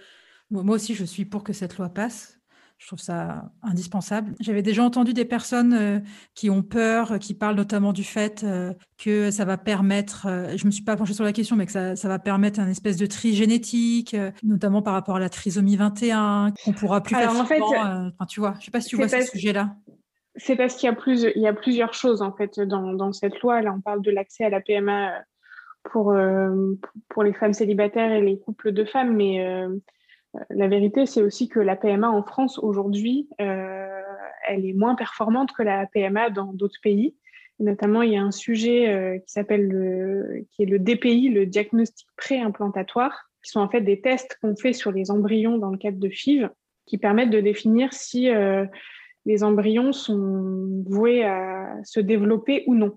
moi 0.51 0.77
aussi, 0.77 0.95
je 0.95 1.05
suis 1.05 1.25
pour 1.25 1.43
que 1.43 1.53
cette 1.53 1.77
loi 1.79 1.89
passe. 1.89 2.36
Je 2.79 2.87
trouve 2.89 2.99
ça 2.99 3.51
indispensable. 3.63 4.35
J'avais 4.39 4.63
déjà 4.63 4.83
entendu 4.83 5.15
des 5.15 5.25
personnes 5.25 5.73
euh, 5.73 6.01
qui 6.35 6.51
ont 6.51 6.63
peur, 6.63 7.19
qui 7.19 7.35
parlent 7.35 7.57
notamment 7.57 7.93
du 7.93 8.05
fait 8.05 8.45
que 8.99 9.31
ça 9.31 9.45
va 9.45 9.57
permettre, 9.57 10.27
je 10.57 10.63
ne 10.63 10.67
me 10.67 10.71
suis 10.71 10.85
pas 10.85 10.97
penchée 10.97 11.15
sur 11.15 11.25
la 11.25 11.33
question, 11.33 11.57
mais 11.57 11.67
que 11.67 11.73
ça, 11.73 11.97
ça 11.97 12.09
va 12.09 12.19
permettre 12.19 12.61
un 12.61 12.69
espèce 12.69 12.97
de 12.97 13.07
tri 13.07 13.35
génétique, 13.35 14.17
notamment 14.43 14.83
par 14.83 14.95
rapport 14.95 15.17
à 15.17 15.21
la 15.21 15.29
trisomie 15.29 15.77
21, 15.77 16.53
qu'on 16.65 16.73
pourra 16.73 17.03
plus 17.03 17.15
Alors, 17.17 17.35
facilement. 17.47 17.67
En 17.69 18.11
fait, 18.11 18.27
tu 18.29 18.41
vois, 18.41 18.53
je 18.55 18.59
ne 18.59 18.63
sais 18.65 18.71
pas 18.71 18.81
si 18.81 18.89
tu 18.89 18.97
vois 18.97 19.09
ce 19.09 19.23
sujet-là. 19.23 19.75
C'est 20.37 20.57
parce 20.57 20.77
qu'il 20.77 20.87
y, 20.87 20.93
a 20.93 20.95
plus, 20.95 21.27
il 21.35 21.43
y 21.43 21.47
a 21.47 21.55
plusieurs 21.55 21.95
choses 21.95 22.21
en 22.21 22.33
fait 22.33 22.61
dans, 22.61 22.93
dans 22.93 23.13
cette 23.13 23.41
loi. 23.41 23.63
Là, 23.63 23.73
on 23.75 23.81
parle 23.81 24.03
de 24.03 24.11
l'accès 24.11 24.45
à 24.45 24.51
la 24.51 24.61
PMA 24.61 25.09
euh, 25.09 25.21
pour, 25.85 26.13
euh, 26.13 26.75
pour 27.09 27.23
les 27.23 27.33
femmes 27.33 27.55
célibataires 27.55 28.13
et 28.13 28.21
les 28.21 28.39
couples 28.39 28.73
de 28.73 28.85
femmes, 28.85 29.17
mais 29.17 29.47
euh, 29.47 29.75
la 30.51 30.69
vérité, 30.69 31.07
c'est 31.07 31.23
aussi 31.23 31.49
que 31.49 31.61
la 31.61 31.77
PMA 31.77 32.11
en 32.11 32.23
France 32.23 32.59
aujourd'hui, 32.59 33.29
elle 33.39 34.65
est 34.65 34.73
moins 34.73 34.95
performante 34.95 35.53
que 35.53 35.63
la 35.63 35.87
PMA 35.87 36.31
dans 36.31 36.53
d'autres 36.53 36.81
pays. 36.83 37.15
notamment, 37.59 38.03
il 38.03 38.13
y 38.13 38.17
a 38.17 38.23
un 38.23 38.31
sujet 38.31 39.23
qui 39.27 39.33
s'appelle 39.33 39.69
le, 39.69 40.47
qui 40.51 40.63
est 40.63 40.67
le 40.67 40.79
DPI, 40.79 41.29
le 41.31 41.47
diagnostic 41.47 42.07
pré-implantatoire, 42.17 43.31
qui 43.43 43.51
sont 43.51 43.61
en 43.61 43.69
fait 43.69 43.81
des 43.81 44.01
tests 44.01 44.39
qu'on 44.41 44.57
fait 44.57 44.73
sur 44.73 44.93
les 44.93 45.11
embryons 45.11 45.59
dans 45.59 45.71
le 45.71 45.79
cadre 45.79 45.99
de 45.99 46.09
FIV, 46.09 46.51
qui 46.87 46.99
permettent 46.99 47.31
de 47.31 47.41
définir 47.41 47.93
si 47.93 48.29
les 49.27 49.43
embryons 49.45 49.93
sont 49.93 50.85
voués 50.87 51.25
à 51.25 51.77
se 51.85 52.01
développer 52.01 52.65
ou 52.67 52.75
non. 52.75 52.97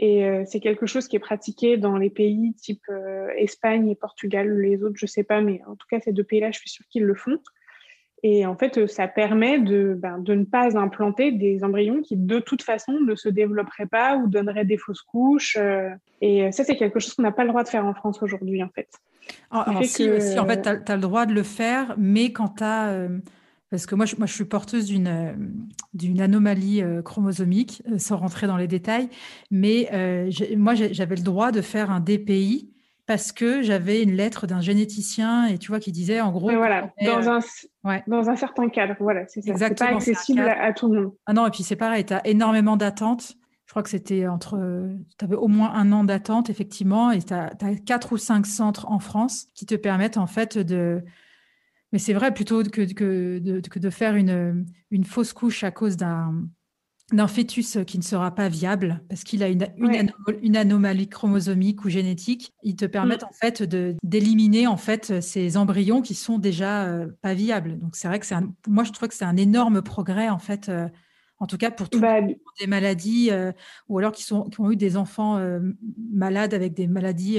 Et 0.00 0.24
euh, 0.24 0.44
c'est 0.46 0.60
quelque 0.60 0.86
chose 0.86 1.08
qui 1.08 1.16
est 1.16 1.20
pratiqué 1.20 1.76
dans 1.76 1.96
les 1.96 2.08
pays 2.08 2.54
type 2.54 2.84
euh, 2.88 3.28
Espagne 3.36 3.88
et 3.88 3.96
Portugal. 3.96 4.48
Les 4.60 4.84
autres, 4.84 4.94
je 4.96 5.06
ne 5.06 5.08
sais 5.08 5.24
pas, 5.24 5.40
mais 5.40 5.60
en 5.66 5.74
tout 5.74 5.88
cas, 5.90 5.98
ces 6.00 6.12
deux 6.12 6.22
pays-là, 6.22 6.52
je 6.52 6.58
suis 6.60 6.70
sûre 6.70 6.86
qu'ils 6.88 7.02
le 7.02 7.16
font. 7.16 7.38
Et 8.22 8.46
en 8.46 8.56
fait, 8.56 8.86
ça 8.86 9.08
permet 9.08 9.58
de, 9.58 9.94
ben, 9.96 10.18
de 10.18 10.34
ne 10.34 10.44
pas 10.44 10.76
implanter 10.78 11.32
des 11.32 11.64
embryons 11.64 12.00
qui, 12.00 12.16
de 12.16 12.38
toute 12.38 12.62
façon, 12.62 12.92
ne 12.92 13.14
se 13.16 13.28
développeraient 13.28 13.86
pas 13.86 14.16
ou 14.16 14.28
donneraient 14.28 14.64
des 14.64 14.78
fausses 14.78 15.02
couches. 15.02 15.56
Euh. 15.58 15.90
et 16.20 16.50
ça, 16.52 16.62
c'est 16.62 16.76
quelque 16.76 17.00
chose 17.00 17.14
qu'on 17.14 17.22
n'a 17.22 17.32
pas 17.32 17.42
le 17.42 17.50
droit 17.50 17.64
de 17.64 17.68
faire 17.68 17.84
en 17.84 17.94
France 17.94 18.22
aujourd'hui, 18.22 18.62
en 18.62 18.68
fait. 18.68 18.88
si, 19.84 20.38
en 20.38 20.46
fait, 20.46 20.62
tu 20.62 20.92
as, 20.92 20.96
le 20.96 21.02
droit 21.02 21.26
de 21.26 21.34
le 21.34 21.42
faire, 21.42 21.94
mais 21.98 22.32
quand 22.32 22.56
tu 22.56 22.64
as 22.64 23.08
parce 23.70 23.84
que 23.84 23.94
moi, 23.94 24.06
je, 24.06 24.16
moi, 24.16 24.26
je 24.26 24.32
suis 24.32 24.44
porteuse 24.44 24.86
d'une, 24.86 25.08
euh, 25.08 25.32
d'une 25.92 26.20
anomalie 26.20 26.82
euh, 26.82 27.02
chromosomique, 27.02 27.82
euh, 27.90 27.98
sans 27.98 28.16
rentrer 28.16 28.46
dans 28.46 28.56
les 28.56 28.66
détails. 28.66 29.08
Mais 29.50 29.88
moi, 30.56 30.74
j'avais 30.74 31.16
le 31.16 31.22
droit 31.22 31.52
de 31.52 31.60
faire 31.60 31.90
un 31.90 32.00
DPI 32.00 32.70
parce 33.06 33.32
que 33.32 33.62
j'avais 33.62 34.02
une 34.02 34.12
lettre 34.12 34.46
d'un 34.46 34.60
généticien 34.60 35.46
et 35.46 35.56
tu 35.56 35.68
vois 35.68 35.80
qui 35.80 35.92
disait 35.92 36.20
en 36.20 36.30
gros. 36.30 36.50
voilà, 36.50 36.92
dans, 37.02 37.28
un, 37.30 37.40
dans 38.06 38.28
un 38.28 38.36
certain 38.36 38.68
cadre. 38.68 38.96
Voilà, 39.00 39.26
c'est 39.26 39.40
ça. 39.40 39.54
C'est 39.56 39.78
pas 39.78 39.86
accessible 39.86 40.40
à, 40.40 40.72
tout 40.72 40.92
le 40.92 41.02
monde. 41.02 41.12
Ah 41.26 41.32
non, 41.32 41.46
et 41.46 41.50
puis 41.50 41.62
c'est 41.62 41.76
pareil, 41.76 42.04
tu 42.04 42.12
as 42.12 42.26
énormément 42.26 42.76
d'attentes. 42.76 43.34
Je 43.64 43.72
crois 43.72 43.82
que 43.82 43.90
c'était 43.90 44.26
entre. 44.26 44.58
Tu 45.18 45.24
avais 45.24 45.36
au 45.36 45.48
moins 45.48 45.72
un 45.74 45.92
an 45.92 46.04
d'attente, 46.04 46.48
effectivement, 46.48 47.10
et 47.10 47.22
tu 47.22 47.34
as, 47.34 47.52
as 47.60 47.74
quatre 47.84 48.12
ou 48.12 48.16
cinq 48.16 48.46
centres 48.46 48.90
en 48.90 48.98
France 48.98 49.48
qui 49.54 49.66
te 49.66 49.74
permettent 49.74 50.16
en 50.16 50.26
fait 50.26 50.56
de 50.56 51.02
mais 51.92 51.98
c'est 51.98 52.12
vrai, 52.12 52.34
plutôt 52.34 52.62
que, 52.62 52.82
que, 52.92 53.38
de, 53.38 53.60
que, 53.60 53.78
de, 53.78 53.90
faire 53.90 54.14
une, 54.14 54.66
une, 54.90 55.04
fausse 55.04 55.32
couche 55.32 55.64
à 55.64 55.70
cause 55.70 55.96
d'un 55.96 56.48
fœtus 57.28 57.78
qui 57.86 57.96
ne 57.96 58.02
sera 58.02 58.34
pas 58.34 58.48
viable 58.48 59.02
parce 59.08 59.24
qu'il 59.24 59.42
a 59.42 59.48
une, 59.48 59.66
une, 60.42 60.56
anomalie 60.56 61.08
chromosomique 61.08 61.84
ou 61.84 61.88
génétique, 61.88 62.52
ils 62.62 62.76
te 62.76 62.84
permettent 62.84 63.22
mm. 63.22 63.28
en 63.30 63.32
fait 63.32 63.62
d'éliminer 64.02 64.66
en 64.66 64.76
fait 64.76 65.20
ces 65.22 65.56
embryons 65.56 66.02
qui 66.02 66.14
sont 66.14 66.38
déjà 66.38 66.84
euh, 66.84 67.08
pas 67.22 67.32
viables. 67.32 67.78
Donc 67.78 67.96
c'est 67.96 68.08
vrai 68.08 68.18
que 68.18 68.26
c'est 68.26 68.36
moi 68.66 68.84
je 68.84 68.92
trouve 68.92 69.08
que 69.08 69.14
c'est 69.14 69.24
un 69.24 69.36
énorme 69.36 69.80
progrès 69.80 70.28
en 70.28 70.38
fait. 70.38 70.68
Euh, 70.68 70.88
en 71.40 71.46
tout 71.46 71.56
cas 71.56 71.70
pour 71.70 71.88
toutes 71.88 72.02
bah, 72.02 72.20
des 72.58 72.66
maladies 72.66 73.30
euh, 73.30 73.52
ou 73.88 73.98
alors 73.98 74.10
qui, 74.10 74.24
sont, 74.24 74.50
qui 74.50 74.60
ont 74.60 74.72
eu 74.72 74.76
des 74.76 74.96
enfants 74.96 75.40
malades 76.12 76.52
avec 76.52 76.74
des 76.74 76.88
maladies 76.88 77.38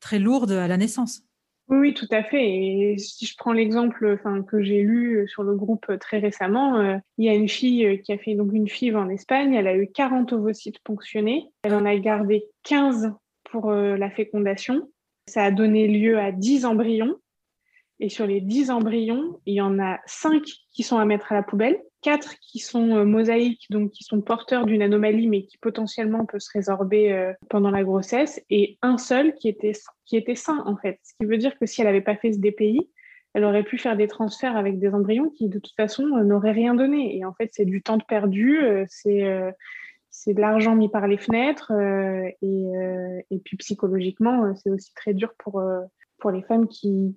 très 0.00 0.18
lourdes 0.18 0.50
à 0.50 0.68
la 0.68 0.76
naissance. 0.76 1.22
Oui, 1.68 1.94
tout 1.94 2.08
à 2.10 2.22
fait. 2.22 2.44
Et 2.44 2.98
si 2.98 3.24
je 3.24 3.34
prends 3.36 3.52
l'exemple 3.52 4.18
que 4.46 4.62
j'ai 4.62 4.82
lu 4.82 5.26
sur 5.28 5.42
le 5.42 5.54
groupe 5.54 5.86
très 5.98 6.18
récemment, 6.18 6.78
euh, 6.78 6.96
il 7.16 7.24
y 7.24 7.30
a 7.30 7.34
une 7.34 7.48
fille 7.48 7.86
euh, 7.86 7.96
qui 7.96 8.12
a 8.12 8.18
fait 8.18 8.34
donc 8.34 8.52
une 8.52 8.68
FIV 8.68 8.96
en 8.96 9.08
Espagne. 9.08 9.54
Elle 9.54 9.66
a 9.66 9.76
eu 9.76 9.90
40 9.90 10.34
ovocytes 10.34 10.78
ponctionnés. 10.80 11.48
Elle 11.62 11.74
en 11.74 11.86
a 11.86 11.96
gardé 11.96 12.44
15 12.64 13.12
pour 13.44 13.70
euh, 13.70 13.96
la 13.96 14.10
fécondation. 14.10 14.90
Ça 15.26 15.44
a 15.44 15.50
donné 15.50 15.88
lieu 15.88 16.18
à 16.18 16.32
10 16.32 16.66
embryons. 16.66 17.16
Et 17.98 18.10
sur 18.10 18.26
les 18.26 18.42
10 18.42 18.70
embryons, 18.70 19.40
il 19.46 19.54
y 19.54 19.60
en 19.62 19.78
a 19.78 20.00
5 20.04 20.42
qui 20.70 20.82
sont 20.82 20.98
à 20.98 21.06
mettre 21.06 21.32
à 21.32 21.34
la 21.34 21.42
poubelle, 21.42 21.80
quatre 22.04 22.34
qui 22.40 22.58
sont 22.58 23.04
mosaïques, 23.06 23.66
donc 23.70 23.90
qui 23.90 24.04
sont 24.04 24.20
porteurs 24.20 24.66
d'une 24.66 24.82
anomalie, 24.82 25.26
mais 25.26 25.44
qui 25.44 25.56
potentiellement 25.56 26.26
peut 26.26 26.38
se 26.38 26.50
résorber 26.52 27.32
pendant 27.48 27.70
la 27.70 27.82
grossesse, 27.82 28.40
et 28.50 28.78
un 28.82 28.98
seul 28.98 29.34
qui 29.34 29.48
était, 29.48 29.72
qui 30.04 30.18
était 30.18 30.34
sain, 30.34 30.62
en 30.66 30.76
fait. 30.76 31.00
Ce 31.02 31.14
qui 31.18 31.24
veut 31.24 31.38
dire 31.38 31.58
que 31.58 31.64
si 31.64 31.80
elle 31.80 31.86
n'avait 31.86 32.02
pas 32.02 32.16
fait 32.16 32.34
ce 32.34 32.38
DPI, 32.38 32.90
elle 33.32 33.44
aurait 33.44 33.64
pu 33.64 33.78
faire 33.78 33.96
des 33.96 34.06
transferts 34.06 34.56
avec 34.56 34.78
des 34.78 34.92
embryons 34.94 35.30
qui, 35.30 35.48
de 35.48 35.58
toute 35.58 35.74
façon, 35.74 36.06
n'auraient 36.06 36.52
rien 36.52 36.74
donné. 36.74 37.16
Et 37.16 37.24
en 37.24 37.32
fait, 37.32 37.48
c'est 37.52 37.64
du 37.64 37.82
temps 37.82 37.98
perdu, 37.98 38.60
c'est 38.86 39.24
c'est 40.10 40.34
de 40.34 40.40
l'argent 40.40 40.76
mis 40.76 40.88
par 40.88 41.08
les 41.08 41.18
fenêtres 41.18 41.72
et, 42.42 42.66
et, 43.30 43.38
puis 43.38 43.56
psychologiquement, 43.56 44.54
c'est 44.54 44.70
aussi 44.70 44.92
très 44.94 45.14
dur 45.14 45.32
pour, 45.38 45.60
pour 46.18 46.30
les 46.30 46.42
femmes 46.42 46.68
qui, 46.68 47.16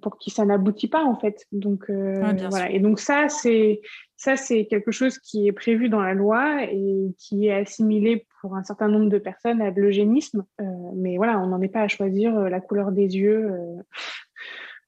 pour 0.00 0.18
qui 0.18 0.30
ça 0.30 0.44
n'aboutit 0.44 0.88
pas 0.88 1.04
en 1.04 1.18
fait. 1.18 1.46
Donc 1.52 1.88
euh, 1.90 2.20
voilà. 2.50 2.70
Et 2.70 2.80
donc 2.80 3.00
ça 3.00 3.28
c'est 3.28 3.80
ça 4.22 4.36
c'est 4.36 4.66
quelque 4.66 4.92
chose 4.92 5.18
qui 5.18 5.48
est 5.48 5.52
prévu 5.52 5.88
dans 5.88 6.00
la 6.00 6.14
loi 6.14 6.62
et 6.62 7.12
qui 7.18 7.48
est 7.48 7.54
assimilé 7.54 8.24
pour 8.40 8.54
un 8.54 8.62
certain 8.62 8.86
nombre 8.86 9.10
de 9.10 9.18
personnes 9.18 9.60
à 9.60 9.72
de 9.72 9.80
l'eugénisme. 9.80 10.44
Euh, 10.60 10.64
mais 10.94 11.16
voilà, 11.16 11.40
on 11.40 11.48
n'en 11.48 11.60
est 11.60 11.66
pas 11.66 11.80
à 11.80 11.88
choisir 11.88 12.38
euh, 12.38 12.48
la 12.48 12.60
couleur 12.60 12.92
des 12.92 13.16
yeux. 13.16 13.50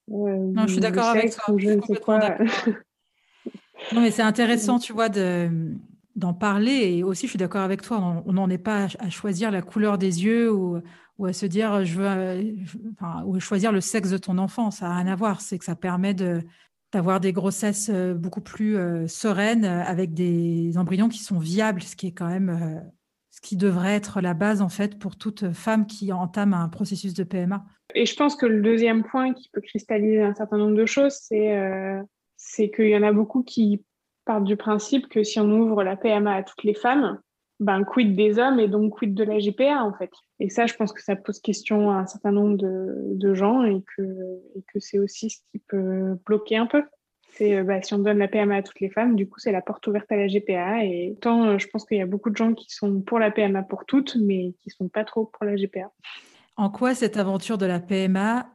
non, 0.07 0.67
je 0.69 0.73
suis 0.75 0.81
d'accord 0.81 1.09
avec 1.09 1.35
toi. 1.35 1.53
Je 1.59 1.71
ne 1.71 1.81
sais 1.81 1.97
quoi. 1.97 2.21
non, 3.93 4.03
mais 4.03 4.13
c'est 4.13 4.23
intéressant, 4.23 4.79
tu 4.79 4.93
vois, 4.93 5.09
de 5.09 5.51
d'en 6.15 6.33
parler 6.33 6.95
et 6.99 7.03
aussi 7.03 7.27
je 7.27 7.31
suis 7.31 7.39
d'accord 7.41 7.63
avec 7.63 7.83
toi 7.83 8.23
on 8.25 8.33
n'en 8.35 8.49
est 8.49 8.57
pas 8.57 8.87
à 9.01 9.11
choisir 9.11 9.51
la 9.51 9.63
couleur 9.63 9.99
des 9.99 10.25
yeux 10.25 10.49
ou 10.53 10.81
ou 11.19 11.27
à 11.27 11.33
se 11.33 11.45
dire 11.45 11.85
je 11.85 12.01
veux 12.01 12.55
ou 13.27 13.41
choisir 13.41 13.73
le 13.73 13.81
sexe 13.81 14.11
de 14.11 14.17
ton 14.17 14.39
enfant 14.39 14.71
ça 14.71 14.87
n'a 14.87 14.95
rien 14.99 15.09
à 15.09 15.17
voir 15.17 15.41
c'est 15.41 15.59
que 15.59 15.65
ça 15.65 15.75
permet 15.75 16.15
de 16.15 16.41
d'avoir 16.95 17.19
des 17.21 17.33
grossesses 17.33 17.91
euh, 17.93 18.15
beaucoup 18.15 18.41
plus 18.41 18.77
euh, 18.77 19.09
sereines 19.09 19.65
euh, 19.65 19.83
avec 19.83 20.15
des 20.15 20.79
embryons 20.79 21.09
qui 21.09 21.19
sont 21.19 21.39
viables 21.39 21.83
ce 21.83 21.97
qui 21.97 22.07
est 22.07 22.13
quand 22.13 22.29
même 22.29 22.83
ce 23.31 23.41
qui 23.41 23.57
devrait 23.57 23.95
être 23.95 24.21
la 24.21 24.33
base 24.33 24.63
en 24.63 24.69
fait 24.69 24.99
pour 24.99 25.17
toute 25.17 25.53
femme 25.53 25.87
qui 25.87 26.13
entame 26.13 26.55
un 26.55 26.69
processus 26.69 27.13
de 27.13 27.25
PMA 27.25 27.65
et 27.95 28.07
je 28.07 28.15
pense 28.15 28.37
que 28.37 28.47
le 28.47 28.63
deuxième 28.63 29.03
point 29.03 29.35
qui 29.35 29.51
peut 29.53 29.61
cristalliser 29.61 30.23
un 30.23 30.35
certain 30.35 30.57
nombre 30.57 30.77
de 30.77 30.87
choses 30.87 31.15
c'est 31.21 31.59
c'est 32.37 32.71
qu'il 32.71 32.89
y 32.89 32.97
en 32.97 33.03
a 33.03 33.13
beaucoup 33.13 33.43
qui 33.43 33.85
partent 34.25 34.45
du 34.45 34.57
principe 34.57 35.09
que 35.09 35.25
si 35.25 35.41
on 35.41 35.51
ouvre 35.51 35.83
la 35.83 35.97
PMA 35.97 36.33
à 36.33 36.43
toutes 36.45 36.63
les 36.63 36.75
femmes 36.75 37.19
ben, 37.61 37.85
quid 37.85 38.17
des 38.17 38.39
hommes 38.39 38.59
et 38.59 38.69
donc 38.69 38.99
quid 38.99 39.15
de 39.15 39.25
la 39.25 39.39
GPA 39.39 39.85
en 39.85 39.93
fait. 39.93 40.11
Et 40.41 40.51
ça, 40.51 40.67
je 40.67 40.75
pense 40.75 40.93
que 40.93 41.03
ça 41.03 41.17
pose 41.17 41.41
question 41.41 41.91
à 41.91 41.95
un 41.95 42.07
certain 42.07 42.33
nombre 42.33 42.57
de, 42.59 43.35
gens 43.35 43.65
et 43.65 43.83
que, 43.97 44.03
et 44.57 44.63
que 44.73 44.81
c'est 44.81 44.99
aussi 44.99 45.31
ce 45.31 45.39
qui 45.51 45.59
peut 45.59 46.19
bloquer 46.27 46.57
un 46.57 46.67
peu. 46.67 46.83
C'est 47.37 47.63
bah, 47.65 47.83
si 47.83 47.95
on 47.95 47.99
donne 47.99 48.19
la 48.19 48.29
PMA 48.29 48.57
à 48.57 48.63
toutes 48.63 48.81
les 48.81 48.91
femmes, 48.91 49.17
du 49.17 49.29
coup, 49.29 49.41
c'est 49.41 49.51
la 49.51 49.63
porte 49.63 49.87
ouverte 49.87 50.11
à 50.13 50.17
la 50.17 50.29
GPA. 50.29 50.85
Et 50.85 51.17
tant, 51.21 51.45
euh, 51.47 51.59
je 51.59 51.67
pense 51.67 51.85
qu'il 51.85 51.99
y 51.99 52.03
a 52.03 52.07
beaucoup 52.07 52.31
de 52.31 52.37
gens 52.37 52.55
qui 52.55 52.67
sont 52.69 53.01
pour 53.01 53.19
la 53.19 53.31
PMA 53.31 53.63
pour 53.63 53.87
toutes, 53.87 54.17
mais 54.17 54.55
qui 54.63 54.71
sont 54.71 54.89
pas 54.89 55.05
trop 55.05 55.27
pour 55.27 55.45
la 55.45 55.57
GPA. 55.57 55.91
En 56.57 56.71
quoi 56.71 56.95
cette 56.95 57.17
aventure 57.17 57.59
de 57.59 57.67
la 57.67 57.81
PMA, 57.81 58.49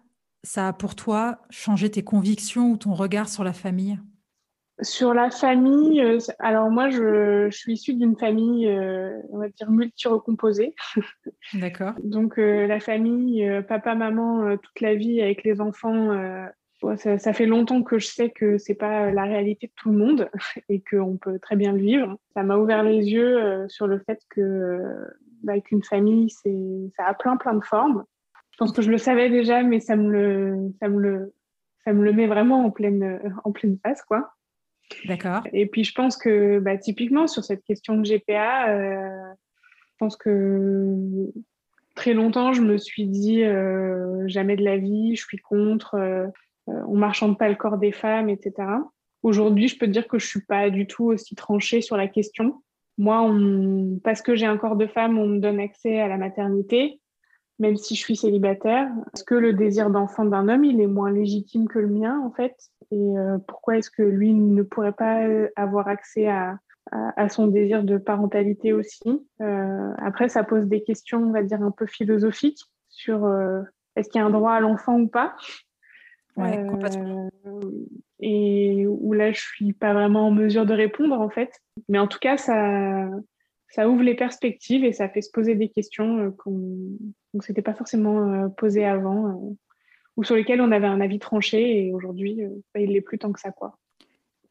ça 0.43 0.69
a 0.69 0.73
pour 0.73 0.95
toi 0.95 1.39
changé 1.49 1.91
tes 1.91 2.03
convictions 2.03 2.71
ou 2.71 2.77
ton 2.77 2.93
regard 2.93 3.27
sur 3.27 3.43
la 3.43 3.51
famille? 3.51 3.99
Sur 4.81 5.13
la 5.13 5.29
famille, 5.29 6.01
euh, 6.01 6.19
alors 6.39 6.69
moi, 6.69 6.89
je, 6.89 7.49
suis 7.51 7.73
issue 7.73 7.93
d'une 7.93 8.17
famille, 8.17 8.67
euh, 8.67 9.19
on 9.29 9.37
va 9.37 9.49
dire, 9.49 9.69
multi-recomposée. 9.69 10.73
D'accord. 11.53 11.93
Donc, 12.03 12.39
euh, 12.39 12.67
la 12.67 12.79
famille, 12.79 13.47
papa, 13.67 13.95
maman, 13.95 14.57
toute 14.57 14.81
la 14.81 14.95
vie 14.95 15.21
avec 15.21 15.43
les 15.43 15.59
enfants, 15.61 16.15
ça, 16.95 17.33
fait 17.33 17.45
longtemps 17.45 17.83
que 17.83 17.99
je 17.99 18.07
sais 18.07 18.29
que 18.29 18.57
c'est 18.57 18.75
pas 18.75 19.11
la 19.11 19.23
réalité 19.23 19.67
de 19.67 19.73
tout 19.75 19.91
le 19.91 19.97
monde 19.97 20.29
et 20.69 20.81
qu'on 20.81 21.17
peut 21.17 21.39
très 21.39 21.55
bien 21.55 21.73
le 21.73 21.79
vivre. 21.79 22.17
Ça 22.33 22.43
m'a 22.43 22.57
ouvert 22.57 22.83
les 22.83 23.09
yeux 23.09 23.67
sur 23.67 23.87
le 23.87 23.99
fait 23.99 24.19
que 24.29 24.79
bah, 25.43 25.59
qu'une 25.59 25.83
famille, 25.83 26.29
c'est, 26.29 26.91
ça 26.95 27.05
a 27.05 27.13
plein, 27.13 27.37
plein 27.37 27.53
de 27.53 27.63
formes. 27.63 28.03
Je 28.51 28.57
pense 28.57 28.71
que 28.71 28.81
je 28.81 28.91
le 28.91 28.97
savais 28.97 29.29
déjà, 29.29 29.63
mais 29.63 29.79
ça 29.79 29.95
me 29.95 30.11
le, 30.11 30.71
ça 30.81 30.89
me 30.89 30.99
le, 30.99 31.33
ça 31.83 31.93
me 31.93 32.03
le 32.03 32.11
met 32.11 32.27
vraiment 32.27 32.65
en 32.65 32.71
pleine, 32.71 33.21
en 33.43 33.51
pleine 33.51 33.77
face, 33.81 34.01
quoi. 34.03 34.33
D'accord. 35.05 35.41
Et 35.53 35.65
puis 35.67 35.83
je 35.83 35.93
pense 35.93 36.17
que 36.17 36.59
bah, 36.59 36.77
typiquement 36.77 37.27
sur 37.27 37.43
cette 37.43 37.63
question 37.63 37.97
de 37.97 38.03
GPA, 38.03 38.69
euh, 38.69 39.33
je 39.91 39.95
pense 39.99 40.15
que 40.17 40.95
très 41.95 42.13
longtemps 42.13 42.53
je 42.53 42.61
me 42.61 42.77
suis 42.77 43.05
dit 43.05 43.43
euh, 43.43 44.27
jamais 44.27 44.55
de 44.55 44.63
la 44.63 44.77
vie, 44.77 45.15
je 45.15 45.23
suis 45.23 45.37
contre, 45.37 45.95
euh, 45.95 46.27
on 46.67 46.95
marchande 46.95 47.37
pas 47.37 47.49
le 47.49 47.55
corps 47.55 47.77
des 47.77 47.91
femmes, 47.91 48.29
etc. 48.29 48.53
Aujourd'hui, 49.23 49.67
je 49.67 49.77
peux 49.77 49.85
te 49.85 49.91
dire 49.91 50.07
que 50.07 50.19
je 50.19 50.25
suis 50.25 50.45
pas 50.45 50.69
du 50.69 50.87
tout 50.87 51.05
aussi 51.05 51.35
tranchée 51.35 51.81
sur 51.81 51.97
la 51.97 52.07
question. 52.07 52.61
Moi, 52.97 53.29
parce 54.03 54.21
que 54.21 54.35
j'ai 54.35 54.45
un 54.45 54.57
corps 54.57 54.75
de 54.75 54.87
femme, 54.87 55.17
on 55.17 55.27
me 55.27 55.39
donne 55.39 55.59
accès 55.59 55.99
à 55.99 56.07
la 56.07 56.17
maternité 56.17 56.99
même 57.59 57.75
si 57.75 57.95
je 57.95 57.99
suis 57.99 58.15
célibataire, 58.15 58.89
est-ce 59.13 59.23
que 59.23 59.35
le 59.35 59.53
désir 59.53 59.89
d'enfant 59.89 60.25
d'un 60.25 60.47
homme, 60.47 60.63
il 60.63 60.79
est 60.81 60.87
moins 60.87 61.11
légitime 61.11 61.67
que 61.67 61.79
le 61.79 61.87
mien, 61.87 62.19
en 62.25 62.31
fait? 62.31 62.55
Et 62.91 63.17
euh, 63.17 63.37
pourquoi 63.47 63.77
est-ce 63.77 63.91
que 63.91 64.01
lui 64.01 64.33
ne 64.33 64.63
pourrait 64.63 64.93
pas 64.93 65.25
euh, 65.25 65.49
avoir 65.55 65.89
accès 65.89 66.27
à, 66.27 66.57
à, 66.91 67.29
son 67.29 67.47
désir 67.47 67.83
de 67.83 67.97
parentalité 67.97 68.71
aussi? 68.71 69.27
Euh, 69.41 69.91
Après, 69.97 70.29
ça 70.29 70.43
pose 70.43 70.65
des 70.65 70.81
questions, 70.83 71.19
on 71.19 71.31
va 71.31 71.43
dire, 71.43 71.61
un 71.61 71.71
peu 71.71 71.85
philosophiques 71.85 72.63
sur 72.87 73.29
est-ce 73.95 74.09
qu'il 74.09 74.19
y 74.19 74.23
a 74.23 74.25
un 74.25 74.31
droit 74.31 74.53
à 74.53 74.59
l'enfant 74.59 74.97
ou 74.97 75.07
pas? 75.07 75.35
Ouais, 76.37 76.65
complètement. 76.65 77.29
Et 78.21 78.85
où 78.87 79.13
là, 79.13 79.31
je 79.31 79.39
suis 79.39 79.73
pas 79.73 79.93
vraiment 79.93 80.27
en 80.27 80.31
mesure 80.31 80.65
de 80.65 80.73
répondre, 80.73 81.19
en 81.19 81.29
fait. 81.29 81.51
Mais 81.89 81.99
en 81.99 82.07
tout 82.07 82.19
cas, 82.19 82.37
ça, 82.37 83.09
ça 83.69 83.87
ouvre 83.87 84.01
les 84.01 84.15
perspectives 84.15 84.83
et 84.83 84.93
ça 84.93 85.09
fait 85.09 85.21
se 85.21 85.31
poser 85.31 85.55
des 85.55 85.69
questions 85.69 86.17
euh, 86.17 86.31
qu'on 86.31 86.97
ne 87.33 87.41
s'était 87.41 87.61
pas 87.61 87.73
forcément 87.73 88.33
euh, 88.33 88.47
posées 88.49 88.85
avant 88.85 89.27
euh, 89.27 89.55
ou 90.17 90.23
sur 90.23 90.35
lesquelles 90.35 90.61
on 90.61 90.71
avait 90.71 90.87
un 90.87 91.01
avis 91.01 91.19
tranché 91.19 91.85
et 91.85 91.93
aujourd'hui, 91.93 92.41
bah, 92.73 92.81
il 92.81 92.91
l'est 92.91 93.01
plus 93.01 93.19
tant 93.19 93.31
que 93.31 93.39
ça. 93.39 93.51
Quoi. 93.51 93.77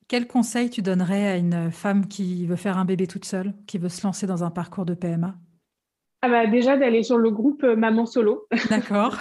Quel 0.06 0.26
conseil 0.26 0.70
tu 0.70 0.80
donnerais 0.80 1.28
à 1.28 1.36
une 1.36 1.70
femme 1.70 2.06
qui 2.06 2.46
veut 2.46 2.56
faire 2.56 2.78
un 2.78 2.86
bébé 2.86 3.06
toute 3.06 3.26
seule, 3.26 3.52
qui 3.66 3.76
veut 3.76 3.90
se 3.90 4.06
lancer 4.06 4.26
dans 4.26 4.44
un 4.44 4.50
parcours 4.50 4.86
de 4.86 4.94
PMA 4.94 5.34
ah 6.22 6.28
bah 6.28 6.46
Déjà 6.46 6.78
d'aller 6.78 7.02
sur 7.02 7.18
le 7.18 7.30
groupe 7.30 7.62
Maman 7.64 8.06
Solo. 8.06 8.46
D'accord. 8.70 9.18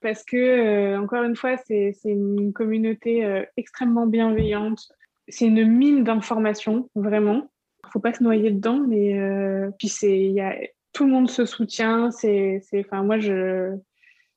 Parce 0.00 0.24
que, 0.24 0.98
encore 0.98 1.22
une 1.22 1.36
fois, 1.36 1.56
c'est 1.58 1.94
une 2.04 2.52
communauté 2.52 3.44
extrêmement 3.56 4.06
bienveillante. 4.06 4.88
C'est 5.28 5.46
une 5.46 5.64
mine 5.64 6.02
d'informations, 6.02 6.90
vraiment 6.96 7.48
faut 7.94 8.00
pas 8.00 8.12
se 8.12 8.24
noyer 8.24 8.50
dedans, 8.50 8.80
mais 8.80 9.16
euh, 9.20 9.70
puis 9.78 9.88
c'est, 9.88 10.18
il 10.18 10.32
y 10.32 10.40
a, 10.40 10.56
tout 10.92 11.04
le 11.04 11.12
monde 11.12 11.30
se 11.30 11.46
soutient. 11.46 12.10
C'est, 12.10 12.60
c'est, 12.68 12.80
enfin 12.80 13.04
moi 13.04 13.20
je, 13.20 13.72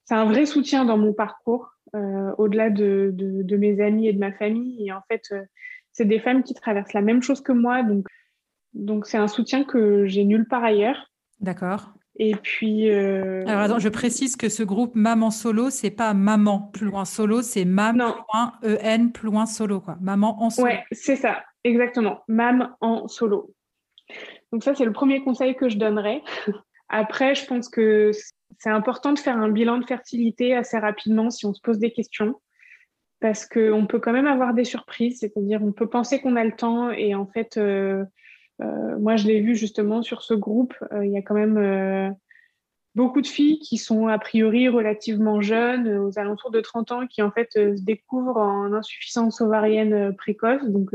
c'est 0.06 0.13
un 0.13 0.26
vrai 0.26 0.46
soutien 0.46 0.86
dans 0.86 0.98
mon 0.98 1.12
parcours, 1.12 1.72
euh, 1.96 2.32
au-delà 2.38 2.70
de, 2.70 3.10
de, 3.12 3.41
de, 3.41 3.58
mes 3.58 3.82
amis 3.82 4.08
et 4.08 4.13
de 4.13 4.20
ma 4.20 4.32
famille. 4.32 4.88
Et 4.88 4.91
en 4.91 5.02
fait, 5.10 5.24
euh, 5.32 5.41
c'est 5.91 6.06
des 6.06 6.20
femmes 6.20 6.43
qui 6.43 6.54
traversent 6.54 6.93
la 6.93 7.02
même 7.02 7.24
chose 7.24 7.41
que 7.41 7.52
moi, 7.52 7.82
donc 7.82 8.06
donc 8.74 9.08
c'est 9.08 9.17
un 9.17 9.28
soutien 9.28 9.63
que 9.63 10.06
j'ai 10.06 10.24
nulle 10.24 10.48
part 10.48 10.63
ailleurs. 10.63 11.12
D'accord. 11.39 11.93
Et 12.20 12.36
puis. 12.36 12.91
Euh... 12.91 13.43
Alors 13.48 13.62
attends, 13.62 13.80
je 13.80 13.89
précise 13.89 14.36
que 14.36 14.50
ce 14.50 14.62
groupe 14.62 14.93
Maman 14.93 15.32
Solo, 15.32 15.72
c'est 15.72 15.89
pas 15.89 16.13
Maman 16.13 16.70
plus 16.74 16.86
loin 16.86 17.06
solo, 17.06 17.41
c'est 17.41 17.65
Mam 17.65 17.96
plus 17.96 18.04
loin 18.04 18.54
EN 18.62 19.10
plus 19.10 19.26
loin 19.26 19.48
solo, 19.48 19.82
quoi. 19.82 19.98
Maman 20.00 20.43
en 20.43 20.52
solo. 20.52 20.67
Ouais, 20.67 20.84
c'est 20.91 21.15
ça. 21.15 21.43
Exactement, 21.63 22.24
MAM 22.28 22.76
en 22.82 23.08
solo. 23.08 23.54
Donc 24.52 24.63
ça, 24.63 24.74
c'est 24.76 24.86
le 24.86 24.93
premier 24.93 25.22
conseil 25.24 25.56
que 25.56 25.70
je 25.70 25.78
donnerais. 25.78 26.22
Après, 26.89 27.36
je 27.36 27.46
pense 27.46 27.67
que 27.70 28.12
c'est 28.60 28.70
important 28.70 29.13
de 29.13 29.20
faire 29.20 29.38
un 29.38 29.50
bilan 29.50 29.78
de 29.78 29.86
fertilité 29.86 30.56
assez 30.56 30.78
rapidement 30.78 31.30
si 31.30 31.46
on 31.46 31.54
se 31.54 31.62
pose 31.62 31.80
des 31.80 31.91
questions, 31.91 32.36
parce 33.20 33.46
qu'on 33.46 33.86
peut 33.88 34.00
quand 34.00 34.13
même 34.13 34.28
avoir 34.28 34.54
des 34.54 34.63
surprises, 34.63 35.20
c'est-à-dire 35.20 35.62
on 35.63 35.72
peut 35.72 35.89
penser 35.89 36.20
qu'on 36.20 36.36
a 36.36 36.43
le 36.43 36.56
temps 36.56 36.91
et 36.91 37.15
en 37.15 37.26
fait, 37.26 37.58
euh, 37.58 38.06
euh, 38.62 38.98
moi 39.00 39.15
je 39.15 39.28
l'ai 39.28 39.41
vu 39.41 39.56
justement 39.56 40.02
sur 40.02 40.22
ce 40.22 40.34
groupe, 40.34 40.74
euh, 40.93 41.06
il 41.06 41.12
y 41.12 41.17
a 41.17 41.22
quand 41.22 41.36
même 41.36 42.15
beaucoup 42.97 43.21
de 43.21 43.27
filles 43.27 43.60
qui 43.60 43.77
sont 43.77 44.07
a 44.07 44.19
priori 44.19 44.67
relativement 44.67 45.39
jeunes, 45.39 45.88
aux 45.97 46.19
alentours 46.19 46.51
de 46.51 46.60
30 46.60 46.91
ans, 46.91 47.07
qui 47.07 47.21
en 47.21 47.31
fait 47.31 47.53
se 47.53 47.81
découvrent 47.81 48.38
en 48.38 48.73
insuffisance 48.73 49.39
ovarienne 49.39 50.15
précoce, 50.15 50.65
donc 50.65 50.89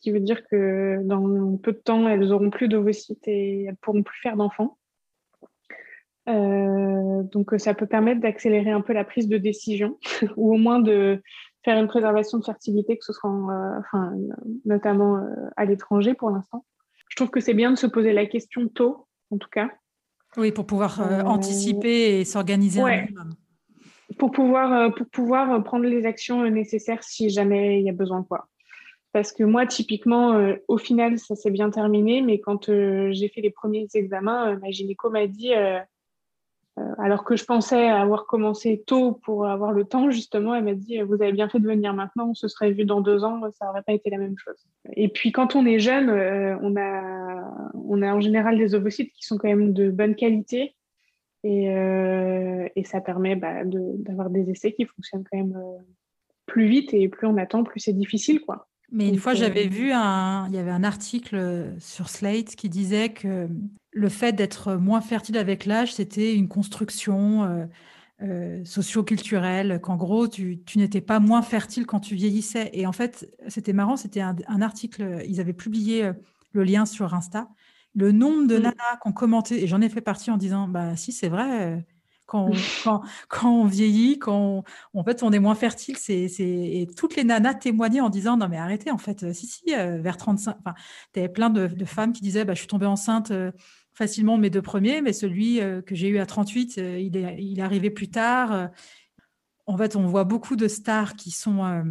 qui 0.00 0.12
veut 0.12 0.20
dire 0.20 0.46
que 0.46 1.00
dans 1.02 1.56
peu 1.56 1.72
de 1.72 1.78
temps, 1.78 2.06
elles 2.08 2.32
auront 2.32 2.50
plus 2.50 2.68
d'ovocytes 2.68 3.26
et 3.26 3.64
elles 3.64 3.76
pourront 3.76 4.02
plus 4.02 4.20
faire 4.20 4.36
d'enfants. 4.36 4.78
Euh, 6.28 7.22
donc 7.22 7.54
ça 7.58 7.74
peut 7.74 7.86
permettre 7.86 8.20
d'accélérer 8.20 8.70
un 8.70 8.80
peu 8.80 8.92
la 8.92 9.04
prise 9.04 9.28
de 9.28 9.38
décision 9.38 9.98
ou 10.36 10.54
au 10.54 10.58
moins 10.58 10.80
de 10.80 11.22
faire 11.64 11.78
une 11.78 11.86
préservation 11.86 12.38
de 12.38 12.44
fertilité, 12.44 12.98
que 12.98 13.04
ce 13.04 13.12
soit 13.12 13.30
euh, 13.30 13.78
enfin, 13.78 14.12
notamment 14.64 15.16
euh, 15.18 15.48
à 15.56 15.64
l'étranger 15.64 16.14
pour 16.14 16.30
l'instant. 16.30 16.64
Je 17.08 17.16
trouve 17.16 17.30
que 17.30 17.40
c'est 17.40 17.54
bien 17.54 17.70
de 17.70 17.76
se 17.76 17.86
poser 17.86 18.12
la 18.12 18.26
question 18.26 18.68
tôt, 18.68 19.06
en 19.30 19.38
tout 19.38 19.48
cas. 19.48 19.70
Oui, 20.36 20.52
pour 20.52 20.66
pouvoir 20.66 21.00
anticiper 21.26 22.20
et 22.20 22.24
s'organiser 22.24 22.82
ouais. 22.82 23.08
Pour 24.18 24.30
pouvoir, 24.30 24.94
pour 24.94 25.06
pouvoir 25.08 25.62
prendre 25.64 25.84
les 25.84 26.06
actions 26.06 26.48
nécessaires 26.48 27.02
si 27.02 27.28
jamais 27.28 27.80
il 27.80 27.86
y 27.86 27.90
a 27.90 27.92
besoin. 27.92 28.22
Quoi. 28.22 28.48
Parce 29.16 29.32
que 29.32 29.44
moi, 29.44 29.64
typiquement, 29.64 30.34
euh, 30.34 30.56
au 30.68 30.76
final, 30.76 31.18
ça 31.18 31.34
s'est 31.36 31.50
bien 31.50 31.70
terminé, 31.70 32.20
mais 32.20 32.38
quand 32.38 32.68
euh, 32.68 33.08
j'ai 33.12 33.28
fait 33.28 33.40
les 33.40 33.48
premiers 33.48 33.86
examens, 33.94 34.52
euh, 34.52 34.58
ma 34.58 34.70
gynéco 34.70 35.08
m'a 35.08 35.26
dit, 35.26 35.52
alors 36.98 37.24
que 37.24 37.36
je 37.36 37.44
pensais 37.44 37.88
avoir 37.88 38.26
commencé 38.26 38.82
tôt 38.86 39.12
pour 39.12 39.46
avoir 39.46 39.72
le 39.72 39.84
temps, 39.84 40.10
justement, 40.10 40.54
elle 40.54 40.64
m'a 40.64 40.74
dit, 40.74 41.00
vous 41.00 41.14
avez 41.14 41.32
bien 41.32 41.48
fait 41.48 41.58
de 41.58 41.66
venir 41.66 41.94
maintenant, 41.94 42.30
on 42.30 42.34
se 42.34 42.48
serait 42.48 42.72
vu 42.72 42.84
dans 42.84 43.00
deux 43.00 43.24
ans, 43.24 43.40
ça 43.58 43.66
n'aurait 43.66 43.82
pas 43.82 43.92
été 43.92 44.10
la 44.10 44.18
même 44.18 44.36
chose. 44.36 44.66
Et 44.92 45.08
puis, 45.08 45.32
quand 45.32 45.56
on 45.56 45.64
est 45.64 45.78
jeune, 45.78 46.10
on, 46.10 46.76
a, 46.76 47.70
on 47.74 48.02
a 48.02 48.14
en 48.14 48.20
général 48.20 48.58
des 48.58 48.74
ovocytes 48.74 49.12
qui 49.12 49.24
sont 49.24 49.38
quand 49.38 49.48
même 49.48 49.72
de 49.72 49.90
bonne 49.90 50.14
qualité. 50.14 50.74
Et, 51.44 51.66
et 52.74 52.84
ça 52.84 53.00
permet 53.00 53.36
bah, 53.36 53.62
d'avoir 53.64 54.30
des 54.30 54.50
essais 54.50 54.72
qui 54.72 54.84
fonctionnent 54.84 55.24
quand 55.30 55.38
même 55.38 55.58
plus 56.46 56.66
vite 56.66 56.92
et 56.92 57.08
plus 57.08 57.26
on 57.26 57.36
attend, 57.36 57.64
plus 57.64 57.80
c'est 57.80 57.92
difficile, 57.92 58.40
quoi. 58.40 58.68
Mais 58.92 59.08
une 59.08 59.18
fois, 59.18 59.34
j'avais 59.34 59.66
vu 59.66 59.90
un, 59.92 60.46
il 60.48 60.54
y 60.54 60.58
avait 60.58 60.70
un 60.70 60.84
article 60.84 61.72
sur 61.78 62.08
Slate 62.08 62.54
qui 62.54 62.68
disait 62.68 63.08
que 63.08 63.48
le 63.96 64.10
fait 64.10 64.34
d'être 64.34 64.74
moins 64.74 65.00
fertile 65.00 65.38
avec 65.38 65.64
l'âge, 65.64 65.94
c'était 65.94 66.34
une 66.34 66.48
construction 66.48 67.44
euh, 67.44 67.64
euh, 68.22 68.62
socio-culturelle, 68.62 69.80
qu'en 69.80 69.96
gros, 69.96 70.28
tu, 70.28 70.62
tu 70.66 70.76
n'étais 70.76 71.00
pas 71.00 71.18
moins 71.18 71.40
fertile 71.40 71.86
quand 71.86 72.00
tu 72.00 72.14
vieillissais. 72.14 72.68
Et 72.74 72.86
en 72.86 72.92
fait, 72.92 73.34
c'était 73.48 73.72
marrant, 73.72 73.96
c'était 73.96 74.20
un, 74.20 74.36
article, 74.60 75.22
ils 75.26 75.40
avaient 75.40 75.54
publié 75.54 76.04
euh, 76.04 76.12
le 76.52 76.62
lien 76.62 76.84
sur 76.84 77.14
Insta. 77.14 77.48
Le 77.94 78.12
nombre 78.12 78.46
de 78.46 78.58
mmh. 78.58 78.62
nanas 78.62 78.96
qui 79.02 79.08
ont 79.08 79.12
commenté, 79.12 79.62
et 79.64 79.66
j'en 79.66 79.80
ai 79.80 79.88
fait 79.88 80.02
partie 80.02 80.30
en 80.30 80.36
disant, 80.36 80.68
bah 80.68 80.94
si, 80.96 81.12
c'est 81.12 81.30
vrai, 81.30 81.82
quand 82.26 82.50
on, 82.50 82.52
quand, 83.28 83.50
on 83.50 83.64
vieillit, 83.64 84.18
quand 84.18 84.64
on, 84.94 85.00
en 85.00 85.04
fait 85.04 85.22
on 85.22 85.32
est 85.32 85.38
moins 85.38 85.54
fertile. 85.54 85.96
C'est, 85.96 86.26
et 86.38 86.86
toutes 86.96 87.16
les 87.16 87.24
nanas 87.24 87.54
témoignaient 87.54 88.00
en 88.00 88.10
disant 88.10 88.36
non 88.36 88.48
mais 88.48 88.58
arrêtez 88.58 88.90
en 88.90 88.98
fait, 88.98 89.22
euh, 89.22 89.32
si 89.32 89.46
si, 89.46 89.74
euh, 89.74 89.98
vers 90.00 90.16
35, 90.16 90.56
enfin, 90.60 90.74
tu 91.12 91.20
avais 91.20 91.28
plein 91.28 91.50
de, 91.50 91.84
femmes 91.84 92.12
qui 92.12 92.20
disaient 92.20 92.44
bah, 92.44 92.54
je 92.54 92.58
suis 92.58 92.68
tombée 92.68 92.86
enceinte 92.86 93.30
euh, 93.30 93.52
facilement 93.96 94.36
mes 94.36 94.50
deux 94.50 94.62
premiers, 94.62 95.00
mais 95.00 95.12
celui 95.12 95.58
que 95.86 95.94
j'ai 95.94 96.08
eu 96.08 96.18
à 96.18 96.26
38, 96.26 96.76
il, 96.76 97.16
est, 97.16 97.42
il 97.42 97.58
est 97.58 97.62
arrivé 97.62 97.90
plus 97.90 98.08
tard. 98.08 98.70
En 99.66 99.76
fait, 99.76 99.96
on 99.96 100.06
voit 100.06 100.24
beaucoup 100.24 100.54
de 100.54 100.68
stars 100.68 101.14
qui 101.14 101.30
sont 101.30 101.82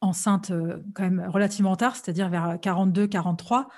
enceintes 0.00 0.50
quand 0.94 1.02
même 1.02 1.24
relativement 1.28 1.76
tard, 1.76 1.96
c'est-à-dire 1.96 2.30
vers 2.30 2.58
42, 2.60 3.06
43 3.06 3.68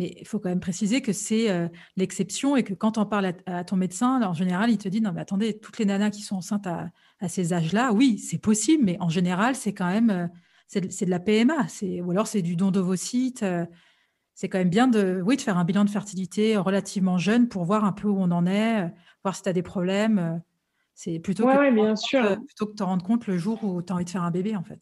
mais 0.00 0.16
il 0.18 0.26
faut 0.26 0.38
quand 0.38 0.48
même 0.48 0.60
préciser 0.60 1.02
que 1.02 1.12
c'est 1.12 1.50
euh, 1.50 1.68
l'exception 1.96 2.56
et 2.56 2.62
que 2.62 2.72
quand 2.72 2.96
on 2.96 3.04
parle 3.04 3.34
à, 3.44 3.64
ton 3.64 3.76
médecin, 3.76 4.22
en 4.22 4.32
général, 4.32 4.70
il 4.70 4.78
te 4.78 4.88
dit 4.88 5.02
non, 5.02 5.12
mais 5.12 5.20
attendez, 5.20 5.58
toutes 5.58 5.78
les 5.78 5.84
nanas 5.84 6.10
qui 6.10 6.22
sont 6.22 6.36
enceintes 6.36 6.66
à, 6.66 6.90
ces 7.28 7.52
âges-là, 7.52 7.92
oui, 7.92 8.18
c'est 8.18 8.38
possible, 8.38 8.82
mais 8.82 8.96
en 9.00 9.10
général, 9.10 9.54
c'est 9.54 9.74
quand 9.74 9.88
même 9.88 10.08
euh, 10.08 10.26
c'est 10.68 11.04
de, 11.04 11.10
la 11.10 11.20
PMA, 11.20 11.66
ou 12.02 12.10
alors 12.12 12.26
c'est 12.26 12.40
du 12.40 12.56
don 12.56 12.70
d'ovocytes. 12.70 13.42
Euh, 13.42 13.66
c'est 14.40 14.48
quand 14.48 14.56
même 14.56 14.70
bien 14.70 14.88
de, 14.88 15.20
oui, 15.22 15.36
de 15.36 15.42
faire 15.42 15.58
un 15.58 15.64
bilan 15.64 15.84
de 15.84 15.90
fertilité 15.90 16.56
relativement 16.56 17.18
jeune 17.18 17.46
pour 17.46 17.66
voir 17.66 17.84
un 17.84 17.92
peu 17.92 18.08
où 18.08 18.16
on 18.18 18.30
en 18.30 18.46
est, 18.46 18.90
voir 19.22 19.36
si 19.36 19.42
tu 19.42 19.50
as 19.50 19.52
des 19.52 19.60
problèmes. 19.60 20.40
C'est 20.94 21.18
plutôt, 21.18 21.44
que 21.44 21.70
bien 21.74 21.94
sûr. 21.94 22.38
plutôt 22.46 22.64
que 22.64 22.70
de 22.70 22.76
te 22.76 22.82
rendre 22.82 23.04
compte 23.04 23.26
le 23.26 23.36
jour 23.36 23.62
où 23.62 23.82
tu 23.82 23.92
as 23.92 23.96
envie 23.96 24.06
de 24.06 24.10
faire 24.10 24.22
un 24.22 24.30
bébé, 24.30 24.56
en 24.56 24.62
fait. 24.62 24.80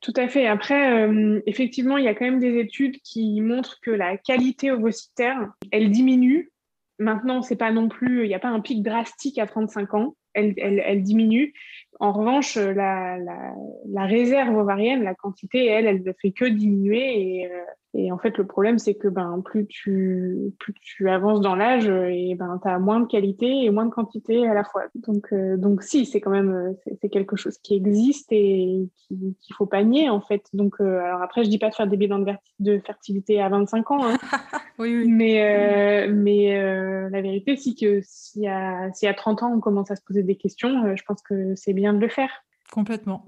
Tout 0.00 0.14
à 0.16 0.26
fait. 0.26 0.46
Après, 0.46 1.06
euh, 1.06 1.42
effectivement, 1.44 1.98
il 1.98 2.04
y 2.04 2.08
a 2.08 2.14
quand 2.14 2.24
même 2.24 2.38
des 2.38 2.58
études 2.58 2.96
qui 3.02 3.42
montrent 3.42 3.78
que 3.82 3.90
la 3.90 4.16
qualité 4.16 4.70
ovocytaire, 4.70 5.52
elle 5.70 5.90
diminue. 5.90 6.50
Maintenant, 6.98 7.42
c'est 7.42 7.56
pas 7.56 7.72
non 7.72 7.90
plus, 7.90 8.24
il 8.24 8.28
n'y 8.28 8.34
a 8.34 8.40
pas 8.40 8.48
un 8.48 8.60
pic 8.60 8.82
drastique 8.82 9.36
à 9.36 9.46
35 9.46 9.92
ans. 9.92 10.16
Elle, 10.32 10.54
elle, 10.56 10.82
elle 10.86 11.02
diminue. 11.02 11.52
En 11.98 12.12
revanche, 12.12 12.56
la, 12.56 13.18
la, 13.18 13.52
la, 13.86 14.06
réserve 14.06 14.56
ovarienne, 14.56 15.02
la 15.02 15.14
quantité, 15.14 15.66
elle, 15.66 15.86
elle 15.86 16.02
ne 16.02 16.12
fait 16.22 16.32
que 16.32 16.46
diminuer. 16.46 17.42
Et, 17.42 17.46
euh, 17.46 17.64
et 17.92 18.12
en 18.12 18.18
fait, 18.18 18.38
le 18.38 18.46
problème, 18.46 18.78
c'est 18.78 18.94
que 18.94 19.08
ben, 19.08 19.42
plus, 19.44 19.66
tu, 19.66 20.52
plus 20.60 20.72
tu 20.80 21.10
avances 21.10 21.40
dans 21.40 21.56
l'âge, 21.56 21.88
et 21.88 22.36
ben, 22.36 22.60
tu 22.62 22.68
as 22.68 22.78
moins 22.78 23.00
de 23.00 23.06
qualité 23.06 23.64
et 23.64 23.70
moins 23.70 23.84
de 23.84 23.90
quantité 23.90 24.46
à 24.46 24.54
la 24.54 24.62
fois. 24.62 24.84
Donc, 24.94 25.32
euh, 25.32 25.56
donc 25.56 25.82
si, 25.82 26.06
c'est 26.06 26.20
quand 26.20 26.30
même 26.30 26.52
euh, 26.52 26.94
c'est 27.00 27.08
quelque 27.08 27.34
chose 27.34 27.58
qui 27.58 27.74
existe 27.74 28.30
et 28.30 28.88
qu'il 28.96 29.18
ne 29.18 29.54
faut 29.56 29.66
pas 29.66 29.82
nier, 29.82 30.08
en 30.08 30.20
fait. 30.20 30.44
Donc, 30.52 30.76
euh, 30.80 31.00
alors 31.00 31.20
après, 31.20 31.42
je 31.42 31.50
dis 31.50 31.58
pas 31.58 31.68
de 31.68 31.74
faire 31.74 31.88
des 31.88 31.96
bilans 31.96 32.24
de, 32.60 32.78
fertilité 32.78 33.42
à 33.42 33.48
25 33.48 33.90
ans, 33.90 34.06
hein. 34.06 34.16
oui, 34.78 34.96
oui. 34.96 35.08
mais, 35.08 36.06
mais 36.08 37.10
la 37.10 37.20
vérité, 37.20 37.56
c'est 37.56 37.74
que 37.74 38.00
si 38.04 38.46
à, 38.46 38.92
si 38.92 39.08
à 39.08 39.14
30 39.14 39.42
ans, 39.42 39.52
on 39.52 39.60
commence 39.60 39.90
à 39.90 39.96
se 39.96 40.02
poser 40.02 40.22
des 40.22 40.36
questions, 40.36 40.94
je 40.94 41.02
pense 41.02 41.22
que 41.22 41.56
c'est 41.56 41.72
bien 41.72 41.92
de 41.92 41.98
le 41.98 42.08
faire. 42.08 42.30
Complètement. 42.72 43.26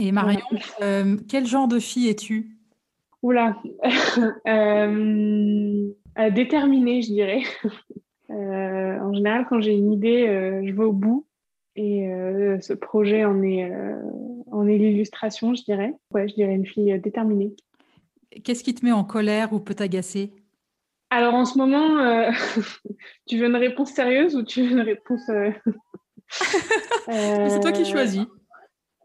et 0.00 0.10
Marion, 0.10 0.46
quel 1.28 1.46
genre 1.46 1.68
de 1.68 1.78
fille 1.78 2.08
es-tu? 2.08 2.56
Oula, 3.22 3.56
euh, 4.48 5.90
déterminée, 6.30 7.02
je 7.02 7.08
dirais. 7.08 7.42
Euh, 8.32 9.00
en 9.00 9.12
général, 9.12 9.44
quand 9.50 9.60
j'ai 9.60 9.72
une 9.72 9.90
idée, 9.90 10.28
euh, 10.28 10.62
je 10.64 10.72
vais 10.72 10.84
au 10.84 10.92
bout. 10.92 11.26
Et 11.74 12.08
ce 12.60 12.72
projet 12.74 13.24
en 13.24 13.42
est, 13.42 13.68
en 14.52 14.68
est 14.68 14.78
l'illustration, 14.78 15.52
je 15.52 15.64
dirais. 15.64 15.92
Ouais, 16.12 16.28
je 16.28 16.34
dirais 16.34 16.54
une 16.54 16.64
fille 16.64 16.96
déterminée. 17.00 17.56
Qu'est-ce 18.44 18.62
qui 18.62 18.72
te 18.72 18.84
met 18.84 18.92
en 18.92 19.02
colère 19.02 19.52
ou 19.52 19.58
peut 19.58 19.74
t'agacer? 19.74 20.32
Alors 21.10 21.34
en 21.34 21.44
ce 21.44 21.58
moment, 21.58 22.30
tu 23.26 23.36
veux 23.36 23.46
une 23.46 23.56
réponse 23.56 23.90
sérieuse 23.90 24.36
ou 24.36 24.44
tu 24.44 24.62
veux 24.62 24.70
une 24.70 24.80
réponse... 24.80 25.28
C'est 27.08 27.60
toi 27.60 27.72
qui 27.72 27.84
choisis. 27.84 28.26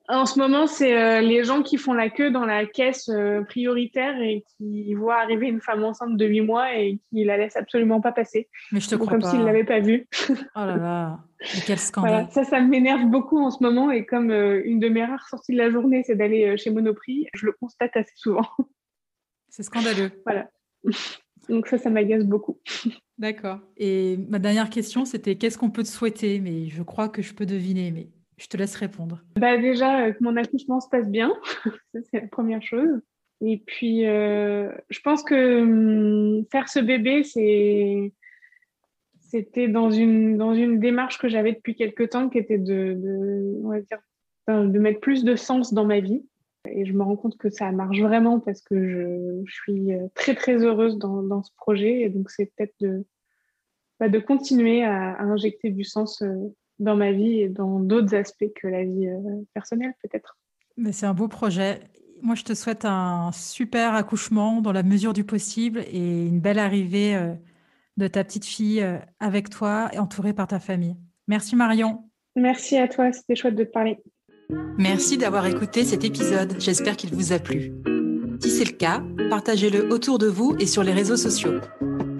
En 0.07 0.27
ce 0.27 0.37
moment, 0.37 0.67
c'est 0.67 0.95
euh, 0.95 1.21
les 1.21 1.43
gens 1.43 1.63
qui 1.63 1.77
font 1.77 1.93
la 1.93 2.09
queue 2.09 2.29
dans 2.29 2.45
la 2.45 2.65
caisse 2.65 3.09
euh, 3.09 3.41
prioritaire 3.43 4.21
et 4.21 4.43
qui 4.57 4.93
voient 4.93 5.19
arriver 5.19 5.47
une 5.47 5.61
femme 5.61 5.83
enceinte 5.83 6.15
de 6.15 6.25
8 6.25 6.41
mois 6.41 6.75
et 6.75 6.99
qui 7.09 7.23
la 7.23 7.37
laissent 7.37 7.55
absolument 7.55 8.01
pas 8.01 8.11
passer. 8.11 8.47
Mais 8.71 8.79
je 8.79 8.89
te 8.89 8.95
crois 8.95 9.13
comme 9.13 9.21
s'ils 9.23 9.39
ne 9.39 9.45
l'avaient 9.45 9.63
pas 9.63 9.79
vue. 9.79 10.07
oh 10.29 10.35
là 10.55 10.77
là, 10.77 11.19
quel 11.65 11.79
scandale. 11.79 12.27
ça, 12.29 12.43
ça 12.43 12.61
m'énerve 12.61 13.05
beaucoup 13.05 13.39
en 13.39 13.49
ce 13.49 13.63
moment 13.63 13.89
et 13.89 14.05
comme 14.05 14.29
euh, 14.29 14.61
une 14.63 14.79
de 14.79 14.89
mes 14.89 15.03
rares 15.03 15.27
sorties 15.27 15.53
de 15.53 15.57
la 15.57 15.71
journée, 15.71 16.03
c'est 16.05 16.15
d'aller 16.15 16.55
chez 16.57 16.69
Monoprix, 16.69 17.27
je 17.33 17.47
le 17.47 17.53
constate 17.53 17.95
assez 17.95 18.13
souvent. 18.15 18.47
C'est 19.49 19.63
scandaleux. 19.63 20.11
voilà. 20.25 20.49
Donc 21.47 21.67
ça, 21.67 21.77
ça 21.77 21.89
m'agace 21.89 22.25
beaucoup. 22.25 22.59
D'accord. 23.17 23.59
Et 23.77 24.17
ma 24.27 24.37
dernière 24.37 24.69
question, 24.69 25.05
c'était 25.05 25.37
qu'est-ce 25.37 25.57
qu'on 25.57 25.69
peut 25.69 25.83
te 25.83 25.87
souhaiter? 25.87 26.41
Mais 26.41 26.67
je 26.67 26.83
crois 26.83 27.07
que 27.07 27.21
je 27.21 27.33
peux 27.33 27.45
deviner, 27.45 27.91
mais 27.91 28.09
je 28.37 28.47
te 28.47 28.57
laisse 28.57 28.75
répondre. 28.75 29.21
Bah 29.39 29.57
déjà, 29.57 30.05
euh, 30.05 30.11
que 30.11 30.23
mon 30.23 30.35
accouchement 30.35 30.79
se 30.79 30.89
passe 30.89 31.07
bien, 31.07 31.33
c'est 31.93 32.21
la 32.21 32.27
première 32.27 32.61
chose. 32.61 33.01
Et 33.41 33.61
puis, 33.65 34.05
euh, 34.05 34.71
je 34.89 34.99
pense 35.01 35.23
que 35.23 35.61
hum, 35.61 36.45
faire 36.51 36.69
ce 36.69 36.79
bébé, 36.79 37.23
c'était 37.23 38.11
dans 39.67 39.91
une, 39.91 40.37
dans 40.37 40.53
une 40.53 40.79
démarche 40.79 41.17
que 41.17 41.27
j'avais 41.27 41.53
depuis 41.53 41.75
quelques 41.75 42.09
temps, 42.09 42.29
qui 42.29 42.37
était 42.37 42.57
de, 42.57 42.93
de, 44.47 44.79
mettre 44.79 44.99
plus 44.99 45.23
de 45.23 45.35
sens 45.35 45.73
dans 45.73 45.85
ma 45.85 45.99
vie. 45.99 46.25
Et 46.67 46.85
je 46.85 46.93
me 46.93 47.03
rends 47.03 47.15
compte 47.15 47.37
que 47.37 47.49
ça 47.49 47.71
marche 47.71 47.99
vraiment 47.99 48.39
parce 48.39 48.61
que 48.61 49.43
je, 49.45 49.51
suis 49.51 49.93
euh, 49.93 50.07
très, 50.15 50.33
très 50.33 50.63
heureuse 50.63 50.97
dans, 50.97 51.21
dans 51.21 51.43
ce 51.43 51.51
projet. 51.57 52.01
Et 52.01 52.09
donc, 52.09 52.31
c'est 52.31 52.51
peut-être 52.55 52.73
de, 52.79 53.05
bah, 53.99 54.09
de 54.09 54.19
continuer 54.19 54.83
à, 54.83 55.21
injecter 55.21 55.69
du 55.69 55.83
sens 55.83 56.23
dans 56.79 56.95
ma 56.95 57.11
vie 57.11 57.41
et 57.41 57.49
dans 57.49 57.79
d'autres 57.79 58.15
aspects 58.15 58.51
que 58.55 58.67
la 58.67 58.83
vie 58.83 59.07
euh, 59.07 59.43
personnelle 59.53 59.93
peut-être. 60.03 60.37
Mais 60.77 60.91
c'est 60.91 61.05
un 61.05 61.13
beau 61.13 61.27
projet. 61.27 61.79
Moi, 62.21 62.35
je 62.35 62.43
te 62.43 62.53
souhaite 62.53 62.85
un 62.85 63.31
super 63.33 63.93
accouchement 63.93 64.61
dans 64.61 64.71
la 64.71 64.83
mesure 64.83 65.13
du 65.13 65.23
possible 65.23 65.83
et 65.91 66.25
une 66.27 66.39
belle 66.39 66.59
arrivée 66.59 67.15
euh, 67.15 67.33
de 67.97 68.07
ta 68.07 68.23
petite 68.23 68.45
fille 68.45 68.81
euh, 68.81 68.97
avec 69.19 69.49
toi 69.49 69.89
et 69.93 69.99
entourée 69.99 70.33
par 70.33 70.47
ta 70.47 70.59
famille. 70.59 70.95
Merci 71.27 71.55
Marion. 71.55 72.09
Merci 72.35 72.77
à 72.77 72.87
toi, 72.87 73.11
c'était 73.13 73.35
chouette 73.35 73.55
de 73.55 73.63
te 73.63 73.71
parler. 73.71 73.97
Merci 74.77 75.17
d'avoir 75.17 75.45
écouté 75.47 75.85
cet 75.85 76.03
épisode, 76.03 76.55
j'espère 76.59 76.97
qu'il 76.97 77.13
vous 77.13 77.33
a 77.33 77.39
plu. 77.39 77.73
Si 78.41 78.49
c'est 78.49 78.65
le 78.65 78.77
cas, 78.77 79.01
partagez-le 79.29 79.91
autour 79.91 80.19
de 80.19 80.27
vous 80.27 80.55
et 80.59 80.65
sur 80.65 80.83
les 80.83 80.91
réseaux 80.91 81.15
sociaux. 81.15 81.61